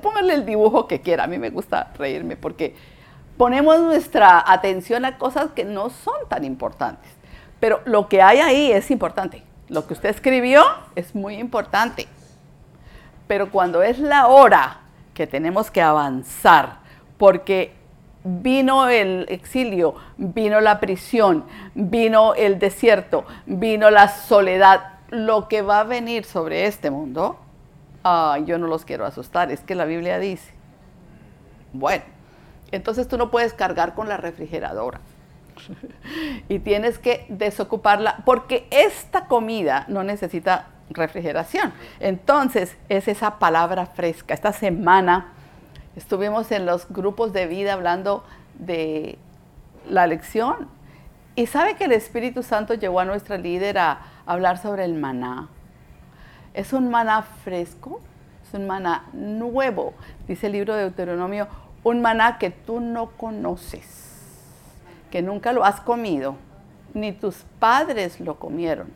pónganle 0.00 0.32
el 0.32 0.46
dibujo 0.46 0.88
que 0.88 1.02
quiera, 1.02 1.24
a 1.24 1.26
mí 1.26 1.36
me 1.36 1.50
gusta 1.50 1.92
reírme 1.98 2.38
porque 2.38 2.74
ponemos 3.36 3.78
nuestra 3.80 4.42
atención 4.50 5.04
a 5.04 5.18
cosas 5.18 5.50
que 5.50 5.66
no 5.66 5.90
son 5.90 6.26
tan 6.30 6.42
importantes. 6.42 7.10
Pero 7.60 7.82
lo 7.84 8.08
que 8.08 8.22
hay 8.22 8.38
ahí 8.38 8.72
es 8.72 8.90
importante. 8.90 9.42
Lo 9.68 9.86
que 9.86 9.92
usted 9.92 10.08
escribió 10.08 10.64
es 10.94 11.14
muy 11.14 11.34
importante. 11.34 12.08
Pero 13.26 13.50
cuando 13.50 13.82
es 13.82 13.98
la 13.98 14.28
hora 14.28 14.80
que 15.14 15.26
tenemos 15.26 15.70
que 15.70 15.82
avanzar, 15.82 16.78
porque 17.18 17.72
vino 18.22 18.88
el 18.88 19.26
exilio, 19.28 19.94
vino 20.16 20.60
la 20.60 20.80
prisión, 20.80 21.44
vino 21.74 22.34
el 22.34 22.58
desierto, 22.58 23.24
vino 23.46 23.90
la 23.90 24.08
soledad, 24.08 24.94
lo 25.10 25.48
que 25.48 25.62
va 25.62 25.80
a 25.80 25.84
venir 25.84 26.24
sobre 26.24 26.66
este 26.66 26.90
mundo, 26.90 27.38
yo 28.44 28.58
no 28.58 28.66
los 28.66 28.84
quiero 28.84 29.04
asustar, 29.04 29.50
es 29.50 29.60
que 29.60 29.74
la 29.74 29.84
Biblia 29.84 30.18
dice. 30.18 30.52
Bueno, 31.72 32.04
entonces 32.70 33.08
tú 33.08 33.18
no 33.18 33.30
puedes 33.30 33.52
cargar 33.52 33.94
con 33.94 34.08
la 34.08 34.16
refrigeradora. 34.16 35.00
y 36.48 36.58
tienes 36.58 36.98
que 36.98 37.24
desocuparla 37.28 38.22
porque 38.24 38.66
esta 38.70 39.26
comida 39.26 39.86
no 39.88 40.04
necesita 40.04 40.66
refrigeración. 40.90 41.72
Entonces 42.00 42.76
es 42.88 43.08
esa 43.08 43.38
palabra 43.38 43.86
fresca. 43.86 44.34
Esta 44.34 44.52
semana 44.52 45.32
estuvimos 45.96 46.50
en 46.52 46.66
los 46.66 46.88
grupos 46.88 47.32
de 47.32 47.46
vida 47.46 47.72
hablando 47.72 48.24
de 48.58 49.18
la 49.88 50.06
lección 50.06 50.68
y 51.34 51.46
sabe 51.46 51.76
que 51.76 51.84
el 51.84 51.92
Espíritu 51.92 52.42
Santo 52.42 52.74
llevó 52.74 53.00
a 53.00 53.04
nuestra 53.04 53.38
líder 53.38 53.78
a 53.78 54.00
hablar 54.24 54.58
sobre 54.58 54.84
el 54.84 54.94
maná. 54.94 55.48
Es 56.54 56.72
un 56.72 56.88
maná 56.90 57.22
fresco, 57.22 58.00
es 58.46 58.54
un 58.54 58.66
maná 58.66 59.04
nuevo, 59.12 59.92
dice 60.26 60.46
el 60.46 60.54
libro 60.54 60.74
de 60.74 60.82
Deuteronomio, 60.82 61.48
un 61.84 62.00
maná 62.00 62.38
que 62.38 62.50
tú 62.50 62.80
no 62.80 63.10
conoces 63.10 64.06
que 65.10 65.22
nunca 65.22 65.52
lo 65.52 65.64
has 65.64 65.80
comido, 65.80 66.36
ni 66.94 67.12
tus 67.12 67.44
padres 67.58 68.20
lo 68.20 68.38
comieron. 68.38 68.88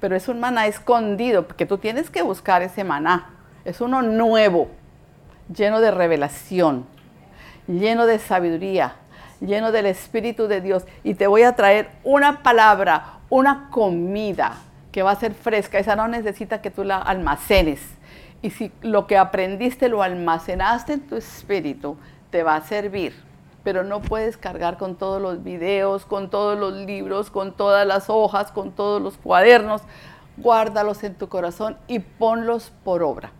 Pero 0.00 0.16
es 0.16 0.28
un 0.28 0.40
maná 0.40 0.66
escondido, 0.66 1.46
porque 1.46 1.66
tú 1.66 1.78
tienes 1.78 2.10
que 2.10 2.22
buscar 2.22 2.62
ese 2.62 2.84
maná. 2.84 3.30
Es 3.64 3.80
uno 3.80 4.02
nuevo, 4.02 4.68
lleno 5.54 5.80
de 5.80 5.90
revelación, 5.90 6.86
lleno 7.66 8.06
de 8.06 8.18
sabiduría, 8.18 8.96
lleno 9.40 9.72
del 9.72 9.86
Espíritu 9.86 10.48
de 10.48 10.60
Dios. 10.60 10.84
Y 11.02 11.14
te 11.14 11.26
voy 11.26 11.42
a 11.42 11.56
traer 11.56 11.90
una 12.02 12.42
palabra, 12.42 13.18
una 13.30 13.68
comida 13.70 14.56
que 14.92 15.02
va 15.02 15.12
a 15.12 15.16
ser 15.16 15.34
fresca. 15.34 15.78
Esa 15.78 15.96
no 15.96 16.08
necesita 16.08 16.60
que 16.60 16.70
tú 16.70 16.84
la 16.84 16.98
almacenes. 16.98 17.80
Y 18.42 18.50
si 18.50 18.72
lo 18.82 19.06
que 19.06 19.16
aprendiste 19.16 19.88
lo 19.88 20.02
almacenaste 20.02 20.94
en 20.94 21.00
tu 21.00 21.16
espíritu, 21.16 21.96
te 22.30 22.42
va 22.42 22.56
a 22.56 22.60
servir 22.60 23.14
pero 23.64 23.82
no 23.82 24.00
puedes 24.00 24.36
cargar 24.36 24.76
con 24.76 24.94
todos 24.94 25.20
los 25.20 25.42
videos, 25.42 26.04
con 26.04 26.30
todos 26.30 26.58
los 26.58 26.74
libros, 26.74 27.30
con 27.30 27.52
todas 27.52 27.86
las 27.86 28.08
hojas, 28.08 28.52
con 28.52 28.70
todos 28.70 29.02
los 29.02 29.16
cuadernos. 29.16 29.82
Guárdalos 30.36 31.02
en 31.02 31.14
tu 31.14 31.28
corazón 31.28 31.76
y 31.88 32.00
ponlos 32.00 32.72
por 32.84 33.02
obra. 33.02 33.32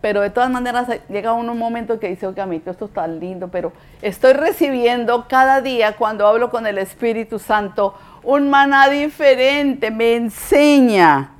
Pero 0.00 0.20
de 0.20 0.30
todas 0.30 0.50
maneras 0.50 0.88
llega 1.08 1.32
un 1.32 1.58
momento 1.58 1.98
que 1.98 2.08
dice, 2.08 2.26
oiga, 2.26 2.46
mi 2.46 2.62
esto 2.64 2.84
está 2.84 3.06
lindo, 3.06 3.48
pero 3.48 3.72
estoy 4.00 4.32
recibiendo 4.32 5.26
cada 5.28 5.60
día 5.60 5.96
cuando 5.96 6.26
hablo 6.26 6.50
con 6.50 6.66
el 6.66 6.78
Espíritu 6.78 7.38
Santo 7.38 7.94
un 8.22 8.48
maná 8.48 8.88
diferente, 8.88 9.90
me 9.90 10.14
enseña 10.14 11.32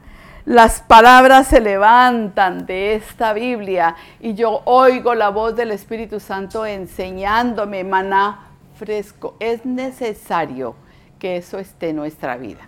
las 0.48 0.80
palabras 0.80 1.48
se 1.48 1.60
levantan 1.60 2.64
de 2.64 2.94
esta 2.94 3.34
Biblia 3.34 3.96
y 4.18 4.32
yo 4.32 4.62
oigo 4.64 5.14
la 5.14 5.28
voz 5.28 5.54
del 5.54 5.72
Espíritu 5.72 6.20
Santo 6.20 6.64
enseñándome 6.64 7.84
maná 7.84 8.48
fresco. 8.74 9.36
Es 9.40 9.66
necesario 9.66 10.74
que 11.18 11.36
eso 11.36 11.58
esté 11.58 11.90
en 11.90 11.96
nuestra 11.96 12.38
vida. 12.38 12.66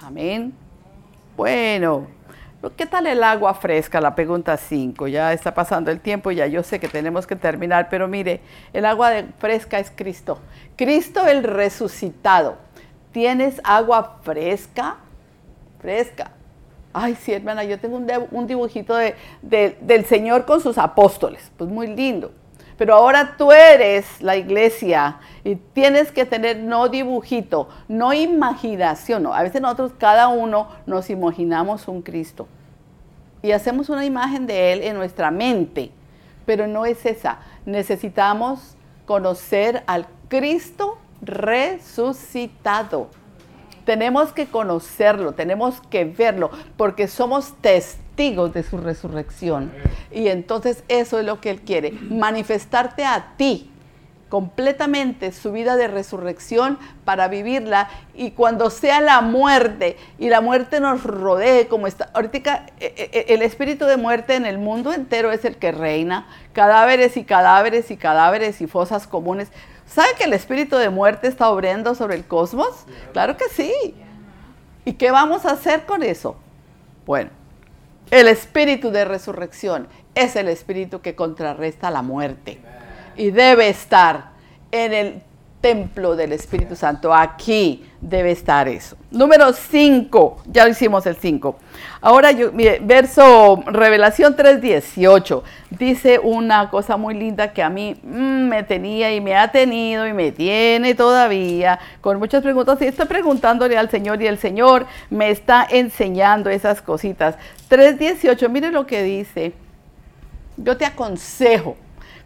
Amén. 0.00 0.54
Bueno, 1.36 2.06
¿qué 2.74 2.86
tal 2.86 3.06
el 3.06 3.22
agua 3.22 3.52
fresca? 3.52 4.00
La 4.00 4.14
pregunta 4.14 4.56
5. 4.56 5.06
Ya 5.08 5.34
está 5.34 5.52
pasando 5.52 5.90
el 5.90 6.00
tiempo, 6.00 6.30
ya 6.30 6.46
yo 6.46 6.62
sé 6.62 6.80
que 6.80 6.88
tenemos 6.88 7.26
que 7.26 7.36
terminar, 7.36 7.88
pero 7.90 8.08
mire, 8.08 8.40
el 8.72 8.86
agua 8.86 9.10
fresca 9.38 9.78
es 9.78 9.92
Cristo. 9.94 10.38
Cristo 10.74 11.26
el 11.26 11.44
resucitado. 11.44 12.56
¿Tienes 13.12 13.60
agua 13.62 14.20
fresca? 14.22 14.96
Fresca. 15.82 16.30
Ay, 16.92 17.14
sí, 17.14 17.32
hermana, 17.32 17.62
yo 17.64 17.78
tengo 17.78 18.00
un, 18.32 18.46
dibujito 18.46 18.96
del 18.96 20.04
Señor 20.06 20.44
con 20.44 20.60
sus 20.60 20.76
apóstoles, 20.76 21.50
pues 21.56 21.70
muy 21.70 21.86
lindo. 21.86 22.32
Pero 22.76 22.94
ahora 22.94 23.36
tú 23.36 23.52
eres 23.52 24.22
la 24.22 24.36
iglesia 24.36 25.18
y 25.44 25.54
tienes 25.54 26.10
que 26.10 26.24
tener 26.24 26.56
no 26.56 26.88
dibujito, 26.88 27.68
no 27.88 28.12
imaginación. 28.12 29.26
A 29.26 29.42
veces 29.42 29.60
nosotros 29.60 29.92
cada 29.98 30.28
uno 30.28 30.68
nos 30.86 31.10
imaginamos 31.10 31.86
un 31.88 32.02
Cristo. 32.02 32.48
y 33.42 33.52
hacemos 33.52 33.88
una 33.88 34.04
imagen 34.04 34.46
de 34.46 34.72
Él 34.72 34.82
en 34.82 34.96
nuestra 34.96 35.30
mente, 35.30 35.92
pero 36.44 36.66
no 36.66 36.84
es 36.86 37.06
esa. 37.06 37.38
Necesitamos 37.66 38.76
conocer 39.06 39.82
al 39.86 40.06
Cristo 40.28 40.98
resucitado. 41.22 43.08
Tenemos 43.84 44.32
que 44.32 44.46
conocerlo, 44.46 45.32
tenemos 45.32 45.80
que 45.90 46.04
verlo, 46.04 46.50
porque 46.76 47.08
somos 47.08 47.54
testigos 47.60 48.52
de 48.52 48.62
su 48.62 48.78
resurrección. 48.78 49.72
Y 50.10 50.28
entonces 50.28 50.84
eso 50.88 51.18
es 51.18 51.24
lo 51.24 51.40
que 51.40 51.50
Él 51.50 51.60
quiere, 51.62 51.92
manifestarte 51.92 53.04
a 53.04 53.34
ti 53.36 53.70
completamente 54.30 55.32
su 55.32 55.52
vida 55.52 55.76
de 55.76 55.88
resurrección 55.88 56.78
para 57.04 57.28
vivirla. 57.28 57.90
Y 58.14 58.30
cuando 58.30 58.70
sea 58.70 59.02
la 59.02 59.20
muerte 59.20 59.98
y 60.18 60.30
la 60.30 60.40
muerte 60.40 60.80
nos 60.80 61.02
rodee 61.02 61.66
como 61.66 61.86
está 61.86 62.10
ahorita 62.14 62.66
eh, 62.78 62.94
eh, 62.96 63.10
eh, 63.12 63.24
el 63.28 63.42
espíritu 63.42 63.84
de 63.84 63.98
muerte 63.98 64.36
en 64.36 64.46
el 64.46 64.56
mundo 64.56 64.94
entero 64.94 65.32
es 65.32 65.44
el 65.44 65.56
que 65.56 65.72
reina. 65.72 66.26
Cadáveres 66.54 67.18
y 67.18 67.24
cadáveres 67.24 67.90
y 67.90 67.96
cadáveres 67.96 68.60
y 68.62 68.66
fosas 68.66 69.06
comunes 69.06 69.48
¿sabe 69.92 70.14
que 70.16 70.24
el 70.24 70.32
espíritu 70.32 70.76
de 70.76 70.90
muerte 70.90 71.28
está 71.28 71.50
obrando 71.50 71.94
sobre 71.94 72.14
el 72.16 72.24
cosmos? 72.24 72.86
claro 73.12 73.36
que 73.36 73.48
sí 73.48 73.94
¿y 74.84 74.94
qué 74.94 75.10
vamos 75.10 75.44
a 75.44 75.52
hacer 75.52 75.84
con 75.86 76.02
eso? 76.02 76.36
bueno 77.06 77.30
el 78.10 78.28
espíritu 78.28 78.90
de 78.90 79.04
resurrección 79.04 79.88
es 80.14 80.36
el 80.36 80.48
espíritu 80.48 81.00
que 81.00 81.14
contrarresta 81.14 81.90
la 81.90 82.02
muerte 82.02 82.60
y 83.16 83.30
debe 83.30 83.68
estar 83.68 84.30
en 84.72 84.92
el 84.92 85.22
templo 85.60 86.16
del 86.16 86.32
Espíritu 86.32 86.74
Santo. 86.74 87.14
Aquí 87.14 87.84
debe 88.00 88.30
estar 88.30 88.66
eso. 88.68 88.96
Número 89.10 89.52
5, 89.52 90.42
ya 90.46 90.68
hicimos 90.68 91.06
el 91.06 91.16
5. 91.16 91.56
Ahora, 92.00 92.32
yo, 92.32 92.50
verso 92.82 93.62
Revelación 93.66 94.36
3:18, 94.36 95.42
dice 95.70 96.18
una 96.18 96.70
cosa 96.70 96.96
muy 96.96 97.14
linda 97.14 97.52
que 97.52 97.62
a 97.62 97.68
mí 97.68 97.94
mm, 98.02 98.48
me 98.48 98.62
tenía 98.62 99.14
y 99.14 99.20
me 99.20 99.36
ha 99.36 99.52
tenido 99.52 100.06
y 100.06 100.12
me 100.12 100.32
tiene 100.32 100.94
todavía 100.94 101.78
con 102.00 102.18
muchas 102.18 102.42
preguntas. 102.42 102.80
Y 102.80 102.86
estoy 102.86 103.06
preguntándole 103.06 103.76
al 103.76 103.90
Señor 103.90 104.22
y 104.22 104.26
el 104.26 104.38
Señor 104.38 104.86
me 105.10 105.30
está 105.30 105.66
enseñando 105.68 106.48
esas 106.48 106.80
cositas. 106.80 107.36
3:18, 107.68 108.48
mire 108.48 108.70
lo 108.70 108.86
que 108.86 109.02
dice. 109.02 109.52
Yo 110.56 110.76
te 110.76 110.84
aconsejo 110.84 111.76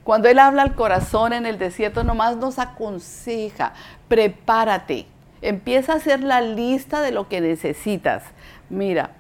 cuando 0.05 0.29
Él 0.29 0.39
habla 0.39 0.63
al 0.63 0.75
corazón 0.75 1.33
en 1.33 1.47
el 1.47 1.59
desierto, 1.59 2.05
nomás 2.05 2.37
nos 2.37 2.59
aconseja, 2.59 3.73
prepárate, 4.07 5.07
empieza 5.41 5.95
a 5.95 5.97
hacer 5.97 6.23
la 6.23 6.43
lista 6.43 7.01
de 7.01 7.11
lo 7.11 7.29
que 7.29 7.41
necesitas. 7.41 8.23
Mira, 8.69 9.13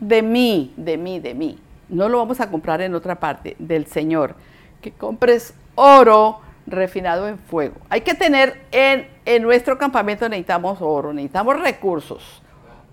de 0.00 0.22
mí, 0.22 0.72
de 0.76 0.96
mí, 0.96 1.20
de 1.20 1.34
mí. 1.34 1.58
No 1.88 2.08
lo 2.08 2.18
vamos 2.18 2.40
a 2.40 2.50
comprar 2.50 2.80
en 2.80 2.94
otra 2.94 3.20
parte, 3.20 3.56
del 3.58 3.86
Señor. 3.86 4.34
Que 4.80 4.90
compres 4.90 5.54
oro 5.74 6.40
refinado 6.66 7.28
en 7.28 7.38
fuego. 7.38 7.76
Hay 7.90 8.00
que 8.00 8.14
tener 8.14 8.64
en, 8.72 9.08
en 9.26 9.42
nuestro 9.42 9.78
campamento, 9.78 10.28
necesitamos 10.28 10.78
oro, 10.80 11.12
necesitamos 11.12 11.60
recursos. 11.60 12.42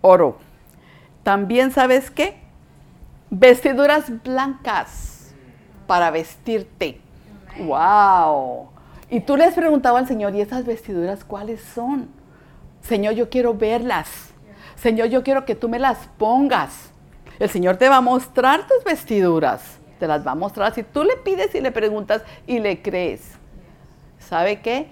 Oro. 0.01 0.37
También, 1.23 1.71
¿sabes 1.71 2.11
qué? 2.11 2.35
Vestiduras 3.29 4.11
blancas 4.23 5.33
para 5.87 6.11
vestirte. 6.11 6.99
¡Wow! 7.59 8.69
Y 9.09 9.19
tú 9.19 9.37
le 9.37 9.45
has 9.45 9.53
preguntado 9.53 9.97
al 9.97 10.07
Señor, 10.07 10.33
¿y 10.33 10.41
esas 10.41 10.65
vestiduras 10.65 11.23
cuáles 11.23 11.61
son? 11.61 12.09
Señor, 12.81 13.13
yo 13.13 13.29
quiero 13.29 13.53
verlas. 13.53 14.33
Señor, 14.75 15.07
yo 15.07 15.23
quiero 15.23 15.45
que 15.45 15.55
tú 15.55 15.69
me 15.69 15.79
las 15.79 16.09
pongas. 16.17 16.91
El 17.39 17.49
Señor 17.49 17.77
te 17.77 17.89
va 17.89 17.97
a 17.97 18.01
mostrar 18.01 18.67
tus 18.67 18.83
vestiduras. 18.83 19.79
Te 19.99 20.07
las 20.07 20.25
va 20.25 20.31
a 20.31 20.35
mostrar. 20.35 20.73
Si 20.73 20.83
tú 20.83 21.03
le 21.03 21.15
pides 21.17 21.53
y 21.55 21.61
le 21.61 21.71
preguntas 21.71 22.23
y 22.47 22.59
le 22.59 22.81
crees. 22.81 23.21
¿Sabe 24.19 24.61
qué? 24.61 24.87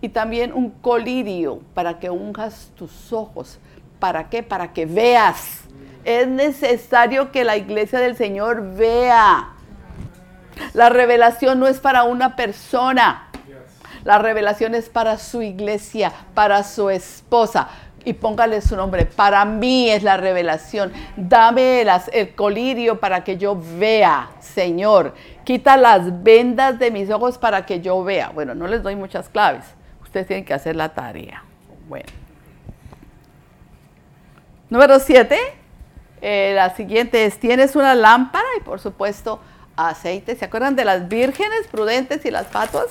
Y 0.00 0.08
también 0.08 0.52
un 0.52 0.70
colirio 0.70 1.60
para 1.74 1.98
que 1.98 2.10
unjas 2.10 2.70
tus 2.76 3.12
ojos. 3.12 3.58
¿Para 3.98 4.28
qué? 4.28 4.42
Para 4.42 4.72
que 4.72 4.86
veas. 4.86 5.64
Es 6.04 6.28
necesario 6.28 7.32
que 7.32 7.44
la 7.44 7.56
iglesia 7.56 7.98
del 7.98 8.16
Señor 8.16 8.74
vea. 8.76 9.53
La 10.72 10.88
revelación 10.88 11.58
no 11.58 11.66
es 11.66 11.80
para 11.80 12.04
una 12.04 12.36
persona. 12.36 13.28
La 14.04 14.18
revelación 14.18 14.74
es 14.74 14.88
para 14.88 15.18
su 15.18 15.42
iglesia, 15.42 16.12
para 16.34 16.62
su 16.62 16.90
esposa. 16.90 17.68
Y 18.04 18.12
póngale 18.12 18.60
su 18.60 18.76
nombre. 18.76 19.06
Para 19.06 19.46
mí 19.46 19.90
es 19.90 20.02
la 20.02 20.18
revelación. 20.18 20.92
Dame 21.16 21.86
el 22.12 22.34
colirio 22.34 23.00
para 23.00 23.24
que 23.24 23.38
yo 23.38 23.58
vea, 23.78 24.28
Señor. 24.40 25.14
Quita 25.44 25.78
las 25.78 26.22
vendas 26.22 26.78
de 26.78 26.90
mis 26.90 27.10
ojos 27.10 27.38
para 27.38 27.64
que 27.64 27.80
yo 27.80 28.04
vea. 28.04 28.28
Bueno, 28.28 28.54
no 28.54 28.66
les 28.66 28.82
doy 28.82 28.94
muchas 28.94 29.30
claves. 29.30 29.64
Ustedes 30.02 30.26
tienen 30.26 30.44
que 30.44 30.52
hacer 30.52 30.76
la 30.76 30.90
tarea. 30.90 31.42
Bueno. 31.88 32.06
Número 34.68 34.98
siete. 34.98 35.38
Eh, 36.20 36.52
la 36.54 36.74
siguiente 36.74 37.24
es, 37.24 37.38
tienes 37.38 37.76
una 37.76 37.94
lámpara 37.94 38.46
y 38.58 38.62
por 38.62 38.80
supuesto 38.80 39.40
aceite. 39.76 40.36
¿Se 40.36 40.44
acuerdan 40.44 40.76
de 40.76 40.84
las 40.84 41.08
vírgenes 41.08 41.66
prudentes 41.70 42.24
y 42.24 42.30
las 42.30 42.46
fatuas? 42.46 42.86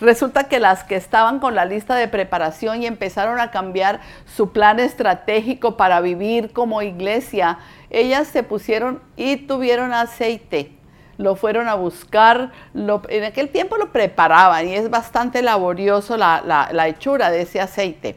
Resulta 0.00 0.44
que 0.44 0.58
las 0.58 0.84
que 0.84 0.96
estaban 0.96 1.38
con 1.38 1.54
la 1.54 1.64
lista 1.64 1.94
de 1.94 2.08
preparación 2.08 2.82
y 2.82 2.86
empezaron 2.86 3.38
a 3.38 3.50
cambiar 3.50 4.00
su 4.26 4.50
plan 4.50 4.80
estratégico 4.80 5.76
para 5.76 6.00
vivir 6.00 6.52
como 6.52 6.82
iglesia, 6.82 7.58
ellas 7.88 8.26
se 8.26 8.42
pusieron 8.42 9.00
y 9.16 9.36
tuvieron 9.36 9.92
aceite. 9.92 10.72
Lo 11.18 11.36
fueron 11.36 11.68
a 11.68 11.74
buscar, 11.74 12.50
en 12.74 13.24
aquel 13.24 13.50
tiempo 13.50 13.76
lo 13.76 13.92
preparaban 13.92 14.66
y 14.66 14.74
es 14.74 14.90
bastante 14.90 15.40
laborioso 15.40 16.16
la, 16.16 16.42
la 16.72 16.88
hechura 16.88 17.30
de 17.30 17.42
ese 17.42 17.60
aceite. 17.60 18.16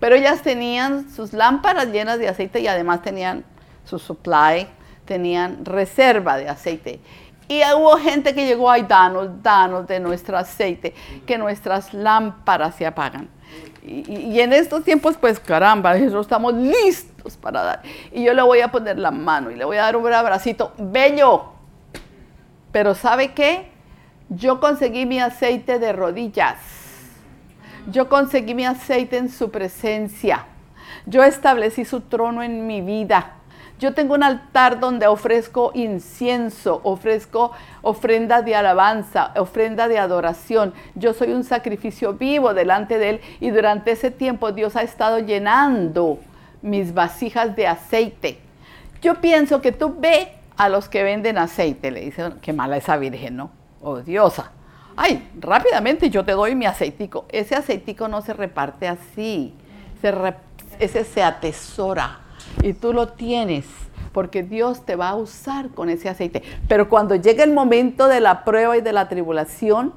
Pero 0.00 0.16
ellas 0.16 0.42
tenían 0.42 1.10
sus 1.10 1.32
lámparas 1.32 1.88
llenas 1.88 2.18
de 2.18 2.28
aceite 2.28 2.60
y 2.60 2.68
además 2.68 3.02
tenían 3.02 3.44
su 3.84 3.98
supply, 3.98 4.66
tenían 5.04 5.64
reserva 5.64 6.36
de 6.38 6.48
aceite. 6.48 7.00
Y 7.48 7.60
hubo 7.74 7.96
gente 7.96 8.34
que 8.34 8.46
llegó, 8.46 8.70
ay, 8.70 8.82
danos, 8.82 9.42
danos 9.42 9.86
de 9.86 10.00
nuestro 10.00 10.36
aceite, 10.38 10.94
que 11.26 11.36
nuestras 11.36 11.92
lámparas 11.92 12.74
se 12.76 12.86
apagan. 12.86 13.28
Y, 13.84 14.40
en 14.40 14.52
estos 14.52 14.84
tiempos, 14.84 15.16
pues 15.16 15.40
caramba, 15.40 15.94
nosotros 15.98 16.26
estamos 16.26 16.54
listos 16.54 17.36
para 17.36 17.62
dar. 17.62 17.82
Y 18.12 18.24
yo 18.24 18.32
le 18.32 18.42
voy 18.42 18.60
a 18.60 18.68
poner 18.68 18.98
la 18.98 19.10
mano 19.10 19.50
y 19.50 19.56
le 19.56 19.64
voy 19.64 19.76
a 19.76 19.82
dar 19.82 19.96
un 19.96 20.12
abracito 20.12 20.72
bello. 20.78 21.46
Pero 22.70 22.94
¿sabe 22.94 23.32
qué? 23.32 23.70
Yo 24.28 24.60
conseguí 24.60 25.04
mi 25.04 25.20
aceite 25.20 25.78
de 25.78 25.92
rodillas. 25.92 26.56
Yo 27.90 28.08
conseguí 28.08 28.54
mi 28.54 28.64
aceite 28.64 29.16
en 29.18 29.28
su 29.28 29.50
presencia. 29.50 30.46
Yo 31.04 31.22
establecí 31.24 31.84
su 31.84 32.02
trono 32.02 32.42
en 32.42 32.66
mi 32.66 32.80
vida. 32.80 33.34
Yo 33.82 33.94
tengo 33.94 34.14
un 34.14 34.22
altar 34.22 34.78
donde 34.78 35.08
ofrezco 35.08 35.72
incienso, 35.74 36.80
ofrezco 36.84 37.50
ofrenda 37.80 38.40
de 38.40 38.54
alabanza, 38.54 39.32
ofrenda 39.34 39.88
de 39.88 39.98
adoración. 39.98 40.72
Yo 40.94 41.12
soy 41.12 41.32
un 41.32 41.42
sacrificio 41.42 42.12
vivo 42.12 42.54
delante 42.54 42.98
de 42.98 43.10
Él 43.10 43.20
y 43.40 43.50
durante 43.50 43.90
ese 43.90 44.12
tiempo 44.12 44.52
Dios 44.52 44.76
ha 44.76 44.82
estado 44.82 45.18
llenando 45.18 46.20
mis 46.62 46.94
vasijas 46.94 47.56
de 47.56 47.66
aceite. 47.66 48.38
Yo 49.00 49.16
pienso 49.16 49.60
que 49.60 49.72
tú 49.72 49.96
ve 49.98 50.28
a 50.56 50.68
los 50.68 50.88
que 50.88 51.02
venden 51.02 51.36
aceite, 51.36 51.90
le 51.90 52.02
dicen, 52.02 52.34
qué 52.40 52.52
mala 52.52 52.76
esa 52.76 52.96
virgen, 52.98 53.36
¿no? 53.36 53.50
Odiosa. 53.80 54.52
Ay, 54.94 55.28
rápidamente 55.40 56.08
yo 56.08 56.24
te 56.24 56.30
doy 56.30 56.54
mi 56.54 56.66
aceitico. 56.66 57.24
Ese 57.30 57.56
aceitico 57.56 58.06
no 58.06 58.22
se 58.22 58.32
reparte 58.32 58.86
así, 58.86 59.52
ese 60.78 61.02
se 61.02 61.22
atesora 61.24 62.20
y 62.62 62.72
tú 62.74 62.92
lo 62.92 63.08
tienes 63.08 63.66
porque 64.12 64.42
Dios 64.42 64.84
te 64.84 64.96
va 64.96 65.10
a 65.10 65.14
usar 65.14 65.70
con 65.70 65.88
ese 65.88 66.08
aceite. 66.08 66.42
Pero 66.68 66.88
cuando 66.88 67.14
llegue 67.14 67.42
el 67.42 67.52
momento 67.52 68.08
de 68.08 68.20
la 68.20 68.44
prueba 68.44 68.76
y 68.76 68.80
de 68.80 68.92
la 68.92 69.08
tribulación, 69.08 69.94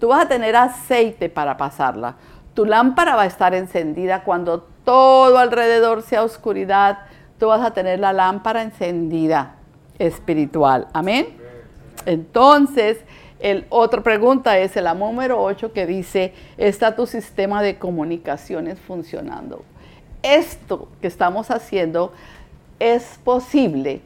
tú 0.00 0.08
vas 0.08 0.24
a 0.24 0.28
tener 0.28 0.56
aceite 0.56 1.28
para 1.28 1.56
pasarla. 1.56 2.16
Tu 2.54 2.64
lámpara 2.64 3.14
va 3.16 3.22
a 3.22 3.26
estar 3.26 3.54
encendida 3.54 4.24
cuando 4.24 4.62
todo 4.84 5.38
alrededor 5.38 6.02
sea 6.02 6.22
oscuridad. 6.22 7.00
Tú 7.38 7.48
vas 7.48 7.62
a 7.62 7.72
tener 7.72 8.00
la 8.00 8.12
lámpara 8.12 8.62
encendida 8.62 9.56
espiritual. 9.98 10.88
Amén. 10.92 11.26
Entonces, 12.06 12.98
el 13.38 13.66
otra 13.70 14.02
pregunta 14.02 14.58
es 14.58 14.76
el 14.76 14.86
número 14.98 15.42
8 15.42 15.72
que 15.72 15.86
dice, 15.86 16.34
¿está 16.56 16.94
tu 16.94 17.06
sistema 17.06 17.62
de 17.62 17.78
comunicaciones 17.78 18.78
funcionando? 18.80 19.64
Esto 20.22 20.88
que 21.00 21.06
estamos 21.06 21.50
haciendo 21.50 22.12
es 22.78 23.18
posible 23.24 24.00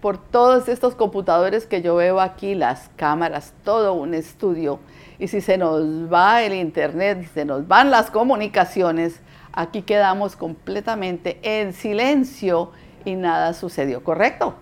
por 0.00 0.18
todos 0.18 0.68
estos 0.68 0.96
computadores 0.96 1.66
que 1.66 1.80
yo 1.80 1.94
veo 1.94 2.20
aquí, 2.20 2.56
las 2.56 2.90
cámaras, 2.96 3.52
todo 3.64 3.94
un 3.94 4.14
estudio. 4.14 4.80
Y 5.18 5.28
si 5.28 5.40
se 5.40 5.56
nos 5.56 6.12
va 6.12 6.42
el 6.42 6.54
internet, 6.54 7.28
se 7.32 7.44
nos 7.44 7.68
van 7.68 7.92
las 7.92 8.10
comunicaciones, 8.10 9.20
aquí 9.52 9.82
quedamos 9.82 10.34
completamente 10.34 11.38
en 11.42 11.72
silencio 11.72 12.72
y 13.04 13.14
nada 13.14 13.54
sucedió, 13.54 14.02
¿correcto? 14.02 14.54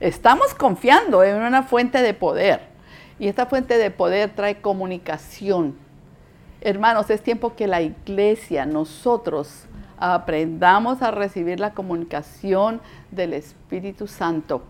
Estamos 0.00 0.54
confiando 0.54 1.22
en 1.22 1.42
una 1.42 1.62
fuente 1.62 2.00
de 2.00 2.14
poder. 2.14 2.60
Y 3.18 3.28
esta 3.28 3.46
fuente 3.46 3.76
de 3.76 3.90
poder 3.90 4.30
trae 4.34 4.60
comunicación. 4.60 5.76
Hermanos, 6.62 7.10
es 7.10 7.22
tiempo 7.22 7.54
que 7.54 7.66
la 7.66 7.82
iglesia, 7.82 8.64
nosotros, 8.64 9.66
aprendamos 10.02 11.00
a 11.00 11.12
recibir 11.12 11.60
la 11.60 11.74
comunicación 11.74 12.80
del 13.12 13.34
Espíritu 13.34 14.08
Santo. 14.08 14.62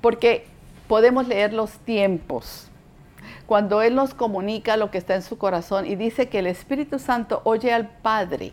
Porque 0.00 0.46
podemos 0.86 1.26
leer 1.26 1.52
los 1.52 1.72
tiempos. 1.78 2.68
Cuando 3.46 3.82
Él 3.82 3.96
nos 3.96 4.14
comunica 4.14 4.76
lo 4.76 4.92
que 4.92 4.98
está 4.98 5.16
en 5.16 5.22
su 5.22 5.36
corazón 5.36 5.84
y 5.84 5.96
dice 5.96 6.28
que 6.28 6.38
el 6.38 6.46
Espíritu 6.46 7.00
Santo 7.00 7.42
oye 7.42 7.72
al 7.72 7.88
Padre. 7.88 8.52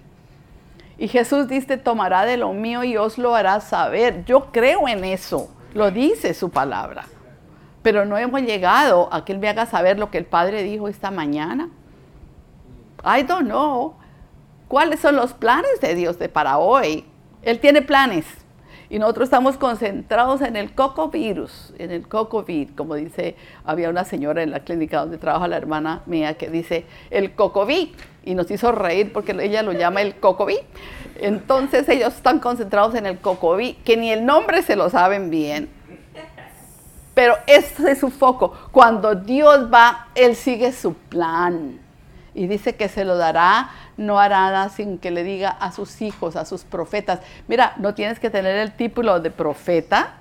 Y 0.98 1.10
Jesús 1.10 1.48
dice, 1.48 1.78
tomará 1.78 2.26
de 2.26 2.38
lo 2.38 2.54
mío 2.54 2.84
y 2.84 2.98
os 2.98 3.20
lo 3.20 3.36
hará 3.36 3.60
saber. 3.62 4.26
Yo 4.26 4.52
creo 4.52 4.88
en 4.88 5.06
eso, 5.06 5.48
lo 5.76 5.92
dice 5.92 6.34
su 6.34 6.50
palabra. 6.50 7.06
Pero 7.84 8.04
no 8.04 8.18
hemos 8.18 8.42
llegado 8.42 9.10
a 9.14 9.24
que 9.24 9.34
Él 9.34 9.38
me 9.38 9.48
haga 9.48 9.68
saber 9.68 10.00
lo 10.00 10.10
que 10.10 10.18
el 10.18 10.26
Padre 10.26 10.64
dijo 10.64 10.88
esta 10.88 11.12
mañana. 11.12 11.70
I 13.06 13.22
don't 13.22 13.46
know. 13.46 13.94
¿Cuáles 14.68 15.00
son 15.00 15.16
los 15.16 15.34
planes 15.34 15.80
de 15.82 15.96
Dios 15.96 16.20
de 16.20 16.30
para 16.30 16.58
hoy? 16.58 17.06
Él 17.42 17.60
tiene 17.60 17.82
planes. 17.82 18.26
Y 18.90 19.00
nosotros 19.00 19.26
estamos 19.26 19.58
concentrados 19.58 20.42
en 20.42 20.56
el 20.56 20.74
cocovirus, 20.74 21.74
en 21.78 21.92
el 21.92 22.08
cocovid, 22.08 22.70
como 22.76 22.96
dice, 22.96 23.36
había 23.66 23.90
una 23.90 24.06
señora 24.06 24.44
en 24.44 24.52
la 24.52 24.62
clínica 24.62 25.02
donde 25.02 25.18
trabaja 25.18 25.48
la 25.50 25.58
hermana 25.58 26.04
mía 26.06 26.36
que 26.36 26.50
dice 26.50 26.86
el 27.10 27.34
cocovid 27.34 27.90
y 28.24 28.34
nos 28.34 28.50
hizo 28.50 28.72
reír 28.72 29.12
porque 29.12 29.36
ella 29.42 29.62
lo 29.62 29.74
llama 29.74 30.02
el 30.02 30.16
cocovid. 30.16 30.60
Entonces 31.20 31.88
ellos 31.90 32.16
están 32.16 32.40
concentrados 32.40 32.96
en 32.96 33.06
el 33.06 33.20
cocovid, 33.20 33.76
que 33.84 33.98
ni 33.98 34.12
el 34.12 34.26
nombre 34.26 34.62
se 34.62 34.78
lo 34.78 34.90
saben 34.90 35.30
bien. 35.30 35.70
Pero 37.14 37.36
ese 37.48 37.92
es 37.92 38.00
su 38.00 38.10
foco. 38.10 38.54
Cuando 38.72 39.16
Dios 39.16 39.74
va, 39.74 40.08
Él 40.14 40.36
sigue 40.36 40.72
su 40.72 40.94
plan. 40.94 41.80
Y 42.36 42.46
dice 42.46 42.76
que 42.76 42.88
se 42.88 43.04
lo 43.04 43.18
dará 43.18 43.72
no 43.98 44.20
hará 44.20 44.52
nada 44.52 44.70
sin 44.70 44.98
que 45.00 45.12
le 45.12 45.24
diga 45.24 45.50
a 45.50 45.72
sus 45.72 46.02
hijos, 46.02 46.36
a 46.36 46.46
sus 46.46 46.64
profetas. 46.64 47.20
Mira, 47.48 47.74
no 47.78 47.94
tienes 47.94 48.20
que 48.20 48.30
tener 48.30 48.56
el 48.56 48.72
título 48.74 49.20
de 49.20 49.32
profeta, 49.32 50.14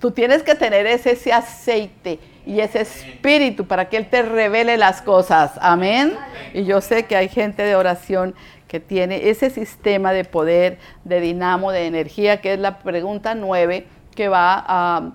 tú 0.00 0.10
tienes 0.10 0.42
que 0.42 0.54
tener 0.54 0.86
ese, 0.86 1.12
ese 1.12 1.32
aceite 1.32 2.18
y 2.46 2.60
ese 2.60 2.80
espíritu 2.80 3.66
para 3.66 3.88
que 3.88 3.96
Él 3.96 4.08
te 4.08 4.22
revele 4.22 4.76
las 4.76 5.02
cosas. 5.02 5.52
Amén. 5.60 6.16
Y 6.52 6.64
yo 6.64 6.80
sé 6.80 7.04
que 7.04 7.16
hay 7.16 7.28
gente 7.28 7.62
de 7.62 7.76
oración 7.76 8.34
que 8.68 8.80
tiene 8.80 9.28
ese 9.28 9.50
sistema 9.50 10.12
de 10.12 10.24
poder, 10.24 10.78
de 11.04 11.20
dinamo, 11.20 11.70
de 11.70 11.86
energía, 11.86 12.40
que 12.40 12.54
es 12.54 12.58
la 12.58 12.78
pregunta 12.78 13.34
nueve, 13.34 13.86
que 14.14 14.28
va 14.28 14.64
ah, 14.66 15.10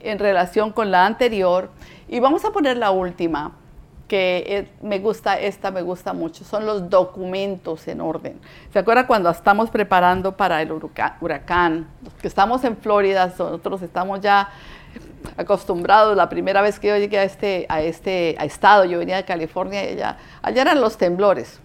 en 0.00 0.18
relación 0.18 0.72
con 0.72 0.90
la 0.90 1.06
anterior. 1.06 1.70
Y 2.08 2.20
vamos 2.20 2.44
a 2.44 2.50
poner 2.50 2.76
la 2.76 2.90
última 2.90 3.52
que 4.08 4.44
eh, 4.46 4.68
me 4.82 4.98
gusta, 4.98 5.38
esta 5.38 5.70
me 5.70 5.82
gusta 5.82 6.12
mucho, 6.12 6.44
son 6.44 6.66
los 6.66 6.88
documentos 6.90 7.86
en 7.86 8.00
orden. 8.00 8.40
¿Se 8.72 8.78
acuerda 8.78 9.06
cuando 9.06 9.30
estamos 9.30 9.70
preparando 9.70 10.36
para 10.36 10.60
el 10.62 10.72
huracán? 11.20 11.86
que 12.20 12.26
estamos 12.26 12.64
en 12.64 12.76
Florida, 12.76 13.26
nosotros 13.26 13.82
estamos 13.82 14.20
ya 14.20 14.48
acostumbrados, 15.36 16.16
la 16.16 16.28
primera 16.28 16.62
vez 16.62 16.80
que 16.80 16.88
yo 16.88 16.96
llegué 16.96 17.18
a 17.18 17.24
este, 17.24 17.66
a 17.68 17.82
este 17.82 18.42
estado, 18.44 18.84
yo 18.86 18.98
venía 18.98 19.16
de 19.16 19.24
California, 19.24 19.80
allá, 19.80 20.16
allá 20.42 20.62
eran 20.62 20.80
los 20.80 20.96
temblores. 20.96 21.60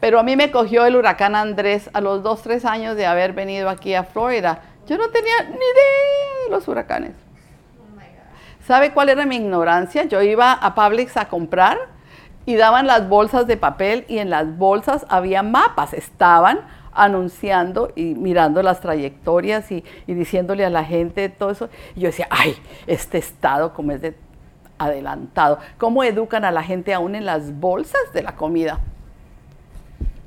Pero 0.00 0.18
a 0.18 0.22
mí 0.22 0.34
me 0.34 0.50
cogió 0.50 0.86
el 0.86 0.96
huracán 0.96 1.36
Andrés 1.36 1.88
a 1.92 2.00
los 2.00 2.22
dos, 2.22 2.42
tres 2.42 2.64
años 2.64 2.96
de 2.96 3.06
haber 3.06 3.32
venido 3.32 3.68
aquí 3.68 3.94
a 3.94 4.02
Florida. 4.02 4.62
Yo 4.86 4.96
no 4.96 5.08
tenía 5.10 5.42
ni 5.44 5.54
idea 5.54 6.44
de 6.44 6.50
los 6.50 6.66
huracanes. 6.66 7.12
¿Sabe 8.70 8.92
cuál 8.92 9.08
era 9.08 9.26
mi 9.26 9.34
ignorancia? 9.34 10.04
Yo 10.04 10.22
iba 10.22 10.52
a 10.52 10.76
Publix 10.76 11.16
a 11.16 11.26
comprar 11.26 11.76
y 12.46 12.54
daban 12.54 12.86
las 12.86 13.08
bolsas 13.08 13.48
de 13.48 13.56
papel 13.56 14.04
y 14.06 14.18
en 14.18 14.30
las 14.30 14.56
bolsas 14.56 15.06
había 15.08 15.42
mapas. 15.42 15.92
Estaban 15.92 16.60
anunciando 16.92 17.90
y 17.96 18.14
mirando 18.14 18.62
las 18.62 18.78
trayectorias 18.78 19.72
y, 19.72 19.82
diciéndole 20.06 20.64
a 20.64 20.70
la 20.70 20.84
gente 20.84 21.28
todo 21.30 21.50
eso. 21.50 21.68
Y 21.96 22.02
yo 22.02 22.06
decía, 22.10 22.28
ay, 22.30 22.54
este 22.86 23.18
estado 23.18 23.74
como 23.74 23.90
es 23.90 24.02
de 24.02 24.16
adelantado. 24.78 25.58
¿Cómo 25.76 26.04
educan 26.04 26.44
a 26.44 26.52
la 26.52 26.62
gente 26.62 26.94
aún 26.94 27.16
en 27.16 27.26
las 27.26 27.58
bolsas 27.58 28.00
de 28.14 28.22
la 28.22 28.36
comida? 28.36 28.78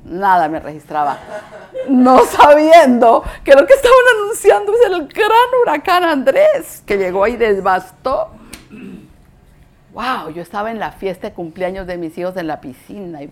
Nada 0.04 0.48
me 0.48 0.60
registraba. 0.60 1.18
No 1.88 2.24
sabiendo 2.24 3.24
que 3.42 3.54
lo 3.54 3.66
que 3.66 3.72
estaban 3.72 3.98
anunciando 4.20 4.72
es 4.72 4.90
el 4.90 5.08
gran 5.08 5.30
huracán 5.62 6.04
Andrés, 6.04 6.82
que 6.86 6.98
llegó 6.98 7.26
y 7.26 7.36
desbastó. 7.36 8.30
Wow, 9.92 10.30
yo 10.34 10.42
estaba 10.42 10.70
en 10.70 10.78
la 10.78 10.92
fiesta 10.92 11.28
de 11.28 11.34
cumpleaños 11.34 11.86
de 11.86 11.96
mis 11.96 12.18
hijos 12.18 12.36
en 12.36 12.48
la 12.48 12.60
piscina 12.60 13.22
y 13.22 13.30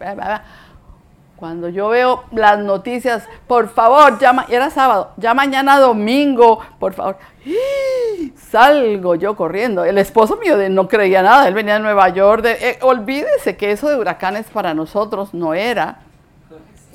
Cuando 1.36 1.68
yo 1.68 1.88
veo 1.88 2.24
las 2.30 2.58
noticias, 2.60 3.24
por 3.48 3.68
favor, 3.68 4.18
llama, 4.18 4.46
era 4.48 4.70
sábado, 4.70 5.10
ya 5.16 5.34
mañana 5.34 5.78
domingo, 5.78 6.60
por 6.78 6.94
favor. 6.94 7.18
Salgo 8.36 9.16
yo 9.16 9.34
corriendo. 9.34 9.84
El 9.84 9.98
esposo 9.98 10.36
mío 10.36 10.56
no 10.70 10.88
creía 10.88 11.20
nada, 11.20 11.48
él 11.48 11.54
venía 11.54 11.74
de 11.74 11.80
Nueva 11.80 12.08
York. 12.10 12.44
Eh, 12.46 12.78
olvídese 12.80 13.56
que 13.56 13.72
eso 13.72 13.88
de 13.88 13.96
huracanes 13.96 14.46
para 14.46 14.72
nosotros 14.72 15.34
no 15.34 15.52
era. 15.52 15.98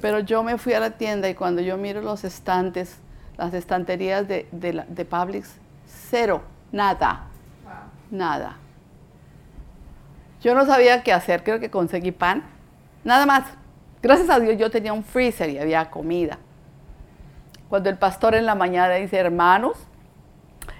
Pero 0.02 0.20
yo 0.20 0.44
me 0.44 0.58
fui 0.58 0.74
a 0.74 0.80
la 0.80 0.92
tienda 0.92 1.30
y 1.30 1.36
cuando 1.36 1.62
yo 1.62 1.78
miro 1.78 2.02
los 2.02 2.24
estantes, 2.24 2.98
las 3.38 3.54
estanterías 3.54 4.28
de, 4.28 4.48
de, 4.52 5.06
Publix, 5.06 5.56
cero, 5.86 6.42
nada, 6.72 7.28
nada. 8.12 8.58
Yo 10.42 10.54
no 10.54 10.66
sabía 10.66 11.04
qué 11.04 11.14
hacer, 11.14 11.44
creo 11.44 11.60
que 11.60 11.70
conseguí 11.70 12.12
pan, 12.12 12.44
nada 13.04 13.26
más. 13.26 13.44
Gracias 14.02 14.30
a 14.30 14.40
Dios 14.40 14.58
yo 14.58 14.70
tenía 14.70 14.94
un 14.94 15.04
freezer 15.04 15.50
y 15.50 15.58
había 15.58 15.90
comida. 15.90 16.38
Cuando 17.70 17.90
el 17.90 17.98
pastor 17.98 18.36
en 18.36 18.46
la 18.46 18.56
mañana 18.56 18.94
dice, 18.94 19.18
hermanos, 19.18 19.78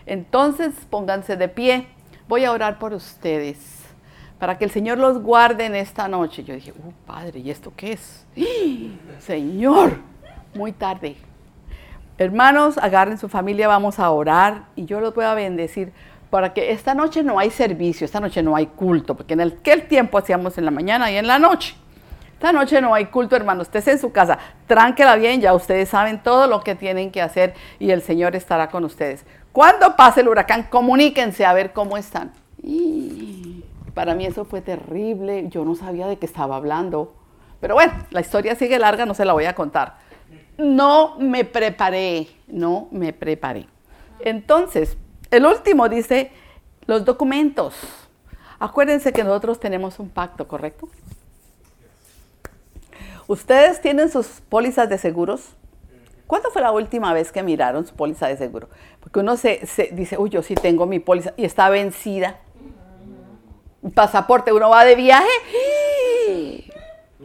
entonces 0.06 0.74
pónganse 0.90 1.36
de 1.36 1.50
pie, 1.50 1.88
voy 2.28 2.46
a 2.46 2.52
orar 2.52 2.80
por 2.80 2.94
ustedes 2.94 3.77
para 4.40 4.58
que 4.58 4.66
el 4.66 4.72
Señor 4.72 4.98
los 4.98 5.22
guarde 5.22 5.66
en 5.66 5.76
esta 5.76 6.08
noche. 6.08 6.44
Yo 6.44 6.54
dije, 6.54 6.74
oh 6.86 6.94
Padre, 7.06 7.40
¿y 7.40 7.50
esto 7.50 7.74
qué 7.76 7.94
es? 7.94 8.26
Señor, 9.20 9.98
muy 10.54 10.72
tarde. 10.72 11.16
Hermanos, 12.18 12.78
agarren 12.78 13.18
su 13.18 13.30
familia, 13.30 13.68
vamos 13.68 14.00
a 14.00 14.10
orar 14.10 14.66
y 14.76 14.86
yo 14.86 15.00
los 15.00 15.14
voy 15.14 15.26
a 15.26 15.34
bendecir 15.34 15.92
para 16.30 16.54
que 16.54 16.72
esta 16.72 16.94
noche 16.94 17.24
no 17.24 17.40
hay 17.40 17.52
servicio, 17.52 18.06
esta 18.06 18.20
noche 18.20 18.44
no 18.44 18.56
hay 18.56 18.68
culto, 18.68 19.16
porque 19.16 19.34
en 19.34 19.42
aquel 19.42 19.88
tiempo 19.88 20.18
hacíamos 20.18 20.58
en 20.58 20.66
la 20.66 20.72
mañana 20.72 21.12
y 21.12 21.18
en 21.18 21.28
la 21.28 21.40
noche. 21.40 21.76
Esta 22.34 22.52
noche 22.52 22.82
no 22.82 22.94
hay 22.94 23.06
culto, 23.06 23.36
hermano. 23.36 23.64
Usted 23.64 23.88
en 23.88 23.98
su 23.98 24.12
casa, 24.12 24.38
tránquela 24.68 25.16
bien, 25.16 25.42
ya 25.42 25.54
ustedes 25.54 25.90
saben 25.90 26.22
todo 26.22 26.48
lo 26.48 26.62
que 26.62 26.76
tienen 26.76 27.12
que 27.12 27.22
hacer 27.22 27.56
y 27.80 27.90
el 27.92 28.02
Señor 28.02 28.36
estará 28.36 28.70
con 28.70 28.84
ustedes. 28.84 29.26
Cuando 29.52 29.96
pase 29.96 30.22
el 30.22 30.28
huracán, 30.28 30.64
comuníquense 30.70 31.46
a 31.46 31.54
ver 31.54 31.74
cómo 31.74 31.98
están. 31.98 32.32
Para 33.98 34.14
mí 34.14 34.28
eso 34.28 34.46
fue 34.46 34.62
terrible, 34.62 35.48
yo 35.50 35.66
no 35.66 35.74
sabía 35.74 36.06
de 36.06 36.18
qué 36.18 36.28
estaba 36.28 36.56
hablando. 36.56 37.16
Pero 37.60 37.74
bueno, 37.74 37.94
la 38.12 38.22
historia 38.22 38.54
sigue 38.54 38.78
larga, 38.78 39.08
no 39.08 39.16
se 39.16 39.26
la 39.26 39.34
voy 39.34 39.46
a 39.46 39.56
contar. 39.56 39.98
No 40.56 41.18
me 41.18 41.46
preparé, 41.46 42.28
no 42.46 42.90
me 42.92 43.12
preparé. 43.12 43.66
Entonces, 44.20 44.98
el 45.32 45.48
último 45.48 45.90
dice 45.90 46.30
los 46.86 47.06
documentos. 47.06 47.74
Acuérdense 48.60 49.12
que 49.12 49.24
nosotros 49.24 49.60
tenemos 49.60 49.98
un 49.98 50.10
pacto, 50.10 50.48
¿correcto? 50.48 50.90
¿Ustedes 53.26 53.82
tienen 53.82 54.12
sus 54.12 54.28
pólizas 54.48 54.88
de 54.90 55.00
seguros? 55.00 55.56
¿Cuándo 56.28 56.52
fue 56.52 56.62
la 56.62 56.72
última 56.72 57.14
vez 57.14 57.32
que 57.32 57.42
miraron 57.42 57.88
su 57.88 57.96
póliza 57.96 58.28
de 58.28 58.38
seguro? 58.38 58.70
Porque 59.00 59.22
uno 59.22 59.38
se, 59.38 59.60
dice, 59.92 60.20
uy, 60.20 60.30
yo 60.30 60.44
sí 60.44 60.54
tengo 60.54 60.86
mi 60.86 61.00
póliza 61.00 61.34
y 61.36 61.46
está 61.46 61.68
vencida 61.72 62.42
pasaporte, 63.94 64.52
uno 64.52 64.70
va 64.70 64.86
de 64.86 64.96
viaje, 64.96 65.28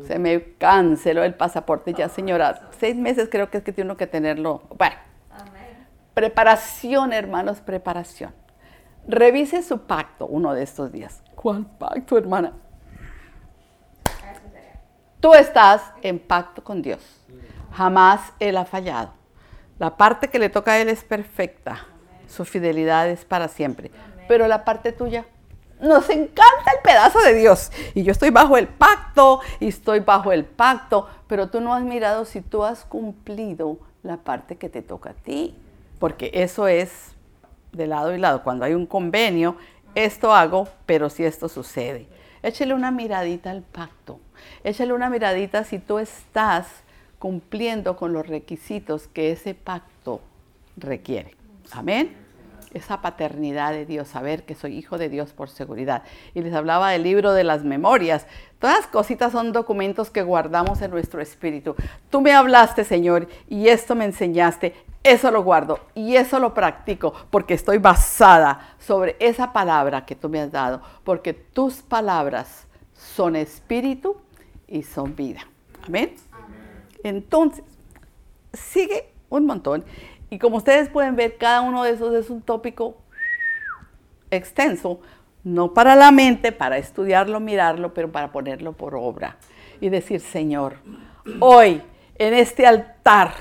se 0.06 0.18
me 0.18 0.54
canceló 0.54 1.22
el 1.24 1.34
pasaporte 1.34 1.92
ya, 1.94 2.08
señora. 2.08 2.68
Seis 2.78 2.96
meses 2.96 3.28
creo 3.30 3.50
que 3.50 3.58
es 3.58 3.64
que 3.64 3.72
tiene 3.72 3.90
uno 3.90 3.96
que 3.96 4.06
tenerlo. 4.06 4.62
Bueno, 4.76 4.96
preparación, 6.14 7.12
hermanos, 7.12 7.60
preparación. 7.60 8.34
Revise 9.06 9.62
su 9.62 9.82
pacto 9.82 10.26
uno 10.26 10.54
de 10.54 10.62
estos 10.62 10.92
días. 10.92 11.22
¿Cuál 11.34 11.66
pacto, 11.66 12.16
hermana? 12.16 12.52
Tú 15.20 15.34
estás 15.34 15.82
en 16.02 16.18
pacto 16.18 16.64
con 16.64 16.82
Dios. 16.82 17.00
Jamás 17.72 18.32
Él 18.38 18.56
ha 18.56 18.64
fallado. 18.64 19.12
La 19.78 19.96
parte 19.96 20.28
que 20.28 20.38
le 20.38 20.48
toca 20.48 20.72
a 20.72 20.78
Él 20.78 20.88
es 20.88 21.04
perfecta. 21.04 21.86
Su 22.26 22.44
fidelidad 22.44 23.08
es 23.08 23.24
para 23.24 23.48
siempre. 23.48 23.90
Pero 24.28 24.46
la 24.46 24.64
parte 24.64 24.92
tuya, 24.92 25.26
nos 25.82 26.08
encanta 26.08 26.70
el 26.74 26.82
pedazo 26.82 27.20
de 27.20 27.34
Dios. 27.34 27.70
Y 27.94 28.04
yo 28.04 28.12
estoy 28.12 28.30
bajo 28.30 28.56
el 28.56 28.68
pacto 28.68 29.40
y 29.60 29.68
estoy 29.68 30.00
bajo 30.00 30.32
el 30.32 30.44
pacto, 30.44 31.08
pero 31.26 31.48
tú 31.48 31.60
no 31.60 31.74
has 31.74 31.82
mirado 31.82 32.24
si 32.24 32.40
tú 32.40 32.64
has 32.64 32.84
cumplido 32.84 33.78
la 34.02 34.16
parte 34.16 34.56
que 34.56 34.68
te 34.68 34.82
toca 34.82 35.10
a 35.10 35.14
ti, 35.14 35.54
porque 35.98 36.30
eso 36.34 36.66
es 36.68 37.12
de 37.72 37.86
lado 37.86 38.14
y 38.14 38.18
lado. 38.18 38.42
Cuando 38.42 38.64
hay 38.64 38.74
un 38.74 38.86
convenio, 38.86 39.56
esto 39.94 40.32
hago, 40.34 40.68
pero 40.86 41.10
si 41.10 41.24
esto 41.24 41.48
sucede. 41.48 42.06
Échale 42.42 42.74
una 42.74 42.90
miradita 42.90 43.50
al 43.50 43.62
pacto. 43.62 44.18
Échale 44.64 44.92
una 44.92 45.10
miradita 45.10 45.64
si 45.64 45.78
tú 45.78 45.98
estás 45.98 46.66
cumpliendo 47.18 47.96
con 47.96 48.12
los 48.12 48.26
requisitos 48.26 49.06
que 49.08 49.32
ese 49.32 49.54
pacto 49.54 50.20
requiere. 50.76 51.36
Amén. 51.70 52.16
Esa 52.74 53.00
paternidad 53.00 53.72
de 53.72 53.86
Dios, 53.86 54.08
saber 54.08 54.44
que 54.44 54.54
soy 54.54 54.76
hijo 54.76 54.98
de 54.98 55.08
Dios 55.08 55.32
por 55.32 55.48
seguridad. 55.48 56.02
Y 56.34 56.40
les 56.40 56.54
hablaba 56.54 56.90
del 56.90 57.02
libro 57.02 57.32
de 57.32 57.44
las 57.44 57.64
memorias. 57.64 58.26
Todas 58.58 58.78
las 58.78 58.86
cositas 58.86 59.32
son 59.32 59.52
documentos 59.52 60.10
que 60.10 60.22
guardamos 60.22 60.80
en 60.82 60.90
nuestro 60.90 61.20
espíritu. 61.20 61.76
Tú 62.10 62.20
me 62.20 62.32
hablaste, 62.32 62.84
Señor, 62.84 63.28
y 63.48 63.68
esto 63.68 63.94
me 63.94 64.04
enseñaste. 64.04 64.74
Eso 65.02 65.32
lo 65.32 65.42
guardo 65.42 65.80
y 65.94 66.14
eso 66.14 66.38
lo 66.38 66.54
practico 66.54 67.12
porque 67.30 67.54
estoy 67.54 67.78
basada 67.78 68.74
sobre 68.78 69.16
esa 69.18 69.52
palabra 69.52 70.06
que 70.06 70.14
tú 70.14 70.28
me 70.28 70.40
has 70.40 70.52
dado, 70.52 70.80
porque 71.02 71.32
tus 71.32 71.82
palabras 71.82 72.66
son 72.94 73.34
espíritu 73.34 74.16
y 74.68 74.84
son 74.84 75.16
vida. 75.16 75.40
Amén. 75.84 76.14
Entonces, 77.02 77.64
sigue 78.52 79.12
un 79.28 79.46
montón. 79.46 79.84
Y 80.32 80.38
como 80.38 80.56
ustedes 80.56 80.88
pueden 80.88 81.14
ver, 81.14 81.36
cada 81.36 81.60
uno 81.60 81.84
de 81.84 81.90
esos 81.90 82.14
es 82.14 82.30
un 82.30 82.40
tópico 82.40 82.96
extenso, 84.30 84.98
no 85.44 85.74
para 85.74 85.94
la 85.94 86.10
mente, 86.10 86.52
para 86.52 86.78
estudiarlo, 86.78 87.38
mirarlo, 87.38 87.92
pero 87.92 88.10
para 88.10 88.32
ponerlo 88.32 88.72
por 88.72 88.94
obra. 88.94 89.36
Y 89.78 89.90
decir, 89.90 90.22
Señor, 90.22 90.76
hoy 91.38 91.82
en 92.14 92.32
este 92.32 92.66
altar, 92.66 93.34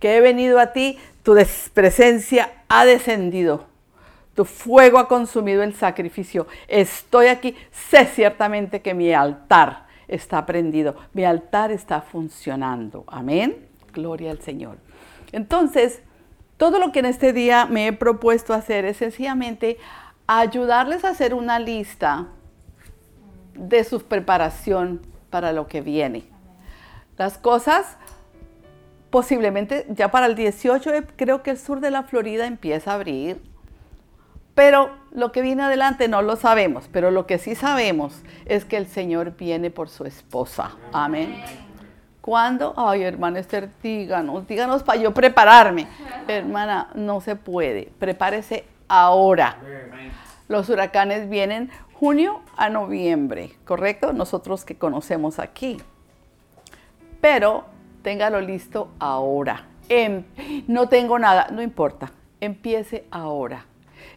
que 0.00 0.16
he 0.16 0.22
venido 0.22 0.58
a 0.58 0.72
ti, 0.72 0.98
tu 1.22 1.36
presencia 1.74 2.50
ha 2.66 2.86
descendido. 2.86 3.66
Tu 4.34 4.46
fuego 4.46 4.98
ha 4.98 5.06
consumido 5.06 5.62
el 5.62 5.74
sacrificio. 5.74 6.46
Estoy 6.66 7.26
aquí. 7.26 7.56
Sé 7.90 8.06
ciertamente 8.06 8.80
que 8.80 8.94
mi 8.94 9.12
altar 9.12 9.84
está 10.06 10.46
prendido. 10.46 10.96
Mi 11.12 11.26
altar 11.26 11.72
está 11.72 12.00
funcionando. 12.00 13.04
Amén. 13.06 13.68
Gloria 13.92 14.30
al 14.30 14.40
Señor. 14.40 14.78
Entonces, 15.30 16.00
todo 16.58 16.78
lo 16.78 16.92
que 16.92 16.98
en 16.98 17.06
este 17.06 17.32
día 17.32 17.64
me 17.66 17.86
he 17.86 17.92
propuesto 17.92 18.52
hacer 18.52 18.84
es 18.84 18.98
sencillamente 18.98 19.78
ayudarles 20.26 21.04
a 21.04 21.10
hacer 21.10 21.32
una 21.32 21.58
lista 21.58 22.26
de 23.54 23.84
su 23.84 24.02
preparación 24.02 25.00
para 25.30 25.52
lo 25.52 25.66
que 25.68 25.80
viene. 25.80 26.24
Las 27.16 27.38
cosas 27.38 27.96
posiblemente 29.10 29.86
ya 29.88 30.10
para 30.10 30.26
el 30.26 30.34
18 30.34 30.94
eh, 30.94 31.06
creo 31.16 31.42
que 31.42 31.50
el 31.50 31.58
sur 31.58 31.80
de 31.80 31.90
la 31.90 32.02
Florida 32.02 32.46
empieza 32.46 32.92
a 32.92 32.94
abrir, 32.94 33.40
pero 34.54 34.90
lo 35.12 35.32
que 35.32 35.40
viene 35.40 35.62
adelante 35.62 36.08
no 36.08 36.20
lo 36.22 36.36
sabemos, 36.36 36.88
pero 36.92 37.10
lo 37.10 37.26
que 37.26 37.38
sí 37.38 37.54
sabemos 37.54 38.22
es 38.44 38.64
que 38.64 38.76
el 38.76 38.86
Señor 38.86 39.36
viene 39.36 39.70
por 39.70 39.88
su 39.88 40.04
esposa. 40.04 40.76
Amén. 40.92 41.67
¿Cuándo? 42.28 42.74
Ay, 42.76 43.04
hermana 43.04 43.38
Esther, 43.38 43.70
díganos, 43.82 44.46
díganos 44.46 44.82
para 44.82 45.00
yo 45.00 45.14
prepararme. 45.14 45.86
Hermana, 46.28 46.90
no 46.94 47.22
se 47.22 47.36
puede. 47.36 47.90
Prepárese 47.98 48.66
ahora. 48.86 49.56
Los 50.46 50.68
huracanes 50.68 51.30
vienen 51.30 51.70
junio 51.94 52.42
a 52.54 52.68
noviembre, 52.68 53.56
¿correcto? 53.64 54.12
Nosotros 54.12 54.66
que 54.66 54.76
conocemos 54.76 55.38
aquí. 55.38 55.78
Pero 57.22 57.64
téngalo 58.02 58.42
listo 58.42 58.90
ahora. 58.98 59.64
Em, 59.88 60.24
no 60.66 60.86
tengo 60.90 61.18
nada, 61.18 61.48
no 61.50 61.62
importa, 61.62 62.12
empiece 62.42 63.06
ahora. 63.10 63.64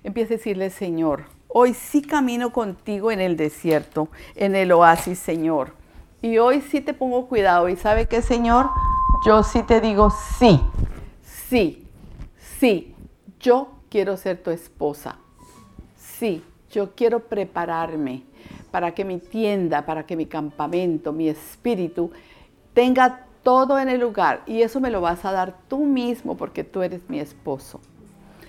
Empiece 0.04 0.34
a 0.34 0.38
decirle, 0.38 0.70
Señor, 0.70 1.28
hoy 1.48 1.74
sí 1.74 2.02
camino 2.02 2.52
contigo 2.52 3.10
en 3.10 3.22
el 3.22 3.38
desierto, 3.38 4.10
en 4.36 4.58
el 4.58 4.74
oasis, 4.74 5.18
Señor. 5.18 5.80
Y 6.22 6.38
hoy 6.38 6.62
sí 6.62 6.82
te 6.82 6.94
pongo 6.94 7.28
cuidado. 7.28 7.68
¿Y 7.70 7.76
sabe 7.76 8.08
qué, 8.08 8.22
Señor? 8.22 8.70
Yo 9.26 9.44
sí 9.44 9.64
te 9.64 9.82
digo 9.82 10.10
sí, 10.40 10.62
sí, 11.24 11.88
sí. 12.60 12.96
Yo 13.40 13.70
quiero 13.90 14.18
ser 14.18 14.42
tu 14.42 14.52
esposa. 14.52 15.18
Sí, 15.98 16.44
yo 16.72 16.92
quiero 16.96 17.22
prepararme 17.22 18.24
para 18.70 18.94
que 18.94 19.04
mi 19.04 19.18
tienda, 19.18 19.86
para 19.86 20.06
que 20.06 20.16
mi 20.16 20.26
campamento, 20.28 21.12
mi 21.12 21.28
espíritu 21.28 22.12
tenga 22.74 23.26
todo 23.44 23.80
en 23.80 23.90
el 23.90 24.00
lugar 24.00 24.44
y 24.46 24.62
eso 24.62 24.80
me 24.80 24.92
lo 24.92 25.02
vas 25.02 25.26
a 25.26 25.32
dar 25.32 25.58
tú 25.68 25.80
mismo 25.80 26.38
porque 26.38 26.64
tú 26.64 26.82
eres 26.84 27.02
mi 27.10 27.20
esposo. 27.20 27.82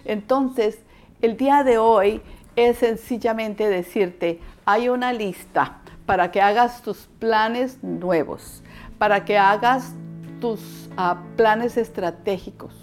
Entonces, 0.05 0.79
el 1.23 1.37
día 1.37 1.65
de 1.65 1.79
hoy 1.79 2.21
es 2.55 2.79
sencillamente 2.79 3.69
decirte, 3.69 4.41
hay 4.65 4.89
una 4.89 5.13
lista 5.13 5.82
para 6.07 6.31
que 6.31 6.41
hagas 6.41 6.83
tus 6.83 7.09
planes 7.19 7.83
nuevos, 7.83 8.63
para 8.99 9.25
que 9.25 9.39
hagas 9.39 9.95
tus 10.41 10.91
ah, 10.97 11.23
planes 11.37 11.77
estratégicos. 11.77 12.75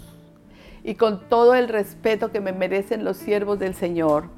Y 0.82 0.94
con 0.94 1.28
todo 1.28 1.54
el 1.54 1.68
respeto 1.68 2.32
que 2.32 2.40
me 2.40 2.52
merecen 2.52 3.04
los 3.04 3.18
siervos 3.18 3.58
del 3.58 3.74
Señor 3.74 4.28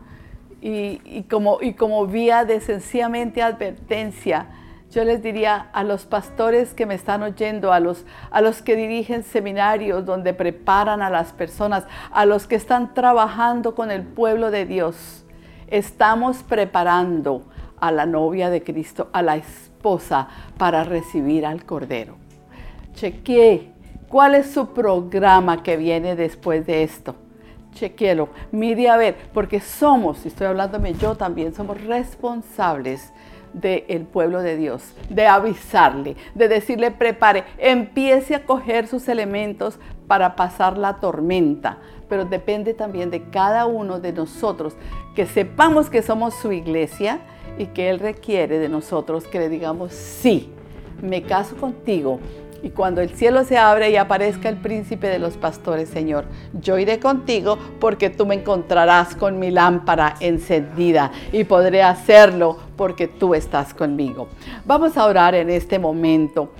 y, 0.61 1.24
como, 1.28 2.07
vía 2.07 2.45
de 2.45 2.61
sencillamente 2.61 3.43
advertencia, 3.43 4.47
yo 4.91 5.05
les 5.05 5.22
diría 5.22 5.70
a 5.72 5.85
los 5.85 6.05
pastores 6.05 6.74
que 6.74 6.85
me 6.85 6.95
están 6.95 7.22
oyendo, 7.22 7.72
a 7.72 7.80
los, 7.80 8.05
a 8.30 8.41
los 8.41 8.61
que 8.61 8.76
dirigen 8.76 9.22
seminarios 9.22 10.05
donde 10.05 10.35
preparan 10.35 11.01
a 11.01 11.11
las 11.11 11.33
personas, 11.33 11.85
a 12.11 12.26
los 12.26 12.47
que 12.47 12.57
están 12.57 12.93
trabajando 12.93 13.74
con 13.74 13.91
el 13.91 14.03
pueblo 14.03 14.51
de 14.51 14.66
Dios, 14.66 15.24
estamos 15.68 16.43
preparando 16.43 17.45
a 17.83 17.91
la 17.91 18.07
novia 18.07 18.49
de 18.49 18.62
Cristo, 18.62 19.09
a 19.12 19.22
la 19.22 19.35
esposa, 19.35 20.28
para 20.57 20.85
recibir 20.85 21.45
al 21.45 21.64
Cordero. 21.64 22.14
Chequee 22.95 23.72
cuál 24.09 24.37
es 24.37 24.53
su 24.53 24.68
programa 24.68 25.64
que 25.64 25.76
viene 25.76 26.14
después 26.14 26.64
de 26.64 26.85
esto. 26.85 27.16
Chequéelo, 27.72 28.28
mire 28.53 28.89
a 28.89 28.97
ver, 28.97 29.16
porque 29.35 29.59
somos, 29.59 30.24
y 30.24 30.28
estoy 30.28 30.47
hablándome 30.47 30.95
yo 30.95 31.16
también, 31.16 31.55
somos 31.55 31.83
responsables 31.83 33.12
del 33.53 34.03
pueblo 34.03 34.43
de 34.43 34.57
Dios, 34.57 34.95
de 35.09 35.26
avisarle, 35.26 36.14
de 36.37 36.47
decirle 36.47 36.93
prepare, 36.93 37.43
empiece 37.59 38.37
a 38.37 38.45
coger 38.47 38.87
sus 38.87 39.09
elementos 39.09 39.80
para 40.07 40.37
pasar 40.37 40.78
la 40.78 41.01
tormenta, 41.01 41.78
pero 42.09 42.26
depende 42.26 42.74
también 42.74 43.11
de 43.11 43.28
cada 43.30 43.66
uno 43.66 43.99
de 43.99 44.12
nosotros, 44.12 44.76
que 45.16 45.26
sepamos 45.26 45.91
que 45.91 46.03
somos 46.03 46.35
su 46.35 46.53
iglesia 46.53 47.18
y 47.59 47.66
que 47.66 47.90
Él 47.90 47.98
requiere 47.98 48.59
de 48.59 48.68
nosotros 48.68 49.26
que 49.26 49.38
le 49.38 49.48
digamos, 49.48 49.92
sí, 49.92 50.50
me 51.00 51.22
caso 51.22 51.57
contigo, 51.57 52.20
y 52.62 52.70
cuando 52.70 53.00
el 53.00 53.11
cielo 53.11 53.42
se 53.44 53.59
abre 53.59 53.90
y 53.90 53.96
aparezca 53.96 54.48
el 54.48 54.57
príncipe 54.57 55.09
de 55.09 55.18
los 55.18 55.36
pastores, 55.36 55.88
Señor, 55.88 56.26
yo 56.53 56.78
iré 56.78 57.00
contigo 57.00 57.59
porque 57.80 58.09
tú 58.09 58.24
me 58.24 58.36
encontrarás 58.36 59.16
con 59.16 59.40
mi 59.40 59.50
lámpara 59.50 60.14
encendida 60.20 61.11
y 61.32 61.42
podré 61.42 61.82
hacerlo 61.82 62.57
porque 62.76 63.09
tú 63.09 63.34
estás 63.34 63.74
conmigo. 63.74 64.28
Vamos 64.64 64.96
a 64.96 65.07
orar 65.07 65.34
en 65.34 65.50
este 65.50 65.80
momento. 65.80 66.53